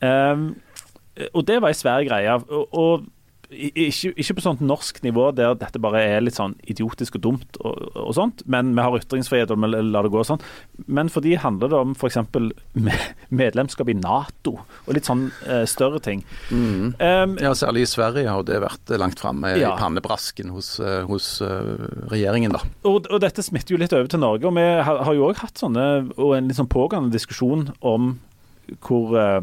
Um, 0.00 0.46
og 1.32 1.46
det 1.48 1.60
var 1.62 1.72
ei 1.72 1.76
svær 1.76 2.04
greie. 2.06 2.38
Og, 2.48 2.68
og 2.72 3.06
ikke, 3.50 4.10
ikke 4.18 4.34
på 4.38 4.42
sånt 4.42 4.62
norsk 4.64 4.98
nivå 5.04 5.28
der 5.36 5.54
dette 5.58 5.78
bare 5.82 6.00
er 6.02 6.24
litt 6.24 6.34
sånn 6.38 6.56
idiotisk 6.66 7.18
og 7.18 7.22
dumt, 7.26 7.58
og, 7.62 7.92
og 7.94 8.12
sånt, 8.16 8.42
men 8.50 8.72
vi 8.74 8.82
har 8.82 8.96
ytringsfrihet 8.98 9.52
og 9.54 9.60
vi 9.62 9.70
lar 9.86 10.06
det 10.06 10.12
gå 10.14 10.20
og 10.22 10.26
sånn. 10.28 10.42
Men 10.90 11.10
for 11.12 11.22
de 11.24 11.36
handler 11.40 11.70
det 11.72 11.78
om 11.78 11.94
f.eks. 11.94 12.18
medlemskap 13.30 13.90
i 13.92 13.96
Nato 13.98 14.56
og 14.58 14.92
litt 14.96 15.08
sånn 15.08 15.28
eh, 15.46 15.64
større 15.70 16.00
ting. 16.02 16.24
Um, 16.50 17.36
Ja, 17.42 17.52
særlig 17.58 17.86
i 17.86 17.90
Sverige 17.90 18.30
har 18.32 18.46
det 18.46 18.60
vært 18.64 18.94
langt 18.98 19.22
framme 19.22 19.54
Ja. 19.56 19.74
i 19.74 19.80
pannebrasken 19.80 20.50
hos, 20.54 20.76
eh, 20.80 21.02
hos 21.08 21.40
uh, 21.44 21.76
regjeringen, 22.10 22.54
da. 22.56 22.62
og, 22.88 23.06
og 23.10 23.20
dette 23.22 23.44
smitter 23.46 23.76
jo 23.76 23.82
litt 23.82 23.94
over 23.96 24.10
til 24.10 24.22
Norge. 24.22 24.46
Og 24.48 24.56
vi 24.58 24.66
har, 24.66 25.02
har 25.06 25.16
jo 25.16 25.28
òg 25.30 25.42
hatt 25.42 25.62
sånne, 25.62 25.86
og 26.16 26.36
en 26.36 26.50
litt 26.50 26.58
sånn 26.58 26.70
pågående 26.72 27.14
diskusjon 27.14 27.68
om 27.86 28.16
hvor 28.82 29.12
uh, 29.14 29.38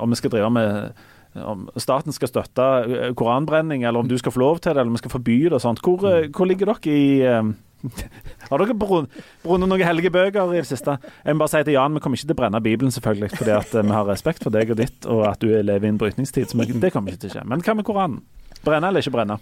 Om 0.00 0.14
vi 0.14 0.16
skal 0.16 0.32
drive 0.32 0.48
med 0.54 1.02
om 1.42 1.66
staten 1.80 2.14
skal 2.14 2.30
støtte 2.30 2.64
eh, 2.84 3.12
koranbrenning, 3.18 3.84
eller 3.84 4.04
om 4.04 4.08
du 4.08 4.16
skal 4.20 4.34
få 4.34 4.42
lov 4.42 4.60
til 4.60 4.72
det, 4.72 4.80
eller 4.80 4.92
om 4.92 4.98
vi 4.98 5.02
skal 5.02 5.14
forby 5.16 5.38
det 5.48 5.58
og 5.58 5.64
sånt. 5.64 5.82
Hvor, 5.84 6.04
eh, 6.10 6.28
hvor 6.30 6.48
ligger 6.50 6.70
dere 6.70 6.94
i 6.94 7.06
eh, 7.26 7.54
Har 8.48 8.62
dere 8.62 8.76
brunnet 8.80 9.68
noen 9.68 9.82
hellige 9.84 10.12
bøker 10.14 10.54
i 10.54 10.60
det 10.62 10.68
siste? 10.70 10.96
Jeg 11.24 11.36
må 11.36 11.44
bare 11.44 11.52
si 11.52 11.64
til 11.66 11.76
Jan, 11.76 11.96
vi 11.96 12.00
kommer 12.00 12.16
ikke 12.16 12.30
til 12.30 12.36
å 12.36 12.38
brenne 12.38 12.62
Bibelen, 12.64 12.94
selvfølgelig, 12.94 13.34
fordi 13.36 13.56
at 13.58 13.74
vi 13.76 13.92
har 13.92 14.08
respekt 14.08 14.46
for 14.46 14.54
deg 14.54 14.72
og 14.72 14.80
ditt, 14.80 15.04
og 15.04 15.26
at 15.28 15.42
du 15.44 15.50
lever 15.52 15.84
i 15.84 15.92
en 15.92 16.00
brytningstid. 16.00 16.48
Så 16.48 16.64
det 16.64 16.94
kommer 16.94 17.12
ikke 17.12 17.26
til 17.26 17.34
å 17.34 17.36
skje. 17.36 17.44
Men 17.50 17.64
hva 17.66 17.76
med 17.76 17.84
Koranen? 17.84 18.22
Brenne 18.64 18.88
eller 18.88 19.04
ikke 19.04 19.18
brenne? 19.18 19.36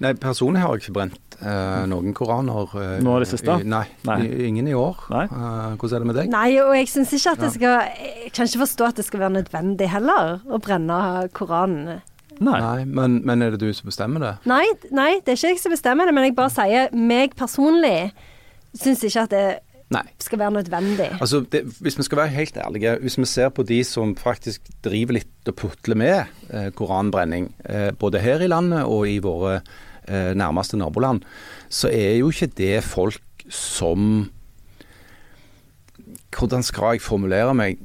Nei, 0.00 0.12
personlig 0.14 0.60
har 0.62 0.74
jeg 0.76 0.84
ikke 0.84 0.94
brent 0.94 1.36
eh, 1.42 1.86
noen 1.90 2.12
koraner. 2.14 2.68
eh, 2.78 3.00
Nå 3.02 3.16
i 3.16 3.22
det 3.24 3.28
siste? 3.32 3.56
i- 3.60 3.64
Nei, 3.66 3.84
Nei. 4.06 4.18
i- 4.26 4.46
ingen 4.46 4.68
i 4.68 4.74
år. 4.78 4.96
Nei. 5.10 5.24
Eh, 5.24 5.76
hvordan 5.76 5.94
er 5.94 5.98
det 5.98 6.06
med 6.06 6.14
deg? 6.16 6.28
Nei, 6.30 6.58
og 6.62 6.74
jeg 6.76 6.86
syns 6.88 7.12
ikke 7.12 7.32
at 7.32 7.40
det 7.40 7.52
skal 7.52 7.80
Jeg 7.98 8.32
kan 8.32 8.46
ikke 8.46 8.62
forstå 8.66 8.86
at 8.88 8.94
det 8.96 9.04
skal 9.04 9.20
være 9.20 9.42
nødvendig 9.42 9.88
heller 9.88 10.40
å 10.46 10.60
brenne 10.62 11.28
Koranen. 11.32 12.00
Nei. 12.40 12.60
Nei, 12.60 12.84
men, 12.84 13.22
men 13.26 13.42
er 13.42 13.50
det 13.50 13.58
du 13.60 13.72
som 13.74 13.88
bestemmer 13.90 14.20
det? 14.20 14.34
Nei, 14.46 14.64
nei, 14.92 15.18
det 15.26 15.32
er 15.32 15.36
ikke 15.40 15.48
jeg 15.56 15.58
som 15.58 15.72
bestemmer 15.72 16.06
det, 16.06 16.14
men 16.14 16.24
jeg 16.28 16.36
bare 16.36 16.50
sier 16.54 16.92
meg 16.94 17.34
personlig 17.34 18.12
syns 18.78 19.02
ikke 19.02 19.22
at 19.24 19.30
det 19.30 19.46
Nei. 19.90 20.02
skal 20.20 20.38
være 20.38 20.52
nødvendig. 20.62 21.08
Altså, 21.18 21.40
det, 21.50 21.64
Hvis 21.80 21.96
vi 21.98 22.02
skal 22.06 22.18
være 22.20 22.28
helt 22.36 22.56
ærlige, 22.60 22.92
hvis 23.00 23.16
vi 23.18 23.24
ser 23.24 23.48
på 23.50 23.64
de 23.66 23.82
som 23.82 24.14
faktisk 24.14 24.60
driver 24.84 25.14
litt 25.18 25.48
og 25.50 25.56
putler 25.56 25.96
med 25.96 26.26
eh, 26.52 26.70
koranbrenning, 26.76 27.50
eh, 27.64 27.90
både 27.98 28.20
her 28.20 28.38
i 28.44 28.46
landet 28.52 28.84
og 28.84 29.08
i 29.08 29.18
våre 29.18 29.62
eh, 30.08 30.32
nærmeste 30.38 30.76
naboland, 30.80 31.22
så 31.68 31.88
er 31.92 32.16
jo 32.18 32.32
ikke 32.32 32.50
det 32.58 32.82
folk 32.84 33.20
som 33.48 34.28
Hvordan 36.38 36.62
skal 36.66 36.96
jeg 36.96 37.02
formulere 37.02 37.54
meg? 37.56 37.78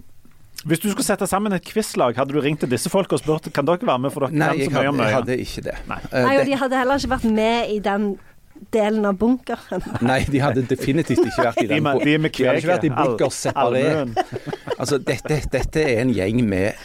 Hvis 0.64 0.80
du 0.80 0.90
skulle 0.92 1.04
sette 1.06 1.28
sammen 1.28 1.52
et 1.56 1.64
quizlag, 1.68 2.16
hadde 2.16 2.32
du 2.36 2.40
ringt 2.44 2.62
til 2.64 2.70
disse 2.72 2.88
folk 2.92 3.12
og 3.12 3.20
spurt 3.20 3.50
kan 3.56 3.66
dere 3.68 3.84
være 3.84 4.00
med, 4.06 4.14
for 4.14 4.24
dere 4.28 4.38
Nei, 4.40 4.52
jeg 4.62 4.70
så 4.70 4.76
mye 4.76 4.84
hadde, 4.84 4.92
om 4.94 5.02
jeg 5.04 5.16
hadde 5.18 5.38
ikke 5.44 5.64
det. 5.66 5.74
Nei. 5.90 5.98
Eh, 6.12 6.28
Nei, 6.28 6.36
og 6.40 6.46
de 6.48 6.60
hadde 6.62 6.78
heller 6.80 7.02
ikke 7.02 7.12
vært 7.18 7.26
med 7.40 7.74
i 7.74 7.80
den 7.84 8.06
delen 8.72 9.08
av 9.10 9.18
bunkeren. 9.20 9.84
Nei, 10.08 10.20
de 10.32 10.40
hadde 10.44 10.64
definitivt 10.70 11.20
ikke 11.26 11.48
vært 11.50 11.60
i 11.66 11.68
den 11.74 11.84
med- 11.84 12.00
bu- 12.00 12.06
de 12.06 12.14
de 12.30 12.48
hadde 12.48 12.62
ikke 12.62 12.72
vært 12.72 12.88
i 12.88 12.94
bunker 12.96 13.36
separert. 13.36 14.24
Altså, 14.84 14.98
dette, 14.98 15.36
dette 15.54 15.80
er 15.84 16.00
en 16.02 16.10
gjeng 16.12 16.40
med 16.50 16.80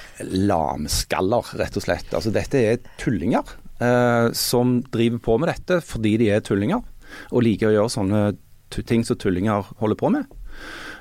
lamskaller, 0.46 1.48
rett 1.58 1.78
og 1.80 1.82
slett. 1.86 2.10
Altså, 2.14 2.30
dette 2.34 2.60
er 2.72 2.76
tullinger 3.00 3.54
eh, 3.82 4.28
som 4.36 4.78
driver 4.92 5.22
på 5.24 5.38
med 5.40 5.52
dette 5.52 5.80
fordi 5.84 6.16
de 6.20 6.30
er 6.34 6.44
tullinger, 6.44 6.82
og 7.32 7.44
liker 7.44 7.70
å 7.70 7.76
gjøre 7.76 7.94
sånne 7.94 8.22
ting 8.84 9.04
som 9.06 9.18
tullinger 9.18 9.70
holder 9.80 9.98
på 9.98 10.10
med. 10.12 10.38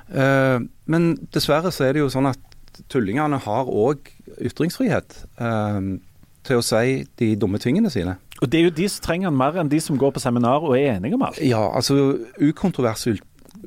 Eh, 0.08 0.60
men 0.88 1.10
dessverre 1.36 1.72
så 1.74 1.88
er 1.88 1.96
det 1.96 2.06
jo 2.06 2.12
sånn 2.12 2.30
at 2.30 2.44
tullingene 2.92 3.40
har 3.42 3.70
òg 3.72 4.12
ytringsfrihet 4.46 5.18
eh, 5.42 5.80
til 6.48 6.62
å 6.62 6.66
si 6.66 7.02
de 7.20 7.34
dumme 7.40 7.60
tingene 7.62 7.92
sine. 7.94 8.18
Og 8.38 8.52
det 8.52 8.60
er 8.60 8.68
jo 8.68 8.76
de 8.78 8.88
som 8.92 9.04
trenger 9.08 9.32
den 9.32 9.40
mer 9.40 9.58
enn 9.58 9.72
de 9.72 9.80
som 9.82 9.98
går 10.00 10.14
på 10.14 10.22
seminar 10.22 10.66
og 10.66 10.78
er 10.78 10.94
enige 10.96 11.18
om 11.18 11.26
alt. 11.26 11.42
Ja, 11.42 11.64
altså 11.74 12.20
ukontroversiell, 12.38 13.20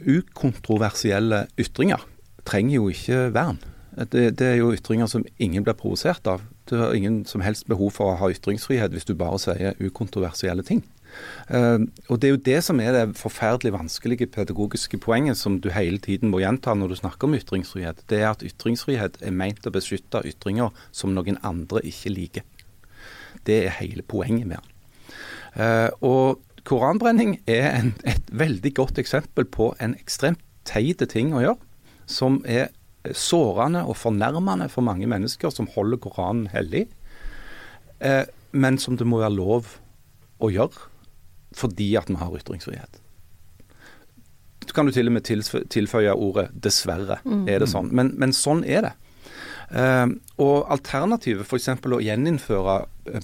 ukontroversielle 0.07 1.45
ytringer 1.61 2.07
trenger 2.47 2.79
jo 2.79 2.89
ikke 2.93 3.27
vern. 3.35 3.59
Det, 4.11 4.31
det 4.39 4.47
er 4.47 4.61
jo 4.61 4.71
ytringer 4.73 5.11
som 5.11 5.27
ingen 5.43 5.67
blir 5.67 5.77
provosert 5.77 6.27
av. 6.31 6.45
Du 6.71 6.79
har 6.79 6.95
ingen 6.95 7.25
som 7.27 7.43
helst 7.43 7.67
behov 7.67 7.97
for 7.97 8.13
å 8.13 8.19
ha 8.21 8.31
ytringsfrihet 8.31 8.95
hvis 8.95 9.09
du 9.09 9.17
bare 9.19 9.41
sier 9.43 9.79
ukontroversielle 9.83 10.63
ting. 10.67 10.85
Uh, 11.51 11.83
og 12.09 12.21
Det 12.21 12.29
er 12.29 12.35
jo 12.35 12.43
det 12.47 12.59
som 12.63 12.81
er 12.81 12.95
det 12.95 13.19
forferdelig 13.19 13.73
vanskelige 13.75 14.31
pedagogiske 14.31 15.01
poenget 15.03 15.39
som 15.41 15.59
du 15.61 15.71
hele 15.75 15.99
tiden 15.99 16.31
må 16.31 16.43
gjenta 16.43 16.77
når 16.79 16.93
du 16.93 16.99
snakker 17.01 17.27
om 17.27 17.35
ytringsfrihet. 17.35 18.05
Det 18.07 18.21
er 18.23 18.31
at 18.31 18.45
ytringsfrihet 18.47 19.19
er 19.21 19.35
meint 19.35 19.67
å 19.67 19.75
beskytte 19.75 20.23
ytringer 20.31 20.71
som 20.93 21.15
noen 21.17 21.41
andre 21.43 21.83
ikke 21.91 22.15
liker. 22.15 22.47
Det 23.47 23.65
er 23.67 23.79
hele 23.81 24.07
poenget 24.07 24.47
med 24.47 24.61
den. 24.61 24.77
Uh, 25.51 25.91
og 26.07 26.63
koranbrenning 26.69 27.41
er 27.51 27.73
en, 27.73 27.95
et 28.07 28.31
veldig 28.31 28.75
godt 28.77 29.01
eksempel 29.03 29.49
på 29.49 29.73
en 29.83 29.97
ekstremt 29.99 30.43
teit 30.69 31.03
ting 31.11 31.35
å 31.35 31.43
gjøre, 31.43 31.59
som 32.07 32.39
er 32.47 32.71
sårende 33.17 33.85
og 33.89 33.97
fornærmende 33.97 34.69
for 34.69 34.85
mange 34.85 35.09
mennesker 35.09 35.53
som 35.55 35.69
holder 35.75 36.01
Koranen 36.03 36.49
hellig, 36.53 36.87
eh, 38.01 38.25
men 38.53 38.79
som 38.79 38.97
det 38.97 39.07
må 39.09 39.21
være 39.23 39.37
lov 39.37 39.77
å 40.41 40.51
gjøre 40.53 40.89
fordi 41.57 41.95
at 41.99 42.11
vi 42.11 42.19
har 42.21 42.35
ytringsfrihet. 42.37 43.01
Så 44.67 44.75
kan 44.77 44.87
du 44.87 44.93
til 44.95 45.09
og 45.11 45.17
med 45.17 45.27
tilføye 45.27 46.13
ordet 46.15 46.51
'dessverre'. 46.55 47.19
er 47.49 47.59
det 47.59 47.69
sånn. 47.69 47.89
Men, 47.91 48.13
men 48.17 48.33
sånn 48.33 48.63
er 48.65 48.83
det. 48.83 48.93
Eh, 49.71 50.07
og 50.43 50.71
alternativet, 50.73 51.47
f.eks. 51.47 51.69
å 51.71 52.03
gjeninnføre 52.03 52.77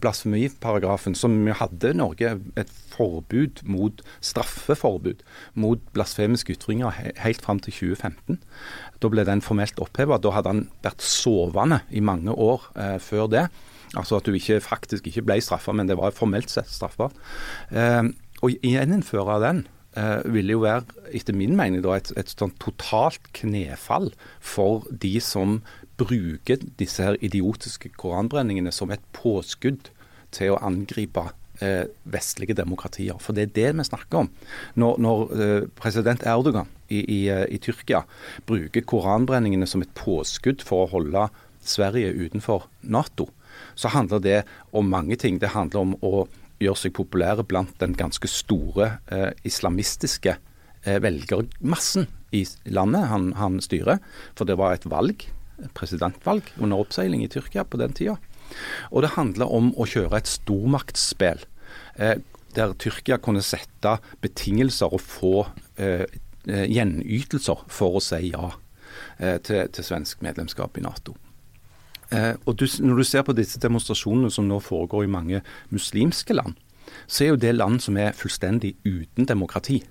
blasfemiparagrafen, 0.02 1.16
som 1.18 1.34
vi 1.46 1.54
hadde 1.54 1.92
i 1.92 1.98
Norge, 1.98 2.34
et 2.58 2.72
forbud 2.96 3.62
mot 3.68 4.02
straffeforbud 4.24 5.22
mot 5.58 5.82
blasfemiske 5.96 6.56
ytringer 6.56 6.94
helt 7.22 7.44
fram 7.44 7.60
til 7.62 7.74
2015. 7.74 8.40
Da 9.02 9.12
ble 9.12 9.26
den 9.28 9.44
formelt 9.44 9.80
oppheva. 9.82 10.20
Da 10.22 10.34
hadde 10.36 10.54
han 10.54 10.66
vært 10.86 11.04
sovende 11.04 11.82
i 11.90 12.04
mange 12.04 12.32
år 12.32 12.70
eh, 12.74 12.98
før 13.02 13.30
det. 13.32 13.46
Altså 13.96 14.18
at 14.18 14.26
du 14.26 14.34
ikke, 14.36 14.60
faktisk 14.64 15.06
ikke 15.08 15.24
ble 15.26 15.40
straffa, 15.44 15.74
men 15.76 15.88
det 15.88 15.98
var 15.98 16.14
formelt 16.16 16.52
sett 16.52 16.70
straffbart. 16.72 17.16
Eh, 17.70 18.04
å 18.44 18.52
gjeninnføre 18.52 19.40
den 19.44 19.64
eh, 19.96 20.20
ville 20.32 20.56
jo 20.56 20.64
være, 20.64 20.84
etter 21.16 21.36
min 21.36 21.56
mening, 21.58 21.82
da, 21.84 21.96
et, 21.98 22.12
et 22.18 22.32
sånn 22.32 22.54
totalt 22.62 23.30
knefall 23.36 24.10
for 24.40 24.86
de 24.90 25.16
som 25.24 25.60
bruker 25.96 26.62
disse 26.80 27.04
her 27.04 27.18
idiotiske 27.24 27.92
koranbrenningene 27.96 28.72
som 28.74 28.92
et 28.92 29.04
påskudd 29.16 29.90
til 30.34 30.52
å 30.52 30.60
angripe 30.64 31.28
eh, 31.64 31.86
vestlige 32.04 32.56
demokratier. 32.58 33.16
For 33.22 33.36
det 33.36 33.46
er 33.46 33.54
det 33.56 33.68
vi 33.78 33.88
snakker 33.88 34.24
om. 34.24 34.30
Når, 34.76 35.00
når 35.02 35.24
eh, 35.36 35.68
president 35.78 36.26
Erdogan 36.26 36.68
i, 36.88 37.00
i, 37.00 37.20
eh, 37.32 37.46
i 37.48 37.60
Tyrkia 37.62 38.04
bruker 38.48 38.84
koranbrenningene 38.84 39.68
som 39.68 39.84
et 39.84 39.94
påskudd 39.98 40.64
for 40.66 40.84
å 40.84 40.92
holde 40.96 41.28
Sverige 41.66 42.12
utenfor 42.14 42.68
Nato, 42.82 43.30
så 43.74 43.90
handler 43.92 44.20
det 44.22 44.40
om 44.76 44.88
mange 44.90 45.16
ting. 45.20 45.40
Det 45.40 45.54
handler 45.54 45.82
om 45.82 45.96
å 46.04 46.26
gjøre 46.62 46.80
seg 46.80 46.94
populære 46.96 47.44
blant 47.48 47.74
den 47.82 47.96
ganske 47.96 48.28
store 48.30 48.96
eh, 49.12 49.32
islamistiske 49.48 50.36
eh, 50.36 50.98
velgermassen 51.04 52.08
i 52.36 52.44
landet 52.72 53.08
han, 53.10 53.32
han, 53.40 53.60
styrer. 53.64 54.00
For 54.38 54.48
det 54.48 54.58
var 54.60 54.76
et 54.76 54.88
valg, 54.88 55.26
presidentvalg 55.76 56.52
under 56.60 56.82
oppseiling 56.84 57.24
i 57.24 57.30
Tyrkia 57.32 57.64
på 57.64 57.80
den 57.80 57.94
tida. 57.96 58.16
Og 58.90 59.02
det 59.02 59.14
handler 59.16 59.50
om 59.52 59.72
å 59.76 59.86
kjøre 59.88 60.20
et 60.20 60.30
stormaktsspill. 60.30 61.42
Eh, 61.96 62.18
der 62.56 62.72
Tyrkia 62.80 63.18
kunne 63.20 63.44
sette 63.44 63.98
betingelser 64.24 64.92
og 64.94 65.02
få 65.04 65.34
eh, 65.76 66.06
eh, 66.48 66.66
gjenytelser 66.72 67.66
for 67.68 67.98
å 67.98 68.04
si 68.04 68.30
ja 68.30 68.50
eh, 69.18 69.36
til, 69.44 69.66
til 69.72 69.84
svensk 69.84 70.22
medlemskap 70.24 70.78
i 70.78 70.84
Nato. 70.86 71.16
Eh, 72.14 72.34
og 72.46 72.56
du, 72.56 72.66
Når 72.66 72.96
du 72.96 73.04
ser 73.04 73.26
på 73.26 73.34
disse 73.36 73.60
demonstrasjonene 73.60 74.30
som 74.30 74.46
nå 74.48 74.60
foregår 74.62 75.04
i 75.04 75.10
mange 75.10 75.42
muslimske 75.74 76.36
land, 76.36 76.54
så 77.06 77.24
er 77.24 77.28
jo 77.34 77.42
det 77.42 77.54
land 77.54 77.82
som 77.82 77.96
er 77.98 78.16
fullstendig 78.16 78.76
uten 78.86 79.26
demokrati. 79.26 79.82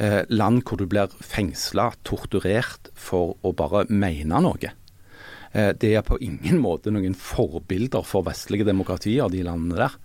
Eh, 0.00 0.22
land 0.32 0.62
hvor 0.64 0.80
du 0.80 0.86
blir 0.88 1.12
fengsla, 1.20 1.90
torturert 2.08 2.88
for 2.96 3.34
å 3.44 3.52
bare 3.52 3.84
mene 3.92 4.38
noe. 4.40 4.70
Eh, 5.52 5.72
det 5.76 5.90
er 5.92 6.06
på 6.06 6.16
ingen 6.24 6.56
måte 6.62 6.92
noen 6.94 7.12
forbilder 7.12 8.06
for 8.08 8.24
vestlige 8.24 8.64
demokratier, 8.64 9.28
de 9.28 9.44
landene 9.44 9.82
der. 9.82 9.98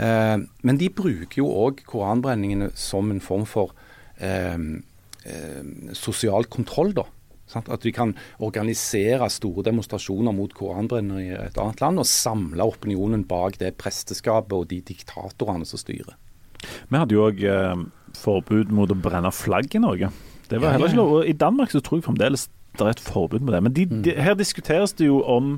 Eh, 0.00 0.38
men 0.40 0.80
de 0.80 0.88
bruker 0.88 1.42
jo 1.42 1.50
òg 1.66 1.84
koranbrenningene 1.84 2.70
som 2.78 3.12
en 3.12 3.20
form 3.20 3.44
for 3.44 3.74
eh, 4.16 4.56
eh, 4.56 5.62
sosial 5.92 6.48
kontroll, 6.48 6.96
da. 6.96 7.04
At 7.60 7.82
vi 7.84 7.90
kan 7.92 8.14
organisere 8.38 9.26
store 9.28 9.66
demonstrasjoner 9.66 10.32
mot 10.32 10.52
koranbrenner 10.54 11.20
i 11.20 11.30
et 11.34 11.56
annet 11.60 11.80
land, 11.82 12.00
og 12.00 12.08
samle 12.08 12.72
opinionen 12.72 13.26
bak 13.28 13.58
det 13.60 13.74
presteskapet 13.82 14.54
og 14.54 14.68
de 14.70 14.80
diktatorene 14.94 15.66
som 15.68 15.82
styrer. 15.82 16.14
Vi 16.60 16.94
hadde 16.94 17.16
jo 17.16 17.26
òg 17.26 17.42
forbud 18.18 18.72
mot 18.74 18.90
å 18.90 18.98
brenne 18.98 19.30
flagg 19.34 19.74
i 19.76 19.82
Norge. 19.82 20.10
Det 20.50 20.58
var 20.58 20.74
heller 20.74 20.90
ikke 20.90 20.98
lov. 20.98 21.14
I 21.28 21.36
Danmark 21.36 21.72
så 21.72 21.82
tror 21.84 22.00
jeg 22.00 22.08
fremdeles 22.08 22.48
det 22.78 22.86
er 22.86 22.94
et 22.94 23.02
forbud 23.02 23.42
mot 23.42 23.54
det. 23.54 23.62
Men 23.66 23.74
de, 23.74 23.86
mm. 23.86 24.02
de, 24.06 24.14
her 24.18 24.36
diskuteres 24.38 24.94
det 24.98 25.08
jo 25.08 25.20
om, 25.26 25.56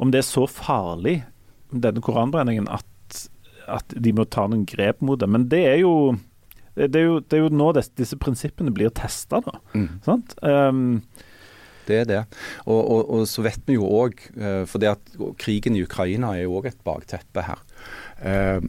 om 0.00 0.12
det 0.12 0.22
er 0.22 0.28
så 0.28 0.46
farlig, 0.50 1.20
denne 1.68 2.02
koranbrenningen, 2.04 2.68
at, 2.72 3.22
at 3.68 3.92
de 3.92 4.14
må 4.16 4.24
ta 4.24 4.46
noen 4.48 4.64
grep 4.68 5.02
mot 5.04 5.20
det. 5.20 5.28
Men 5.28 5.48
det 5.52 5.62
er 5.68 5.80
jo 5.82 5.94
det, 6.78 6.94
er 6.94 7.08
jo, 7.08 7.18
det 7.20 7.38
er 7.38 7.42
jo 7.42 7.54
nå 7.58 7.72
disse, 7.76 7.92
disse 7.98 8.18
prinsippene 8.20 8.72
blir 8.74 8.92
testa, 8.94 9.42
da. 9.44 9.58
Mm. 9.74 9.88
Sant? 10.06 10.36
Um, 10.46 11.00
det 11.88 12.02
er 12.02 12.08
det. 12.08 12.20
Og, 12.66 12.78
og, 12.78 13.00
og, 13.02 13.24
så 13.28 13.42
vet 13.46 13.64
vi 13.66 13.78
jo 13.78 13.88
òg, 13.88 14.20
for 14.68 14.80
det 14.80 14.92
at 14.92 15.14
krigen 15.40 15.76
i 15.76 15.82
Ukraina 15.86 16.34
er 16.36 16.44
jo 16.44 16.58
òg 16.60 16.68
et 16.70 16.82
bakteppe 16.86 17.46
her. 17.46 17.64
Uh, 18.20 18.60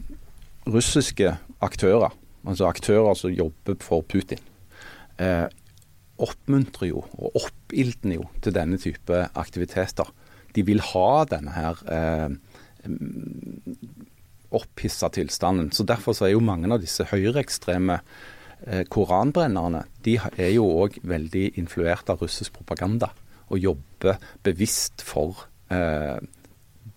russiske 0.70 1.34
aktører, 1.62 2.14
altså 2.46 2.68
aktører 2.70 3.16
som 3.18 3.34
jobber 3.34 3.78
for 3.84 4.04
Putin, 4.08 4.40
eh, 5.20 5.46
oppmuntrer 6.20 6.90
jo 6.90 7.04
og 7.16 7.36
oppildner 7.40 8.18
jo 8.20 8.26
til 8.44 8.54
denne 8.56 8.78
type 8.80 9.22
aktiviteter. 9.38 10.08
De 10.54 10.64
vil 10.66 10.82
ha 10.92 11.24
denne 11.30 11.54
her 11.54 11.80
eh, 11.88 12.28
opphissa 14.50 15.08
tilstanden. 15.14 15.70
Så 15.72 15.86
Derfor 15.86 16.16
så 16.16 16.26
er 16.26 16.34
jo 16.34 16.44
mange 16.44 16.70
av 16.72 16.82
disse 16.82 17.06
høyreekstreme 17.08 18.00
eh, 18.66 18.84
koranbrennerne 18.90 19.84
de 20.04 20.18
er 20.18 20.52
jo 20.56 20.66
òg 20.82 21.00
veldig 21.06 21.52
influert 21.60 22.10
av 22.10 22.22
russisk 22.22 22.58
propaganda 22.58 23.12
og 23.50 23.58
jobber 23.58 24.20
bevisst 24.46 25.02
for 25.06 25.46
eh, 25.72 26.18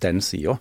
den 0.03 0.21
sida. 0.21 0.57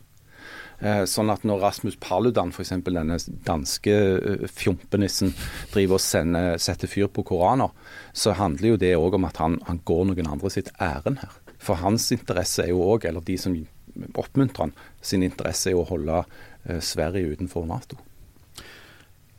Eh, 0.82 1.04
sånn 1.06 1.30
at 1.30 1.44
når 1.46 1.62
Rasmus 1.62 1.98
Paludan, 2.02 2.50
f.eks. 2.50 2.74
denne 2.86 3.18
danske 3.46 3.96
eh, 4.18 4.46
fjompenissen, 4.50 5.34
driver 5.74 5.98
og 6.00 6.04
sender, 6.04 6.58
setter 6.62 6.90
fyr 6.90 7.10
på 7.12 7.24
koraner, 7.32 7.70
så 8.12 8.34
handler 8.38 8.74
jo 8.74 8.80
det 8.82 8.96
òg 8.98 9.18
om 9.20 9.28
at 9.30 9.38
han, 9.42 9.60
han, 9.68 9.82
går 9.86 10.08
noen 10.10 10.32
andre 10.34 10.50
sitt 10.52 10.72
ærend 10.82 11.22
her. 11.22 11.38
For 11.62 11.78
hans 11.78 12.08
interesse 12.14 12.64
er 12.64 12.72
jo 12.74 12.82
òg, 12.82 13.06
eller 13.06 13.22
de 13.22 13.38
som 13.38 13.54
oppmuntrer 14.18 14.66
han, 14.66 14.74
sin 15.04 15.22
interesse 15.22 15.70
er 15.70 15.76
jo 15.76 15.84
å 15.84 15.90
holde 15.92 16.24
Eh, 16.64 16.80
Sverige 16.80 17.26
utenfor 17.26 17.66
Nato. 17.66 17.98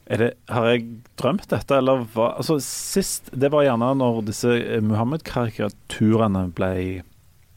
Det, 0.04 0.34
har 0.52 0.66
jeg 0.68 0.88
drømt 1.20 1.48
dette, 1.48 1.78
eller 1.80 2.04
hva? 2.12 2.34
Altså, 2.36 2.58
sist, 2.60 3.30
Det 3.32 3.50
var 3.52 3.64
gjerne 3.64 3.94
når 3.96 4.26
disse 4.28 4.58
Muhammed-karikaturene 4.84 6.50
ble 6.52 7.04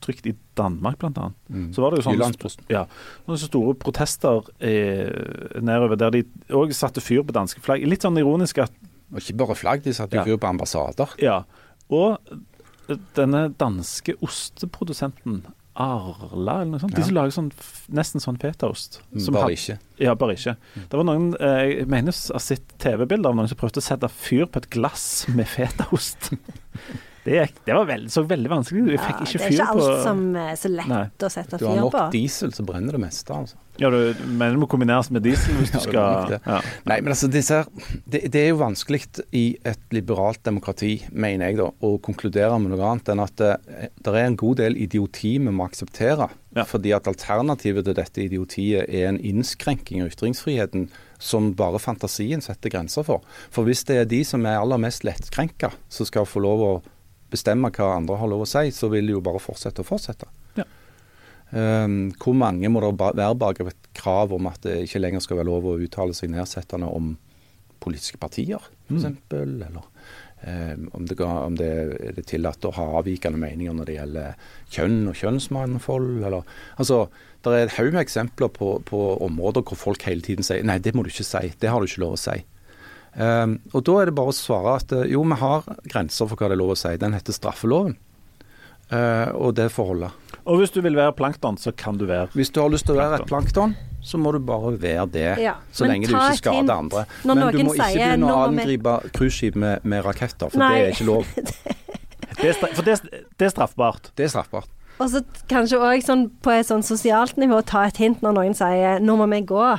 trykt 0.04 0.28
i 0.30 0.36
Danmark, 0.58 0.98
bl.a. 1.02 1.28
Mm. 1.52 1.68
Så 1.74 1.84
var 1.84 1.92
det 1.92 2.00
jo 2.00 2.06
sånn 2.08 2.66
ja, 2.72 2.84
noen 3.28 3.40
store 3.40 3.76
protester 3.80 4.48
eh, 4.58 5.60
nedover 5.60 6.00
der 6.00 6.14
de 6.16 6.24
òg 6.56 6.74
satte 6.76 7.04
fyr 7.04 7.24
på 7.26 7.36
danske 7.36 7.62
flagg. 7.64 7.84
Litt 7.86 8.06
sånn 8.06 8.18
ironisk 8.20 8.62
at 8.64 8.74
Og 9.12 9.20
ikke 9.22 9.38
bare 9.44 9.54
flagg, 9.58 9.84
de 9.84 9.94
satte 9.94 10.18
ja. 10.18 10.24
fyr 10.26 10.40
på 10.42 10.48
ambassader. 10.50 11.12
Ja. 11.22 11.42
Og 11.94 12.18
denne 13.14 13.48
danske 13.58 14.16
osteprodusenten 14.24 15.44
Arla 15.76 16.62
eller 16.62 16.72
noe 16.72 16.80
sånt. 16.80 16.94
Ja. 16.96 17.02
De 17.02 17.04
som 17.04 17.16
lager 17.18 17.34
sånn, 17.34 17.50
nesten 17.92 18.22
sånn 18.22 18.38
fetaost. 18.40 19.02
Mm, 19.12 19.26
bare 19.36 19.52
ikke. 19.52 19.76
Ja, 20.00 20.14
bare 20.16 20.36
ikke. 20.38 20.54
Mm. 20.56 20.86
Det 20.88 21.00
var 21.00 21.04
noen, 21.04 21.26
eh, 21.36 21.64
Jeg 21.76 21.88
mener 21.92 22.12
jeg 22.12 22.32
har 22.32 22.44
sett 22.44 22.78
TV-bilder 22.80 23.28
av 23.28 23.36
noen 23.36 23.50
som 23.50 23.60
prøvde 23.60 23.82
å 23.82 23.84
sette 23.84 24.08
fyr 24.08 24.46
på 24.48 24.62
et 24.62 24.70
glass 24.72 25.26
med 25.28 25.46
fetaost. 25.46 26.32
Det, 27.26 27.42
det 27.66 27.76
veld, 27.88 28.08
så 28.14 28.22
veldig 28.22 28.50
vanskelig 28.52 28.84
ut. 28.84 28.90
Jeg 28.94 29.02
fikk 29.02 29.22
ikke 29.24 29.30
fyr 29.30 29.36
på 29.36 29.44
Det 29.44 29.46
er 29.46 29.54
ikke 29.56 29.70
alt 29.74 30.02
som 30.04 30.24
er 30.38 30.58
så 30.60 30.70
lett 30.70 30.90
Nei. 30.92 31.04
å 31.10 31.30
sette 31.32 31.58
fyr 31.58 31.64
på. 31.64 31.64
Du 31.64 31.70
har 31.72 31.80
nok 31.82 32.12
diesel, 32.14 32.52
så 32.54 32.66
brenner 32.66 32.96
det 32.96 33.02
meste. 33.02 33.34
altså. 33.34 33.58
Ja, 33.76 33.90
du 33.92 34.14
mener 34.24 34.54
det 34.54 34.60
må 34.62 34.68
kombineres 34.70 35.10
med 35.12 35.24
diesel 35.26 35.58
hvis 35.58 35.72
du 35.74 35.80
skal 35.84 36.32
ja. 36.32 36.60
Nei, 36.88 37.00
men 37.02 37.12
altså, 37.12 37.28
disse, 37.32 37.58
det, 38.06 38.22
det, 38.32 38.40
er 38.40 38.48
jo 38.54 38.60
vanskelig 38.62 39.02
i 39.36 39.44
et 39.68 39.92
liberalt 39.92 40.40
demokrati, 40.46 40.94
mener 41.12 41.50
jeg, 41.50 41.58
da, 41.60 41.68
å 41.68 41.96
konkludere 42.02 42.56
med 42.62 42.72
noe 42.72 42.92
annet 42.92 43.12
enn 43.12 43.24
at 43.24 43.36
det, 43.40 43.52
eh, 43.68 43.92
det 44.00 44.14
er 44.14 44.30
en 44.30 44.38
god 44.40 44.62
del 44.62 44.78
idioti 44.80 45.36
vi 45.36 45.52
må 45.52 45.66
akseptere. 45.68 46.30
Ja. 46.56 46.64
Fordi 46.64 46.94
at 46.96 47.08
alternativet 47.10 47.84
til 47.84 47.98
dette 47.98 48.22
idiotiet 48.24 48.86
er 48.88 49.10
en 49.10 49.20
innskrenking 49.20 50.00
av 50.00 50.14
ytringsfriheten 50.14 50.86
som 51.20 51.50
bare 51.56 51.80
fantasien 51.82 52.40
setter 52.44 52.72
grenser 52.72 53.04
for. 53.04 53.24
For 53.52 53.68
hvis 53.68 53.84
det 53.88 54.00
er 54.00 54.08
de 54.08 54.22
som 54.24 54.44
er 54.48 54.60
aller 54.60 54.80
mest 54.80 55.04
lettkrenka, 55.04 55.74
som 55.92 56.08
skal 56.08 56.28
få 56.28 56.40
lov 56.44 56.64
å 56.64 56.74
bestemme 57.32 57.70
hva 57.74 57.92
andre 57.96 58.18
har 58.20 58.30
lov 58.30 58.44
å 58.44 58.48
si, 58.48 58.70
så 58.74 58.90
vil 58.92 59.08
det 59.08 59.16
jo 59.16 59.24
bare 59.24 59.42
fortsette 59.42 59.82
og 59.82 59.88
fortsette. 59.88 60.28
Ja. 60.58 60.66
Um, 61.50 62.10
hvor 62.18 62.34
mange 62.34 62.70
må 62.72 62.82
det 62.82 62.94
være 62.98 63.38
bak 63.38 63.60
et 63.62 63.90
krav 63.94 64.34
om 64.34 64.48
at 64.50 64.64
det 64.66 64.80
ikke 64.86 65.02
lenger 65.02 65.22
skal 65.22 65.38
være 65.40 65.50
lov 65.50 65.68
å 65.70 65.76
uttale 65.78 66.16
seg 66.16 66.32
nedsettende 66.32 66.88
om 66.90 67.14
politiske 67.82 68.18
partier, 68.18 68.62
f.eks., 68.88 69.04
mm. 69.06 69.36
eller 69.36 69.76
um, 69.78 70.88
om, 70.96 71.06
det, 71.06 71.18
om 71.22 71.58
det, 71.58 71.70
er 72.08 72.16
det 72.16 72.26
tillatt 72.30 72.66
å 72.66 72.74
ha 72.74 72.88
avvikende 73.00 73.38
meninger 73.38 73.76
når 73.76 73.88
det 73.88 73.98
gjelder 73.98 74.50
kjønn 74.74 74.98
og 75.12 75.20
kjønnsmangfold, 75.20 76.10
eller 76.26 76.58
Altså, 76.80 77.06
det 77.44 77.54
er 77.54 77.68
en 77.68 77.76
haug 77.76 77.92
med 77.92 78.02
eksempler 78.02 78.50
på, 78.50 78.72
på 78.88 79.04
områder 79.22 79.62
hvor 79.66 79.78
folk 79.78 80.06
hele 80.08 80.24
tiden 80.26 80.46
sier 80.46 80.66
nei, 80.66 80.80
det 80.82 80.96
må 80.96 81.06
du 81.06 81.12
ikke 81.12 81.26
si, 81.26 81.52
det 81.62 81.70
har 81.70 81.78
du 81.78 81.86
ikke 81.86 82.02
lov 82.02 82.16
å 82.16 82.22
si. 82.26 82.40
Um, 83.16 83.60
og 83.72 83.84
Da 83.86 84.00
er 84.00 84.10
det 84.10 84.16
bare 84.18 84.28
å 84.28 84.36
svare 84.36 84.74
at 84.76 84.92
eh, 84.92 85.06
jo, 85.08 85.22
vi 85.24 85.38
har 85.40 85.64
grenser 85.88 86.28
for 86.28 86.36
hva 86.36 86.50
det 86.50 86.58
er 86.58 86.60
lov 86.60 86.74
å 86.74 86.78
si. 86.78 86.92
Den 87.00 87.16
heter 87.16 87.36
straffeloven. 87.36 87.96
Uh, 88.86 89.32
og 89.34 89.56
det 89.58 89.70
får 89.74 89.88
holde. 89.88 90.10
Og 90.46 90.60
hvis 90.60 90.70
du 90.70 90.78
vil 90.84 90.94
være 90.94 91.16
plankton, 91.18 91.56
så 91.58 91.72
kan 91.74 91.96
du 91.98 92.04
være 92.06 92.28
Hvis 92.36 92.52
du 92.54 92.60
har 92.60 92.70
lyst 92.70 92.86
til 92.86 92.94
å 92.94 93.00
være 93.00 93.18
et 93.18 93.26
plankton, 93.26 93.74
så 94.06 94.20
må 94.22 94.30
du 94.36 94.38
bare 94.46 94.76
være 94.78 95.06
det. 95.10 95.30
Ja, 95.42 95.56
så 95.74 95.88
lenge 95.88 96.06
du 96.06 96.14
ikke 96.14 96.38
skader 96.38 96.76
andre. 96.76 97.02
Men 97.26 97.42
du 97.42 97.64
må 97.66 97.74
ikke 97.74 97.88
begynne 97.96 98.30
å 98.30 98.44
angripe 98.44 98.94
cruiseskip 99.16 99.58
med, 99.58 99.82
med, 99.82 100.04
raketter, 100.06 100.52
for 100.52 100.62
Nei. 100.62 100.70
det 100.76 100.84
er 100.84 100.94
ikke 100.94 101.08
lov. 101.08 101.32
det 102.38 102.52
er 102.52 102.60
for 102.62 102.86
det, 102.86 103.00
det, 103.10 103.48
er 103.48 103.52
straffbart. 103.56 104.12
Det 104.14 104.28
er 104.28 104.32
straffbart. 104.36 104.70
Og 105.02 105.10
så 105.12 105.24
kanskje 105.50 105.80
òg 105.82 106.06
sånn 106.06 106.28
på 106.44 106.54
et 106.54 106.68
sånn 106.68 106.86
sosialt 106.86 107.40
nivå 107.40 107.58
ta 107.66 107.88
et 107.88 107.98
hint 108.00 108.22
når 108.24 108.38
noen 108.38 108.54
sier 108.56 109.02
'nå 109.02 109.18
må 109.18 109.26
vi 109.34 109.42
gå'. 109.50 109.74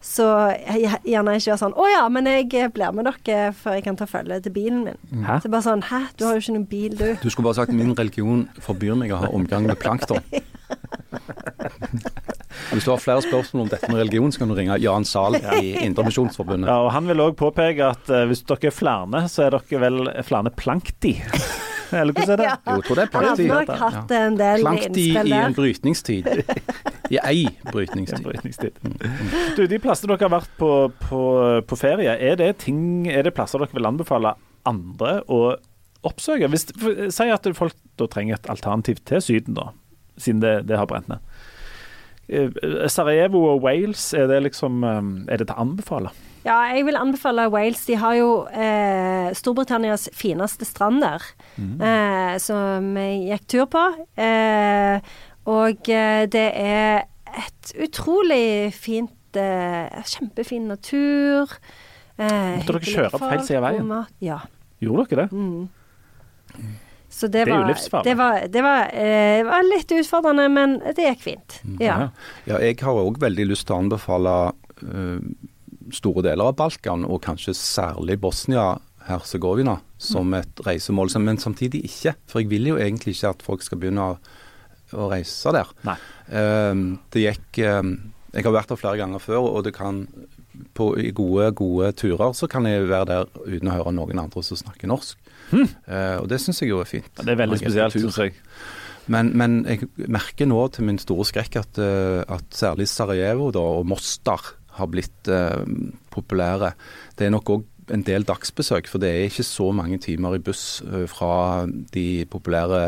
Så 0.00 0.24
jeg, 0.54 1.00
gjerne 1.04 1.34
ikke 1.34 1.50
gjør 1.50 1.58
sånn 1.58 1.74
'Å 1.74 1.86
ja, 1.90 2.08
men 2.08 2.26
jeg 2.26 2.72
blir 2.72 2.92
med 2.94 3.04
dere 3.04 3.52
før 3.52 3.74
jeg 3.74 3.84
kan 3.84 3.96
ta 3.96 4.06
følge 4.06 4.40
til 4.42 4.52
bilen 4.52 4.84
min'. 4.84 5.00
Mm. 5.10 5.24
Hæ? 5.24 5.40
Så 5.42 5.50
bare 5.50 5.62
sånn 5.62 5.82
'Hæ, 5.82 6.00
du 6.18 6.24
har 6.24 6.34
jo 6.34 6.40
ikke 6.40 6.54
noen 6.54 6.66
bil, 6.66 6.92
du'. 6.96 7.16
Du 7.22 7.30
skulle 7.30 7.44
bare 7.44 7.54
sagt 7.54 7.72
'min 7.72 7.98
religion 7.98 8.48
forbyr 8.60 8.94
meg 8.94 9.10
å 9.10 9.16
ha 9.16 9.28
omgang 9.28 9.66
med 9.66 9.76
plankton'. 9.78 10.22
Hvis 12.72 12.84
du 12.84 12.90
har 12.92 13.00
flere 13.00 13.22
spørsmål 13.24 13.64
om 13.64 13.70
dette 13.70 13.88
med 13.90 14.00
religion, 14.02 14.32
så 14.32 14.42
kan 14.42 14.50
du 14.50 14.56
ringe 14.58 14.76
Jan 14.82 15.06
Zahl 15.08 15.38
i 15.60 15.72
Indremisjonsforbundet. 15.86 16.68
Ja, 16.68 16.82
og 16.84 16.92
Han 16.92 17.08
vil 17.08 17.22
òg 17.24 17.36
påpeke 17.38 17.86
at 17.94 18.10
uh, 18.12 18.26
hvis 18.28 18.44
dere 18.48 18.68
er 18.70 18.74
flere, 18.74 19.24
så 19.32 19.46
er 19.46 19.56
dere 19.56 19.82
vel 19.86 20.10
flere 20.26 20.52
plankti. 20.58 21.14
Eller 21.88 22.12
hvordan 22.12 22.34
er 22.34 22.40
det? 22.40 22.48
Ja. 22.48 22.56
Jo, 22.66 22.74
jeg 22.76 22.84
tror 22.84 22.98
det 22.98 23.04
er 23.04 23.08
Han 23.08 23.22
Plankti 23.24 23.46
planktid. 23.48 23.72
nok 23.72 23.80
hatt 23.80 24.12
en 24.18 24.36
del 24.36 24.64
Planktid 24.64 24.98
innspill 24.98 25.30
i 25.30 25.38
en 25.38 25.56
brytningstid. 25.56 26.28
I 27.08 27.20
ei 27.22 27.46
brytningstid. 27.70 28.26
brytningstid. 28.26 28.82
Du, 29.56 29.62
de 29.70 29.80
plassene 29.80 30.12
dere 30.12 30.28
har 30.28 30.34
vært 30.34 30.52
på, 30.60 30.72
på, 31.06 31.22
på 31.64 31.80
ferie, 31.80 32.12
er 32.12 32.36
det, 32.36 32.50
ting, 32.66 33.08
er 33.08 33.24
det 33.24 33.32
plasser 33.36 33.64
dere 33.64 33.72
vil 33.72 33.88
anbefale 33.88 34.34
andre 34.68 35.22
å 35.32 35.56
oppsøke? 36.04 36.50
Hvis, 36.52 36.68
for, 36.76 37.08
si 37.14 37.30
at 37.32 37.48
folk 37.56 37.76
da 37.98 38.10
trenger 38.12 38.36
et 38.36 38.50
alternativ 38.52 39.00
til 39.08 39.24
Syden, 39.24 39.56
da, 39.56 39.70
siden 40.18 40.40
det, 40.44 40.54
det 40.68 40.78
har 40.78 40.86
brent 40.90 41.08
ned. 41.10 41.18
Eh, 42.28 42.50
Sarajevo 42.92 43.40
og 43.54 43.62
Wales, 43.64 44.10
er 44.14 44.26
det 44.28 44.42
liksom 44.44 44.82
eh, 44.84 44.98
Er 45.32 45.40
det 45.40 45.46
til 45.48 45.54
å 45.56 45.62
anbefale? 45.64 46.10
Ja, 46.44 46.58
jeg 46.72 46.84
vil 46.86 46.96
anbefale 46.96 47.48
Wales. 47.52 47.82
De 47.88 47.96
har 47.98 48.14
jo 48.16 48.28
eh, 48.52 49.30
Storbritannias 49.36 50.06
fineste 50.16 50.64
strand 50.68 51.02
der, 51.02 51.24
eh, 51.58 52.36
som 52.40 52.92
jeg 52.96 53.18
gikk 53.32 53.48
tur 53.52 53.66
på. 53.72 53.82
Eh, 54.16 55.00
og 55.50 55.90
eh, 55.92 56.22
det 56.30 56.46
er 56.56 57.02
et 57.36 57.74
utrolig 57.84 58.72
fint 58.76 59.14
Kjempefin 59.38 60.64
natur. 60.70 61.50
Eh, 62.16 62.56
Måtte 62.58 62.78
dere 62.78 62.88
kjøre 62.88 63.10
på 63.12 63.20
feil 63.20 63.42
side 63.44 63.58
av 63.60 63.66
veien? 63.66 63.90
Ja. 64.24 64.38
Gjorde 64.82 65.04
dere 65.10 65.26
det? 65.28 65.36
Mm. 65.36 66.70
Så 67.18 67.26
det, 67.26 67.44
Det 67.48 67.50
er 67.50 67.56
jo 67.56 67.62
var, 67.64 67.68
livsfarlig. 67.72 68.06
Det 68.06 68.16
var, 68.18 68.34
det 68.54 68.62
var, 68.62 68.90
eh, 68.94 69.40
var 69.48 69.64
litt 69.66 69.94
utfordrende, 69.96 70.44
men 70.54 70.76
det 70.94 71.06
gikk 71.08 71.24
fint. 71.24 71.60
Ja. 71.82 71.96
Ja, 72.46 72.60
jeg 72.62 72.78
har 72.84 73.00
òg 73.00 73.18
veldig 73.22 73.48
lyst 73.50 73.66
til 73.66 73.74
å 73.74 73.80
anbefale 73.82 74.34
eh, 74.84 75.24
store 75.98 76.22
deler 76.28 76.52
av 76.52 76.58
Balkan, 76.60 77.06
og 77.08 77.24
kanskje 77.26 77.56
særlig 77.58 78.20
Bosnia-Hercegovina, 78.22 79.78
som 79.98 80.34
et 80.38 80.62
reisemål. 80.66 81.10
Men 81.24 81.42
samtidig 81.42 81.82
ikke, 81.88 82.14
for 82.30 82.44
jeg 82.44 82.52
vil 82.52 82.70
jo 82.70 82.78
egentlig 82.78 83.16
ikke 83.16 83.34
at 83.34 83.42
folk 83.42 83.66
skal 83.66 83.82
begynne 83.82 84.12
å, 84.12 84.18
å 84.94 85.10
reise 85.10 85.56
der. 85.58 85.74
Nei. 85.88 85.98
Eh, 86.30 86.84
det 87.16 87.26
gikk 87.26 87.62
eh, 87.64 87.82
Jeg 88.36 88.44
har 88.44 88.54
vært 88.54 88.70
der 88.70 88.78
flere 88.78 89.00
ganger 89.00 89.24
før, 89.24 89.50
og 89.56 89.66
det 89.66 89.74
kan 89.74 90.04
på, 90.74 90.90
i 91.00 91.12
gode, 91.16 91.50
gode 91.58 91.92
turer 91.98 92.34
så 92.36 92.48
kan 92.50 92.66
jeg 92.68 92.88
være 92.88 93.08
der 93.10 93.30
uten 93.46 93.70
å 93.70 93.76
høre 93.78 93.94
noen 93.96 94.22
andre 94.24 94.42
som 94.46 94.58
snakker 94.60 94.90
norsk. 94.90 95.18
Eh, 95.54 96.16
og 96.18 96.28
det 96.30 96.40
syns 96.42 96.62
jeg 96.62 96.72
jo 96.72 96.82
er 96.82 96.90
fint. 96.90 97.10
Ja, 97.16 97.24
Det 97.24 97.34
er 97.34 97.42
veldig 97.44 97.60
spesielt, 97.62 97.96
syns 97.96 98.20
jeg. 98.20 98.36
Men, 99.08 99.32
men 99.40 99.62
jeg 99.64 99.88
merker 100.12 100.48
nå 100.48 100.60
til 100.74 100.84
min 100.84 101.00
store 101.00 101.24
skrekk 101.28 101.56
at, 101.62 101.80
eh, 101.80 102.20
at 102.28 102.52
særlig 102.52 102.88
Sarajevo 102.90 103.48
da, 103.54 103.64
og 103.80 103.88
Mostar 103.88 104.44
har 104.78 104.90
blitt 104.92 105.30
eh, 105.32 105.64
populære. 106.12 106.74
Det 107.16 107.26
er 107.26 107.34
nok 107.34 107.54
òg 107.56 107.64
en 107.94 108.02
del 108.06 108.24
dagsbesøk, 108.26 108.88
for 108.90 109.02
det 109.02 109.10
er 109.10 109.26
ikke 109.28 109.44
så 109.46 109.68
mange 109.76 109.98
timer 110.02 110.36
i 110.36 110.42
buss 110.44 110.80
eh, 110.84 111.06
fra 111.10 111.66
de 111.94 112.24
populære 112.30 112.80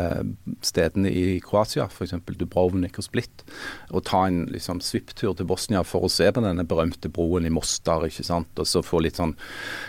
stedene 0.65 1.11
i 1.11 1.39
Kroatia, 1.43 1.87
f.eks. 1.89 2.15
Dubrovnik 2.37 2.99
og 3.01 3.05
Split. 3.05 3.43
Å 3.91 4.03
ta 4.05 4.23
en 4.29 4.43
liksom, 4.51 4.81
svipptur 4.85 5.35
til 5.37 5.49
Bosnia 5.49 5.83
for 5.87 6.07
å 6.07 6.11
se 6.11 6.29
på 6.31 6.43
denne 6.43 6.65
berømte 6.67 7.11
broen 7.13 7.47
i 7.47 7.53
Mostar, 7.53 8.05
ikke 8.07 8.25
sant? 8.27 8.53
og 8.61 8.69
så 8.69 8.83
få 8.85 9.01
litt 9.03 9.19
sånn 9.19 9.35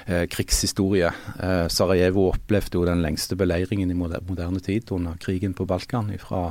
eh, 0.07 0.25
krigshistorie. 0.33 1.13
Eh, 1.39 1.67
Sarajevo 1.73 2.31
opplevde 2.33 2.81
jo 2.81 2.89
den 2.89 3.05
lengste 3.05 3.39
beleiringen 3.39 3.93
i 3.93 3.99
moderne, 3.99 4.27
moderne 4.29 4.63
tid 4.65 4.91
under 4.95 5.19
krigen 5.23 5.57
på 5.57 5.69
Balkan 5.69 6.13
fra 6.23 6.45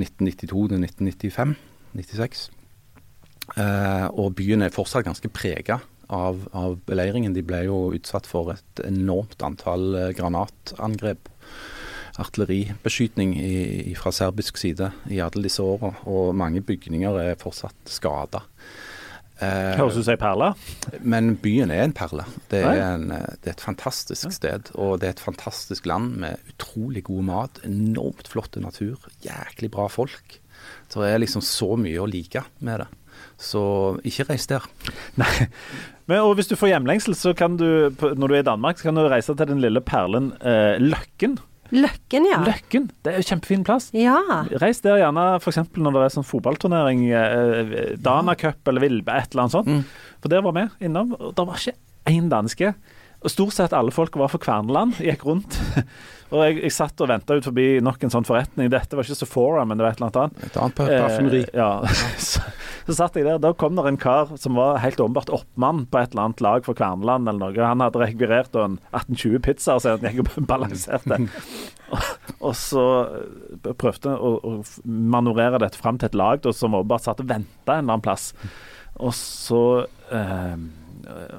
1992 0.00 0.68
til 0.72 0.86
1995. 0.88 1.56
96. 1.94 2.46
Eh, 3.60 4.06
og 4.16 4.32
byen 4.38 4.64
er 4.64 4.72
fortsatt 4.74 5.06
ganske 5.06 5.28
prega 5.30 5.82
av, 6.08 6.42
av 6.52 6.78
beleiringen. 6.88 7.34
De 7.36 7.42
ble 7.46 7.64
jo 7.68 7.78
utsatt 7.96 8.26
for 8.28 8.52
et 8.54 8.84
enormt 8.86 9.42
antall 9.46 9.94
eh, 9.94 10.10
granatangrep. 10.16 11.30
Artilleribeskytning 12.14 13.32
i, 13.40 13.94
fra 13.98 14.12
serbisk 14.14 14.58
side 14.60 14.92
i 15.10 15.18
alle 15.24 15.42
disse 15.48 15.64
åra, 15.64 15.90
og 16.06 16.34
mange 16.38 16.62
bygninger 16.62 17.16
er 17.24 17.40
fortsatt 17.40 17.90
skada. 17.90 18.44
Eh, 19.42 19.74
Høres 19.80 19.96
ut 19.98 20.06
som 20.06 20.14
ei 20.14 20.20
perle. 20.20 20.52
men 21.02 21.32
byen 21.42 21.72
er 21.74 21.82
en 21.82 21.92
perle. 21.96 22.22
Det 22.52 22.60
er, 22.62 22.82
en, 22.94 23.08
eh, 23.10 23.34
det 23.42 23.50
er 23.50 23.56
et 23.56 23.66
fantastisk 23.66 24.30
sted. 24.30 24.70
Og 24.78 25.00
det 25.00 25.08
er 25.08 25.16
et 25.16 25.24
fantastisk 25.26 25.86
land 25.90 26.14
med 26.22 26.38
utrolig 26.54 27.02
god 27.10 27.24
mat, 27.26 27.60
enormt 27.66 28.30
flott 28.30 28.54
natur, 28.62 29.08
jæklig 29.26 29.72
bra 29.74 29.88
folk. 29.90 30.38
Så 30.88 31.02
det 31.02 31.10
er 31.10 31.18
liksom 31.18 31.42
så 31.42 31.74
mye 31.76 31.98
å 31.98 32.06
like 32.06 32.44
med 32.60 32.84
det. 32.84 32.88
Så 33.42 33.64
ikke 34.06 34.28
reis 34.30 34.46
der. 34.46 34.62
Nei. 35.20 35.48
Men, 36.10 36.20
og 36.20 36.34
hvis 36.36 36.50
du 36.50 36.56
får 36.58 36.74
hjemlengsel, 36.74 37.16
så 37.16 37.32
kan 37.36 37.56
du, 37.60 37.66
når 38.00 38.28
du 38.28 38.34
er 38.34 38.42
i 38.42 38.46
Danmark, 38.46 38.78
så 38.78 38.90
kan 38.90 38.98
du 38.98 39.06
reise 39.08 39.32
til 39.34 39.48
den 39.48 39.62
lille 39.62 39.80
perlen 39.84 40.32
eh, 40.44 40.76
Løkken. 40.82 41.38
Løkken, 41.74 42.26
ja. 42.28 42.42
Løkken, 42.44 42.90
Det 43.02 43.12
er 43.12 43.22
jo 43.22 43.28
kjempefin 43.30 43.64
plass. 43.66 43.88
Ja. 43.96 44.18
Reis 44.62 44.82
der 44.84 45.00
gjerne 45.00 45.24
f.eks. 45.40 45.62
når 45.80 45.96
det 45.96 46.02
er 46.04 46.12
sånn 46.18 46.28
fotballturnering, 46.28 47.06
eh, 47.08 47.94
Danacup 48.04 48.68
eller 48.70 48.84
Vilbe, 48.84 49.16
et 49.16 49.32
eller 49.32 49.46
annet 49.46 49.56
sånt. 49.56 49.70
Mm. 49.72 49.80
For 50.20 50.32
der 50.32 50.44
var 50.44 50.54
vi 50.58 50.66
innom, 50.86 51.16
og 51.16 51.32
det 51.34 51.46
var 51.48 51.62
ikke 51.62 52.12
én 52.12 52.28
danske. 52.30 52.74
Og 53.24 53.32
Stort 53.32 53.54
sett 53.56 53.72
alle 53.72 53.92
folk 53.94 54.16
var 54.20 54.28
fra 54.28 54.38
Kverneland, 54.42 54.98
gikk 55.00 55.22
rundt. 55.24 55.54
og 56.34 56.42
jeg, 56.44 56.58
jeg 56.66 56.72
satt 56.76 57.00
og 57.00 57.08
venta 57.08 57.36
ut 57.38 57.46
forbi 57.46 57.78
nok 57.80 58.02
en 58.04 58.12
sånn 58.12 58.26
forretning. 58.28 58.68
Dette 58.72 58.98
var 58.98 59.06
ikke 59.06 59.16
Sephora, 59.16 59.62
men 59.64 59.80
det 59.80 59.86
var 59.86 59.94
et 59.94 60.02
eller 60.02 60.10
annet 60.10 60.20
annet. 60.20 60.44
Et 60.50 60.58
annet 60.60 60.76
pa- 60.76 60.88
parfymeri. 61.06 61.40
Eh, 61.46 61.56
ja. 61.56 61.70
så, 62.28 62.42
så 62.84 62.96
satt 62.98 63.16
jeg 63.16 63.24
der. 63.24 63.40
Da 63.40 63.54
kom 63.56 63.78
det 63.78 63.86
en 63.88 63.98
kar 64.02 64.34
som 64.40 64.58
var 64.60 64.76
helt 64.84 65.00
åpenbart 65.00 65.32
oppmann 65.32 65.86
på 65.88 66.02
et 66.02 66.12
eller 66.12 66.26
annet 66.26 66.44
lag 66.44 66.68
fra 66.68 66.76
Kverneland 66.76 67.32
eller 67.32 67.40
noe. 67.46 67.64
Han 67.72 67.84
hadde 67.86 68.02
rekvirert 68.04 68.60
en 68.60 68.76
1820 68.92 69.40
pizzaer, 69.48 69.80
så 69.80 69.96
han 69.96 70.04
gikk 70.20 70.36
og 70.42 70.46
balanserte. 70.52 71.20
og, 71.94 72.12
og 72.50 72.54
så 72.60 72.84
eh, 73.08 73.72
prøvde 73.80 74.12
å, 74.20 74.34
å 74.44 74.54
manøvrere 74.84 75.64
dette 75.64 75.80
fram 75.80 75.96
til 76.02 76.12
et 76.12 76.20
lag 76.20 76.44
da, 76.44 76.52
som 76.52 76.76
åpenbart 76.76 77.08
satt 77.08 77.24
og 77.24 77.32
venta 77.32 77.78
en 77.80 77.86
eller 77.86 77.96
annen 77.96 78.04
plass. 78.04 78.30
Og 79.00 79.16
så 79.16 79.64
eh, 80.12 80.56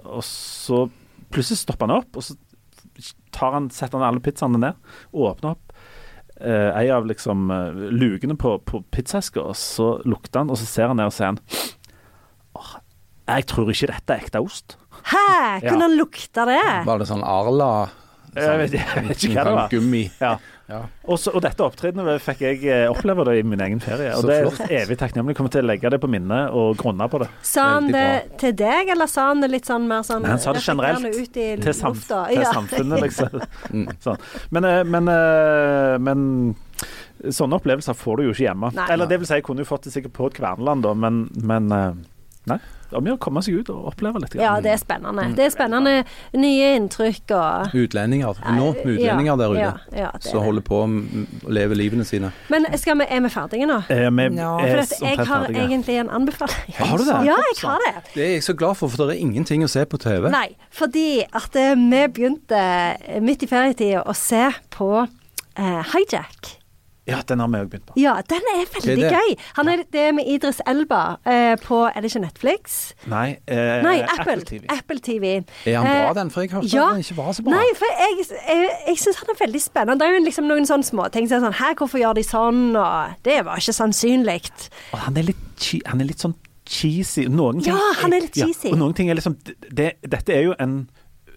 Og 0.10 0.24
så 0.28 0.88
plutselig 1.36 1.62
stopper 1.62 1.90
han 1.90 2.00
opp, 2.00 2.18
og 2.18 2.26
så 2.26 2.38
tar 3.36 3.56
han, 3.58 3.70
setter 3.74 4.00
han 4.00 4.08
alle 4.08 4.24
pizzaene 4.24 4.62
ned, 4.62 4.96
åpner 5.12 5.56
opp 5.56 5.76
eh, 6.40 6.72
ei 6.76 6.90
av 6.94 7.08
liksom 7.08 7.52
eh, 7.52 7.84
lukene 7.92 8.38
på, 8.40 8.58
på 8.68 8.82
pizzaeska, 8.92 9.44
og 9.44 9.58
så 9.60 9.90
lukter 10.08 10.44
han, 10.44 10.52
og 10.52 10.60
så 10.60 10.68
ser 10.70 10.92
han 10.92 11.00
ned 11.00 11.12
og 11.12 11.16
sier 11.16 11.34
han 11.34 11.42
oh, 12.56 12.74
jeg 13.26 13.48
tror 13.50 13.72
ikke 13.74 13.90
dette 13.90 14.14
er 14.14 14.22
ekte 14.22 14.42
ost. 14.44 14.76
Hæ? 15.10 15.22
Ja. 15.62 15.70
Kunne 15.72 15.88
han 15.88 15.96
lukte 15.98 16.46
det? 16.50 16.62
Var 16.86 17.02
det 17.02 17.08
sånn 17.10 17.24
Arla 17.26 17.70
Jeg 18.36 18.60
vet, 18.62 18.76
jeg 18.78 19.06
vet 19.08 19.24
ikke 19.26 19.38
hva 19.40 19.46
det 19.48 19.56
var. 19.56 19.72
Gummi. 19.72 20.04
Ja. 20.22 20.36
Ja. 20.68 20.80
Og, 21.06 21.20
så, 21.22 21.30
og 21.38 21.44
dette 21.46 21.62
opptredenet 21.62 22.24
fikk 22.26 22.40
jeg 22.42 22.64
eh, 22.66 22.86
oppleve 22.90 23.22
det 23.28 23.36
i 23.38 23.44
min 23.46 23.62
egen 23.62 23.80
ferie. 23.84 24.10
Og 24.16 24.24
Så 24.24 24.30
det 24.32 24.38
er 24.40 24.48
flott. 24.50 24.72
evig 24.74 24.98
takknemlig. 24.98 25.36
Jeg 25.36 25.38
kommer 25.38 25.54
til 25.54 25.62
å 25.62 25.68
legge 25.70 25.92
det 25.94 26.00
på 26.02 26.10
minnet 26.10 26.56
og 26.58 26.72
grunne 26.80 27.06
på 27.12 27.20
det. 27.22 27.28
Sa 27.46 27.66
han 27.76 27.92
det 27.94 28.06
til 28.42 28.56
deg, 28.58 28.90
eller 28.96 29.06
sa 29.12 29.28
han 29.30 29.44
det 29.46 29.52
litt 29.54 29.70
sånn 29.70 29.86
mer 29.92 30.02
sånn 30.08 30.24
Nei, 30.26 30.32
han 30.34 30.42
sa 30.42 30.54
det 30.58 30.64
generelt. 30.66 31.04
reflekterende 31.06 31.22
ut 31.22 31.38
i 31.38 31.64
Til, 31.68 31.74
samf 31.78 32.00
lufta? 32.02 32.24
til 32.32 32.42
Ja. 32.42 32.54
samfunnet, 32.58 33.02
liksom. 33.06 33.42
Mm. 33.76 33.88
Sånn. 34.02 34.18
Men, 34.56 34.66
eh, 34.66 34.84
men, 34.84 35.08
eh, 35.14 35.98
men 36.02 36.56
sånne 37.30 37.58
opplevelser 37.60 37.94
får 37.98 38.18
du 38.18 38.24
jo 38.28 38.34
ikke 38.34 38.46
hjemme. 38.50 38.74
Nei. 38.74 38.88
Eller 38.94 39.06
det 39.10 39.20
vil 39.22 39.28
si, 39.30 39.38
jeg 39.38 39.44
kunne 39.46 39.62
jo 39.62 39.70
fått 39.70 39.86
det 39.86 39.94
sikkert 39.94 40.14
på 40.18 40.28
et 40.32 40.38
Kverneland, 40.42 40.82
da, 40.86 40.94
men, 40.94 41.28
men 41.46 41.70
Nei. 42.46 42.58
Er 42.96 43.02
om 43.02 43.08
å 43.12 43.18
komme 43.20 43.42
seg 43.44 43.60
ut 43.60 43.70
og 43.74 43.90
oppleve 43.92 44.22
litt. 44.24 44.36
Ja, 44.40 44.54
det 44.64 44.72
er 44.72 44.80
spennende. 44.80 45.28
Det 45.36 45.46
er 45.46 45.52
spennende 45.54 45.96
nye 46.40 46.70
inntrykk 46.80 47.34
og 47.36 47.76
Utlendinger. 47.76 48.40
Enormt 48.48 48.86
med 48.86 48.96
utlendinger 48.98 49.40
der 49.42 49.56
ute. 49.56 49.60
Ja, 49.60 49.74
ja, 50.06 50.10
er 50.16 50.24
som 50.24 50.42
holder 50.46 50.64
på 50.66 50.80
å 50.86 50.88
leve 51.52 51.76
livene 51.78 52.06
sine. 52.08 52.32
Men 52.50 52.68
skal 52.80 52.98
vi, 53.02 53.08
er 53.10 53.24
vi 53.26 53.32
ferdige 53.34 53.68
nå? 53.70 53.82
Eh, 53.92 54.08
vi 54.10 54.28
Ja. 54.40 54.54
er 54.60 54.84
For 54.86 55.06
jeg 55.06 55.18
har 55.18 55.26
ferdige. 55.46 55.66
egentlig 55.68 56.00
en 56.00 56.10
anbefaling. 56.10 56.76
Har 56.80 56.98
du 56.98 57.04
det? 57.04 57.20
Ja, 57.28 57.36
jeg 57.52 57.62
har 57.68 57.80
det. 57.86 57.94
Det 58.14 58.24
er 58.26 58.32
jeg 58.38 58.44
så 58.44 58.54
glad 58.58 58.76
for, 58.78 58.88
for 58.90 59.06
det 59.06 59.18
er 59.18 59.22
ingenting 59.28 59.64
å 59.64 59.70
se 59.70 59.86
på 59.86 59.98
TV. 60.00 60.30
Nei, 60.32 60.56
fordi 60.72 61.24
at 61.34 61.56
eh, 61.56 61.76
vi 61.76 62.08
begynte 62.08 62.56
eh, 63.08 63.20
midt 63.22 63.44
i 63.44 63.48
ferietida 63.52 64.04
å 64.06 64.16
se 64.16 64.48
på 64.76 64.90
eh, 65.04 65.84
Hijack. 65.94 66.56
Ja, 67.06 67.20
den 67.30 67.40
har 67.40 67.50
vi 67.54 67.60
òg 67.62 67.68
begynt 67.70 67.86
på. 67.86 67.94
Ja, 68.02 68.16
den 68.30 68.48
er 68.50 68.64
veldig 68.74 68.96
det? 68.98 69.10
gøy. 69.14 69.36
Han 69.60 69.68
er, 69.70 69.84
det 69.94 70.06
med 70.18 70.26
Idris 70.26 70.58
Elba 70.66 71.02
eh, 71.22 71.54
på 71.62 71.84
Er 71.86 72.02
det 72.02 72.10
ikke 72.10 72.22
Netflix? 72.24 72.78
Nei, 73.12 73.38
eh, 73.46 73.84
Nei, 73.86 74.00
Apple, 74.02 74.40
TV. 74.42 74.64
Apple 74.74 74.98
TV. 75.06 75.36
Er 75.70 75.78
han 75.78 75.86
Eh, 75.86 76.00
bra, 76.02 76.14
den? 76.18 76.32
For 76.34 76.42
jeg 76.42 76.52
hørte 76.56 76.72
ja. 76.74 76.88
at 76.90 76.96
den 76.98 77.04
ikke 77.06 77.18
var 77.20 77.32
så 77.38 77.44
bra. 77.46 77.54
Nei, 77.54 77.68
for 77.78 77.86
jeg, 78.02 78.26
jeg, 78.34 78.72
jeg 78.88 78.98
syns 79.04 79.20
han 79.22 79.30
er 79.36 79.38
veldig 79.44 79.62
spennende. 79.62 80.00
Det 80.02 80.08
er 80.10 80.18
jo 80.18 80.24
liksom 80.26 80.50
noen 80.50 80.66
sånne 80.66 80.88
småting 80.90 81.30
som 81.30 81.44
så 81.44 81.46
sånn 81.46 81.58
Hæ, 81.60 81.70
hvorfor 81.78 82.02
gjør 82.02 82.18
de 82.18 82.24
sånn? 82.26 82.64
Og 82.74 83.22
det 83.28 83.38
var 83.46 83.62
ikke 83.62 83.76
sannsynlig. 83.78 84.40
Han 85.06 85.22
er 85.22 85.30
litt, 85.30 85.70
han 85.86 86.02
er 86.02 86.10
litt 86.10 86.26
sånn 86.26 86.34
cheesy. 86.66 87.28
Noen 87.30 87.62
ting, 87.62 87.76
Ja, 87.76 87.94
han 88.02 88.14
er 88.18 88.26
litt 88.26 88.34
cheesy. 88.34 88.72
og 88.74 88.82
noen 88.82 88.98
ting 88.98 89.14
er 89.14 89.20
liksom 89.20 89.38
det, 89.46 89.92
Dette 90.02 90.34
er 90.34 90.50
jo 90.50 90.58
en, 90.58 90.90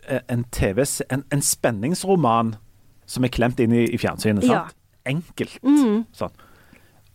en 0.09 0.45
TV 0.51 0.81
en, 1.13 1.27
en 1.29 1.45
spenningsroman 1.45 2.57
som 3.09 3.25
er 3.25 3.33
klemt 3.33 3.61
inn 3.61 3.73
i, 3.73 3.85
i 3.93 4.01
fjernsynet. 4.01 4.45
Ja. 4.49 4.67
Enkelt. 5.09 5.59
Mm. 5.65 6.05
Sånn. 6.17 6.35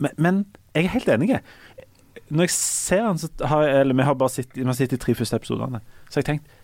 Men, 0.02 0.18
men 0.18 0.42
jeg 0.74 0.88
er 0.88 0.94
helt 0.96 1.14
enig. 1.14 1.30
Når 2.34 2.48
jeg 2.48 2.54
ser 2.56 3.06
han, 3.06 3.20
så 3.22 3.30
har 3.46 3.64
jeg 3.68 3.80
Eller 3.84 3.98
vi 4.00 4.06
har 4.08 4.16
bare 4.18 4.34
sett, 4.34 4.52
vi 4.56 4.66
har 4.66 4.76
sett 4.78 4.94
de 4.94 5.00
tre 5.02 5.16
første 5.18 5.38
episodene. 5.38 5.82
Så 6.10 6.20
har 6.20 6.24
jeg 6.24 6.30
tenkt 6.34 6.60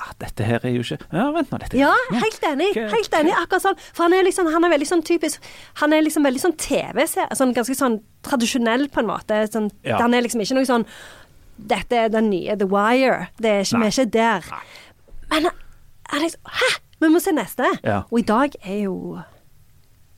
ah, 0.00 0.12
dette 0.22 0.44
her 0.46 0.62
er 0.64 0.72
jo 0.72 0.80
ikke 0.84 0.96
Ja, 1.12 1.26
vent 1.34 1.50
nå, 1.52 1.58
dette 1.60 1.76
Ja, 1.80 1.90
helt 2.16 2.44
enig. 2.48 2.70
Helt 2.76 3.16
enig, 3.18 3.34
akkurat 3.36 3.64
sånn. 3.66 3.80
For 3.92 4.06
han 4.06 4.14
er 4.16 4.24
liksom, 4.28 4.48
han 4.52 4.64
er 4.64 4.72
veldig 4.72 4.88
sånn 4.88 5.02
typisk 5.06 5.42
Han 5.82 5.92
er 5.92 6.04
liksom 6.06 6.24
veldig 6.28 6.44
sånn 6.44 6.54
TV-serie. 6.60 7.28
Sånn 7.38 7.52
ganske 7.56 7.76
sånn 7.78 7.98
tradisjonell, 8.26 8.86
på 8.92 9.02
en 9.02 9.10
måte. 9.10 9.42
Sånn, 9.52 9.68
Ja. 9.84 9.98
Han 10.00 10.14
er 10.14 10.24
liksom 10.24 10.44
ikke 10.44 10.60
noe 10.60 10.68
sånn 10.70 10.86
Dette 11.58 11.98
er 12.06 12.08
den 12.10 12.30
nye 12.32 12.56
The 12.58 12.66
Wire. 12.66 13.28
Det 13.38 13.50
er 13.50 13.66
ikke, 13.66 13.82
vi 13.82 13.90
er 13.90 13.92
ikke 13.92 14.12
der. 14.16 14.48
Men 15.30 15.50
han 15.50 16.16
er 16.16 16.24
liksom 16.26 16.56
Hæ! 16.62 16.72
Vi 17.02 17.08
må 17.10 17.18
se 17.18 17.32
neste. 17.34 17.66
Ja. 17.82 18.04
Og 18.14 18.20
i 18.20 18.26
dag 18.26 18.54
er 18.62 18.84
jo 18.84 18.96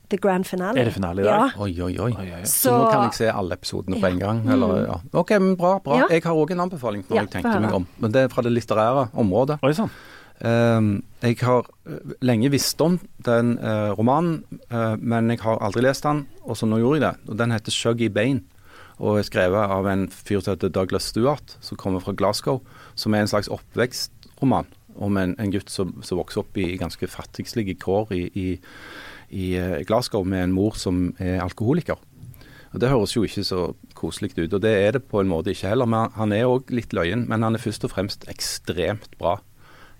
the 0.09 0.17
grand 0.17 0.45
finale. 0.45 0.79
Er 0.79 0.85
det 0.89 0.93
finale 0.93 1.21
i 1.21 1.25
dag? 1.25 1.51
Ja. 1.55 1.61
Oi, 1.63 1.71
oi, 1.81 1.93
oi. 1.99 2.11
Oi, 2.11 2.25
oi, 2.25 2.31
oi. 2.39 2.41
Så, 2.43 2.69
Så- 2.69 2.75
nå 2.77 2.91
kan 2.91 3.03
jeg 3.03 3.13
se 3.13 3.29
alle 3.31 3.53
episodene 3.53 4.01
på 4.01 4.07
en 4.07 4.19
gang? 4.19 4.43
Eller, 4.49 4.85
ja. 4.85 4.99
OK, 5.13 5.29
men 5.39 5.55
bra. 5.55 5.79
bra. 5.79 5.97
Ja. 5.97 6.07
Jeg 6.09 6.23
har 6.23 6.33
òg 6.33 6.51
en 6.51 6.59
anbefaling, 6.59 7.05
når 7.09 7.15
Ja, 7.15 7.21
jeg 7.21 7.29
tenkte 7.31 7.59
meg 7.59 7.73
om. 7.73 7.87
Men 7.99 8.11
det 8.11 8.21
er 8.23 8.27
fra 8.27 8.41
det 8.41 8.51
litterære 8.51 9.09
området. 9.13 9.59
Oi 9.63 9.73
sånn. 9.73 9.89
Um, 10.43 11.03
jeg 11.23 11.37
har 11.39 11.63
eh, 11.87 12.15
lenge 12.21 12.49
visst 12.51 12.81
om 12.81 12.99
den 13.23 13.57
uh, 13.57 13.95
romanen, 13.95 14.43
uh, 14.67 14.97
men 14.99 15.29
jeg 15.31 15.39
har 15.39 15.61
aldri 15.63 15.81
lest 15.85 16.03
den, 16.03 16.25
og 16.43 16.57
så 16.57 16.67
nå 16.67 16.81
gjorde 16.81 16.99
jeg 16.99 17.05
det. 17.05 17.29
Og 17.31 17.37
Den 17.37 17.51
heter 17.51 17.71
'Shuggy 17.71 18.09
Bane', 18.09 18.43
og 18.99 19.19
er 19.19 19.23
skrevet 19.23 19.69
av 19.71 19.87
en 19.87 20.09
fyr 20.09 20.41
som 20.41 20.51
heter 20.53 20.69
Douglas 20.69 21.03
Stewart, 21.03 21.57
som 21.61 21.77
kommer 21.77 21.99
fra 21.99 22.11
Glasgow, 22.11 22.61
som 22.95 23.13
er 23.13 23.21
en 23.21 23.27
slags 23.27 23.47
oppvekstroman 23.47 24.65
om 24.95 25.17
en, 25.17 25.35
en 25.39 25.51
gutt 25.51 25.69
som, 25.69 26.03
som 26.03 26.17
vokser 26.17 26.43
opp 26.43 26.57
i 26.57 26.77
ganske 26.77 27.07
fattigslige 27.07 27.75
kår 27.79 28.11
i, 28.15 28.21
i, 28.35 28.59
i 29.31 29.53
eh, 29.57 29.83
Glasgow 29.87 30.25
med 30.25 30.43
en 30.43 30.53
mor 30.55 30.75
som 30.77 31.13
er 31.19 31.39
alkoholiker. 31.43 31.97
Og 32.75 32.79
Det 32.81 32.89
høres 32.91 33.13
jo 33.15 33.23
ikke 33.23 33.43
så 33.47 33.59
koselig 33.95 34.33
ut, 34.37 34.53
og 34.53 34.61
det 34.61 34.73
er 34.83 34.91
det 34.97 35.05
på 35.07 35.21
en 35.21 35.29
måte 35.31 35.53
ikke 35.53 35.69
heller. 35.71 35.85
Men 35.87 36.09
han- 36.11 36.33
er 36.33 36.43
òg 36.43 36.69
litt 36.75 36.91
løyen, 36.93 37.25
men 37.27 37.41
han 37.41 37.55
er 37.55 37.59
først 37.63 37.85
og 37.85 37.91
fremst 37.91 38.25
ekstremt 38.27 39.17
bra. 39.17 39.37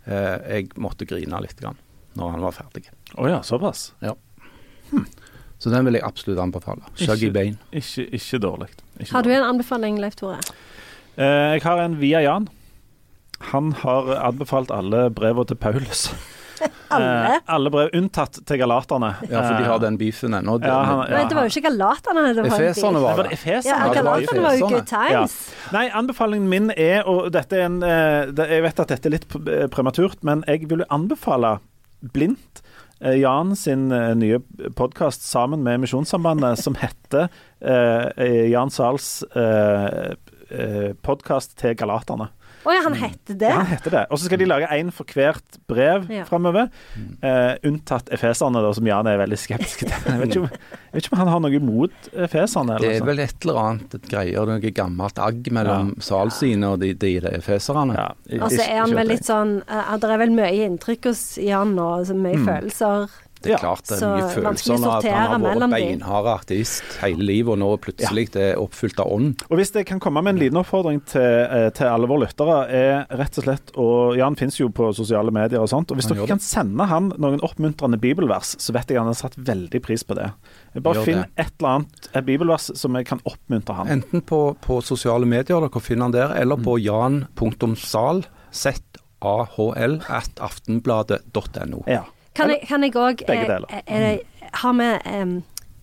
Eh, 0.05 0.37
jeg 0.59 0.69
måtte 0.75 1.05
grine 1.07 1.39
litt 1.41 1.55
grann 1.59 1.77
når 2.15 2.31
han 2.31 2.41
var 2.41 2.51
ferdig. 2.51 2.83
Å 3.17 3.29
ja, 3.29 3.39
såpass. 3.41 3.93
Så 5.59 5.71
den 5.71 5.85
vil 5.85 5.93
jeg 5.93 6.03
absolutt 6.03 6.37
anbefale. 6.39 6.83
Shuggy 6.99 7.31
Bane. 7.31 7.57
Ikke, 7.71 8.05
ikke 8.11 8.39
dårlig. 8.43 8.67
Har 9.09 9.23
du 9.23 9.31
en 9.31 9.43
anbefaling, 9.43 9.97
Leif 9.99 10.15
Tore? 10.19 10.37
Eh, 11.17 11.55
jeg 11.55 11.63
har 11.63 11.79
en 11.79 11.95
via 11.99 12.19
Jan. 12.21 12.49
Han 13.53 13.71
har 13.71 14.11
anbefalt 14.27 14.69
alle 14.71 15.09
brevene 15.15 15.47
til 15.47 15.55
Paulus. 15.55 16.09
Alle? 16.95 17.35
Eh, 17.35 17.39
alle 17.55 17.71
brev, 17.73 17.89
unntatt 17.99 18.39
til 18.47 18.57
galaterne. 18.61 19.09
Ja, 19.29 19.41
for 19.41 19.53
de 19.57 19.63
Eh, 19.63 19.69
har 19.69 19.79
den 19.83 19.97
beefen 19.97 20.33
ennå. 20.37 20.57
Ja, 20.63 20.83
han- 20.83 21.09
Men 21.09 21.27
det 21.27 21.35
var 21.35 21.43
jo 21.47 21.53
ikke 21.53 21.69
galaterne. 21.69 22.33
Det 22.35 22.43
var 22.49 22.59
Efeserne 22.59 23.01
var 23.01 23.23
det. 23.23 23.31
Efeserne? 23.33 23.65
Ja, 23.65 23.77
Ja, 23.77 23.87
var 23.87 23.95
galaterne 23.95 24.41
var 24.41 24.57
jo 24.57 24.67
good 24.69 24.87
times. 24.87 25.37
Nei, 25.71 25.89
anbefalingen 25.89 26.47
min 26.49 26.71
er, 26.77 27.03
og 27.07 27.31
dette 27.31 27.53
er 27.57 27.65
en 27.65 27.81
eh, 27.83 28.25
Jeg 28.47 28.61
vet 28.63 28.79
at 28.79 28.87
dette 28.87 29.05
er 29.07 29.11
litt 29.17 29.27
prematurt, 29.71 30.23
men 30.23 30.43
jeg 30.47 30.67
vil 30.69 30.83
anbefale 30.89 31.59
blindt 32.13 32.61
eh, 33.01 33.15
Jan 33.19 33.55
sin 33.55 33.91
eh, 33.91 34.13
nye 34.15 34.39
podkast 34.75 35.21
sammen 35.23 35.63
med 35.63 35.81
Misjonssambandet, 35.81 36.57
som 36.65 36.75
heter 36.75 37.29
eh, 37.61 38.49
Jan 38.51 38.69
Sahls 38.69 39.23
eh, 39.35 40.13
podkast 41.03 41.55
til 41.57 41.75
galaterne. 41.75 42.29
Å 42.65 42.73
ja, 42.73 42.81
han 42.85 42.95
heter 42.97 43.37
det? 43.37 43.49
Ja, 43.51 43.59
han 43.61 43.67
heter 43.69 43.93
det. 43.93 44.03
Og 44.09 44.17
så 44.17 44.25
skal 44.25 44.39
de 44.41 44.47
lage 44.49 44.69
én 44.73 44.91
for 44.93 45.05
hvert 45.05 45.59
brev 45.69 46.07
Ja. 46.09 46.23
framover, 46.25 46.69
eh, 47.21 47.55
unntatt 47.63 48.09
efeserne, 48.15 48.61
da, 48.65 48.71
som 48.73 48.87
Jan 48.89 49.05
er 49.07 49.19
veldig 49.21 49.37
skeptisk 49.37 49.83
til. 49.85 49.89
Jeg 49.93 50.19
vet 50.21 50.29
ikke 50.33 50.41
om, 50.41 50.49
jeg 50.49 50.93
vet 50.97 51.03
ikke 51.05 51.13
om 51.13 51.19
han 51.21 51.31
har 51.35 51.43
noe 51.45 51.59
imot 51.59 52.09
efeserne. 52.25 52.79
Det 52.81 52.95
er 52.95 53.05
vel 53.05 53.19
et 53.19 53.45
eller 53.45 53.59
annet 53.61 53.95
et 53.99 54.09
greier, 54.09 54.45
noe 54.49 54.71
gammelt 54.81 55.19
agg 55.21 55.51
mellom 55.53 55.93
Ja. 55.95 56.01
Salsynet 56.09 56.69
og 56.73 56.79
de, 56.81 56.93
de, 56.93 57.13
de 57.21 57.35
efeserne. 57.37 57.93
ja, 57.99 58.09
Og 58.41 58.49
så 58.51 58.63
er 58.65 58.79
han 58.81 58.95
vel 58.97 59.07
litt 59.13 59.25
sånn 59.27 59.59
uh, 59.69 59.93
Det 60.01 60.09
er 60.09 60.17
vel 60.25 60.33
mye 60.35 60.65
inntrykk 60.65 61.05
hos 61.11 61.23
Jan 61.41 61.75
nå, 61.77 61.89
så 62.09 62.15
mye 62.17 62.41
følelser. 62.45 63.09
Det 63.41 63.51
er 63.51 63.55
Ja, 63.55 63.57
klart 63.61 63.83
det 63.85 63.97
er 64.01 64.07
mye 64.09 64.21
vanskelig 64.23 64.35
følelser 64.35 64.79
når 64.81 65.05
han 65.05 65.43
har 65.45 65.59
vært 65.59 65.73
beinhard 65.75 66.27
artist 66.31 66.83
hele 67.01 67.25
livet, 67.27 67.51
og 67.53 67.59
nå 67.61 67.67
plutselig 67.83 68.23
det 68.33 68.41
er 68.53 68.61
oppfylt 68.61 68.99
av 69.03 69.11
ånd. 69.13 69.43
Og 69.51 69.57
hvis 69.59 69.71
jeg 69.75 69.85
kan 69.85 69.99
komme 70.01 70.23
med 70.25 70.33
en 70.35 70.39
liten 70.41 70.57
oppfordring 70.57 71.03
til, 71.05 71.21
eh, 71.21 71.69
til 71.77 71.85
alle 71.91 72.07
våre 72.09 72.25
lyttere, 72.25 72.57
er 72.73 73.05
rett 73.19 73.37
og 73.37 73.43
slett 73.45 73.71
og 73.77 74.15
Jan 74.17 74.35
finnes 74.39 74.57
jo 74.59 74.69
på 74.69 74.89
sosiale 74.97 75.31
medier 75.35 75.59
og 75.61 75.69
sånt. 75.69 75.91
Og 75.91 75.97
hvis 75.99 76.07
Han 76.09 76.17
dere 76.17 76.27
kan 76.33 76.39
sende 76.39 76.87
han 76.89 77.11
noen 77.17 77.39
oppmuntrende 77.45 77.99
bibelvers, 78.01 78.55
så 78.59 78.73
vet 78.73 78.87
jeg 78.89 78.97
han 78.97 79.07
har 79.11 79.13
satt 79.19 79.35
veldig 79.37 79.81
pris 79.83 80.03
på 80.03 80.15
det. 80.17 80.31
Bare 80.81 80.95
Gjør 80.95 81.05
finn 81.05 81.21
det. 81.21 81.29
et 81.45 81.53
eller 81.59 81.69
annet 81.75 82.09
et 82.15 82.25
bibelvers 82.25 82.71
som 82.75 82.95
jeg 82.95 83.05
kan 83.05 83.21
oppmuntre 83.25 83.75
han. 83.75 83.87
Enten 83.99 84.21
på, 84.25 84.55
på 84.61 84.81
sosiale 84.83 85.25
medier, 85.29 85.59
dere 85.61 85.81
finner 85.81 86.09
han 86.09 86.11
der, 86.15 86.33
eller 86.41 86.57
på 86.57 86.79
jan.sal, 86.81 88.25
z-a-h-l, 88.51 89.99
at 90.09 90.41
aftenbladet.no. 90.43 91.83
Ja. 91.87 92.03
Kan 92.35 92.49
jeg, 92.53 92.61
kan 92.67 92.83
jeg 92.83 92.93
òg 92.99 93.25
Begge 93.27 93.47
deler. 93.47 93.67
ha 94.61 94.71
med 94.75 95.01
em, 95.05 95.35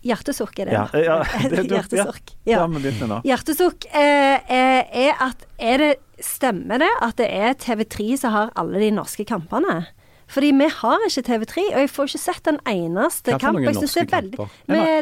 hjertesukk 0.05 0.59
er 0.61 0.65
det? 0.71 0.73
Ja, 0.73 0.85
ja, 0.99 1.17
det- 1.49 1.69
du- 1.69 1.75
Hjertesukk. 1.77 2.35
Ja, 2.47 2.59
Ja. 2.59 2.67
med. 2.67 3.23
Hjertesukk 3.25 3.87
eh, 3.95 4.39
eh, 4.49 5.09
er 5.09 5.13
at 5.21 5.47
er 5.59 5.79
det, 5.79 5.93
Stemmer 6.23 6.79
det 6.79 6.89
at 7.03 7.17
det 7.19 7.27
er 7.35 7.55
TV3 7.59 8.17
som 8.17 8.31
har 8.31 8.51
alle 8.55 8.79
de 8.79 8.93
norske 8.95 9.25
kampene? 9.27 9.87
Fordi 10.31 10.53
vi 10.55 10.69
har 10.71 10.99
ikke 11.09 11.23
TV3, 11.27 11.65
og 11.75 11.81
jeg 11.81 11.91
får 11.91 12.05
ikke 12.13 12.21
sett 12.23 12.47
en 12.47 12.59
eneste 12.65 13.33
Hva 13.33 13.39
kamp. 13.43 13.59
Jeg 13.59 13.75
synes 13.75 13.95
det 13.95 14.03
er 14.05 14.21
veldig 14.21 14.37
kamper? 14.39 14.53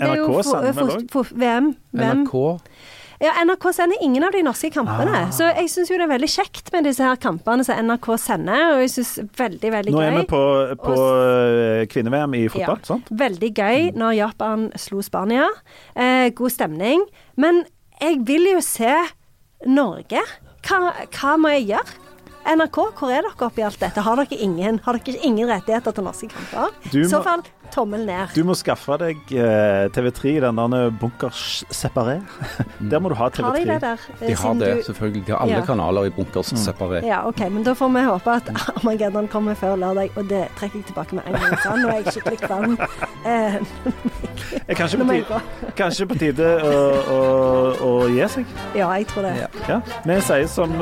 Det 0.01 0.03
er 0.09 0.14
jo 0.16 0.26
fo- 0.40 0.72
fo- 0.72 1.07
fo- 1.12 1.36
VM. 1.36 1.76
VM. 1.92 2.24
NRK. 2.24 2.61
Ja, 3.21 3.35
NRK 3.45 3.66
sender 3.77 4.01
ingen 4.01 4.25
av 4.25 4.33
de 4.33 4.41
norske 4.47 4.71
kampene. 4.73 5.12
Ah. 5.27 5.31
Så 5.35 5.45
jeg 5.53 5.68
syns 5.68 5.91
jo 5.93 5.99
det 6.01 6.07
er 6.07 6.12
veldig 6.14 6.29
kjekt 6.33 6.71
med 6.73 6.87
disse 6.89 7.05
her 7.05 7.18
kampene 7.21 7.64
som 7.66 7.77
NRK 7.85 8.07
sender, 8.23 8.62
og 8.73 8.81
jeg 8.81 8.93
syns 8.95 9.11
veldig, 9.37 9.73
veldig 9.75 9.93
gøy. 9.93 9.99
Nå 9.99 10.01
gøy. 10.01 10.09
er 10.09 10.16
vi 10.16 10.27
på, 10.31 10.41
på 10.81 10.95
eh, 11.05 11.83
kvinne-VM 11.93 12.37
i 12.39 12.45
fotball, 12.49 12.81
Ja. 12.81 12.89
sant? 12.89 13.11
Veldig 13.21 13.51
gøy 13.61 13.91
når 14.01 14.16
Japan 14.23 14.64
slo 14.81 15.03
Spania. 15.05 15.51
Eh, 15.95 16.31
god 16.33 16.55
stemning. 16.57 17.05
Men 17.37 17.64
jeg 18.01 18.23
vil 18.25 18.49
jo 18.55 18.62
se 18.64 18.95
Norge. 19.68 20.25
Hva, 20.64 20.95
hva 21.12 21.37
må 21.41 21.53
jeg 21.59 21.68
gjøre? 21.75 21.99
NRK, 22.57 22.77
hvor 22.97 23.11
er 23.12 23.21
dere 23.29 23.45
oppi 23.51 23.62
alt 23.68 23.77
dette? 23.85 24.01
Har 24.01 24.16
dere 24.16 24.39
ingen, 24.41 24.79
har 24.87 24.97
dere 24.97 25.21
ingen 25.29 25.45
rettigheter 25.53 25.93
til 25.93 26.07
norske 26.09 26.31
kamper? 26.33 26.73
I 26.89 27.05
så 27.05 27.18
må- 27.21 27.25
fall 27.27 27.43
tommel 27.75 28.05
ned. 28.07 28.29
Du 28.35 28.43
må 28.45 28.55
skaffe 28.59 28.97
deg 29.01 29.16
eh, 29.33 29.89
TV3, 29.95 30.37
den 30.45 30.61
der 30.75 30.91
bunkers 31.01 31.64
separé. 31.75 32.18
Der 32.81 32.99
må 33.01 33.09
du 33.12 33.16
ha 33.18 33.29
TV3. 33.29 33.45
Har 33.47 33.57
de 33.59 33.64
det 33.73 33.81
der? 33.83 34.05
eh, 34.21 34.27
De 34.29 34.35
har 34.43 34.55
det, 34.61 34.71
du- 34.77 34.83
selvfølgelig. 34.93 35.25
De 35.27 35.33
har 35.33 35.41
alle 35.45 35.59
Ja. 35.61 35.64
kanaler 35.66 36.05
i 36.07 36.11
bunkers 36.11 36.53
separé. 36.55 37.03
Ja, 37.07 37.23
OK, 37.29 37.41
men 37.51 37.62
da 37.64 37.73
får 37.75 37.89
vi 37.95 38.05
håpe 38.07 38.31
at 38.37 38.51
Armageddon 38.77 39.29
kommer 39.29 39.55
før 39.55 39.77
lørdag, 39.77 40.11
og 40.16 40.29
det 40.29 40.45
trekker 40.59 40.79
jeg 40.79 40.87
tilbake 40.91 41.14
med 41.14 41.23
en 41.27 41.33
gang. 41.33 41.59
Så 41.62 41.77
nå 41.77 41.89
er 41.89 42.01
jeg 42.03 42.14
skikkelig 42.16 42.41
kvalm. 42.47 42.79
Eh, 43.27 43.55
kanskje 44.81 44.99
på 44.99 45.09
tide, 45.12 45.41
kanskje 45.77 46.07
på 46.11 46.18
tide 46.18 46.51
å, 46.62 46.75
å, 47.16 47.21
å 47.87 48.09
gi 48.11 48.27
seg? 48.37 48.47
Ja, 48.75 48.91
jeg 48.99 49.07
tror 49.11 49.23
det. 49.29 49.35
Ja. 49.43 49.49
Ja. 49.68 49.81
Vi 50.07 50.21
sier 50.21 50.47
som, 50.51 50.73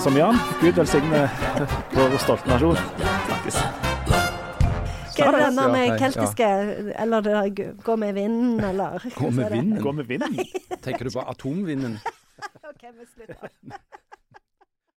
som 0.00 0.16
Jan, 0.18 0.38
Gud 0.60 0.74
velsigne 0.78 1.24
vår 1.96 2.18
stolte 2.22 2.48
nasjon. 2.52 2.78
Snakkes. 3.26 4.33
Hva 5.16 5.28
er 5.28 5.36
det 5.38 5.44
Ja, 5.54 5.68
den 5.74 5.98
keltiske 6.02 6.48
Eller 6.98 7.24
det 7.24 7.36
der 7.36 7.72
gå 7.84 7.96
med 7.96 8.14
vinden, 8.14 8.64
eller 8.64 9.06
Gå 9.14 9.30
med 9.30 9.50
vinden. 9.50 9.82
Gå 9.82 9.92
med 9.92 10.04
vinden. 10.04 10.38
Tenker 10.84 11.04
du 11.04 11.10
på 11.10 11.20
atomvinden? 11.20 11.98
OK, 12.70 12.82
vi 12.82 13.06
slutter. 13.14 13.48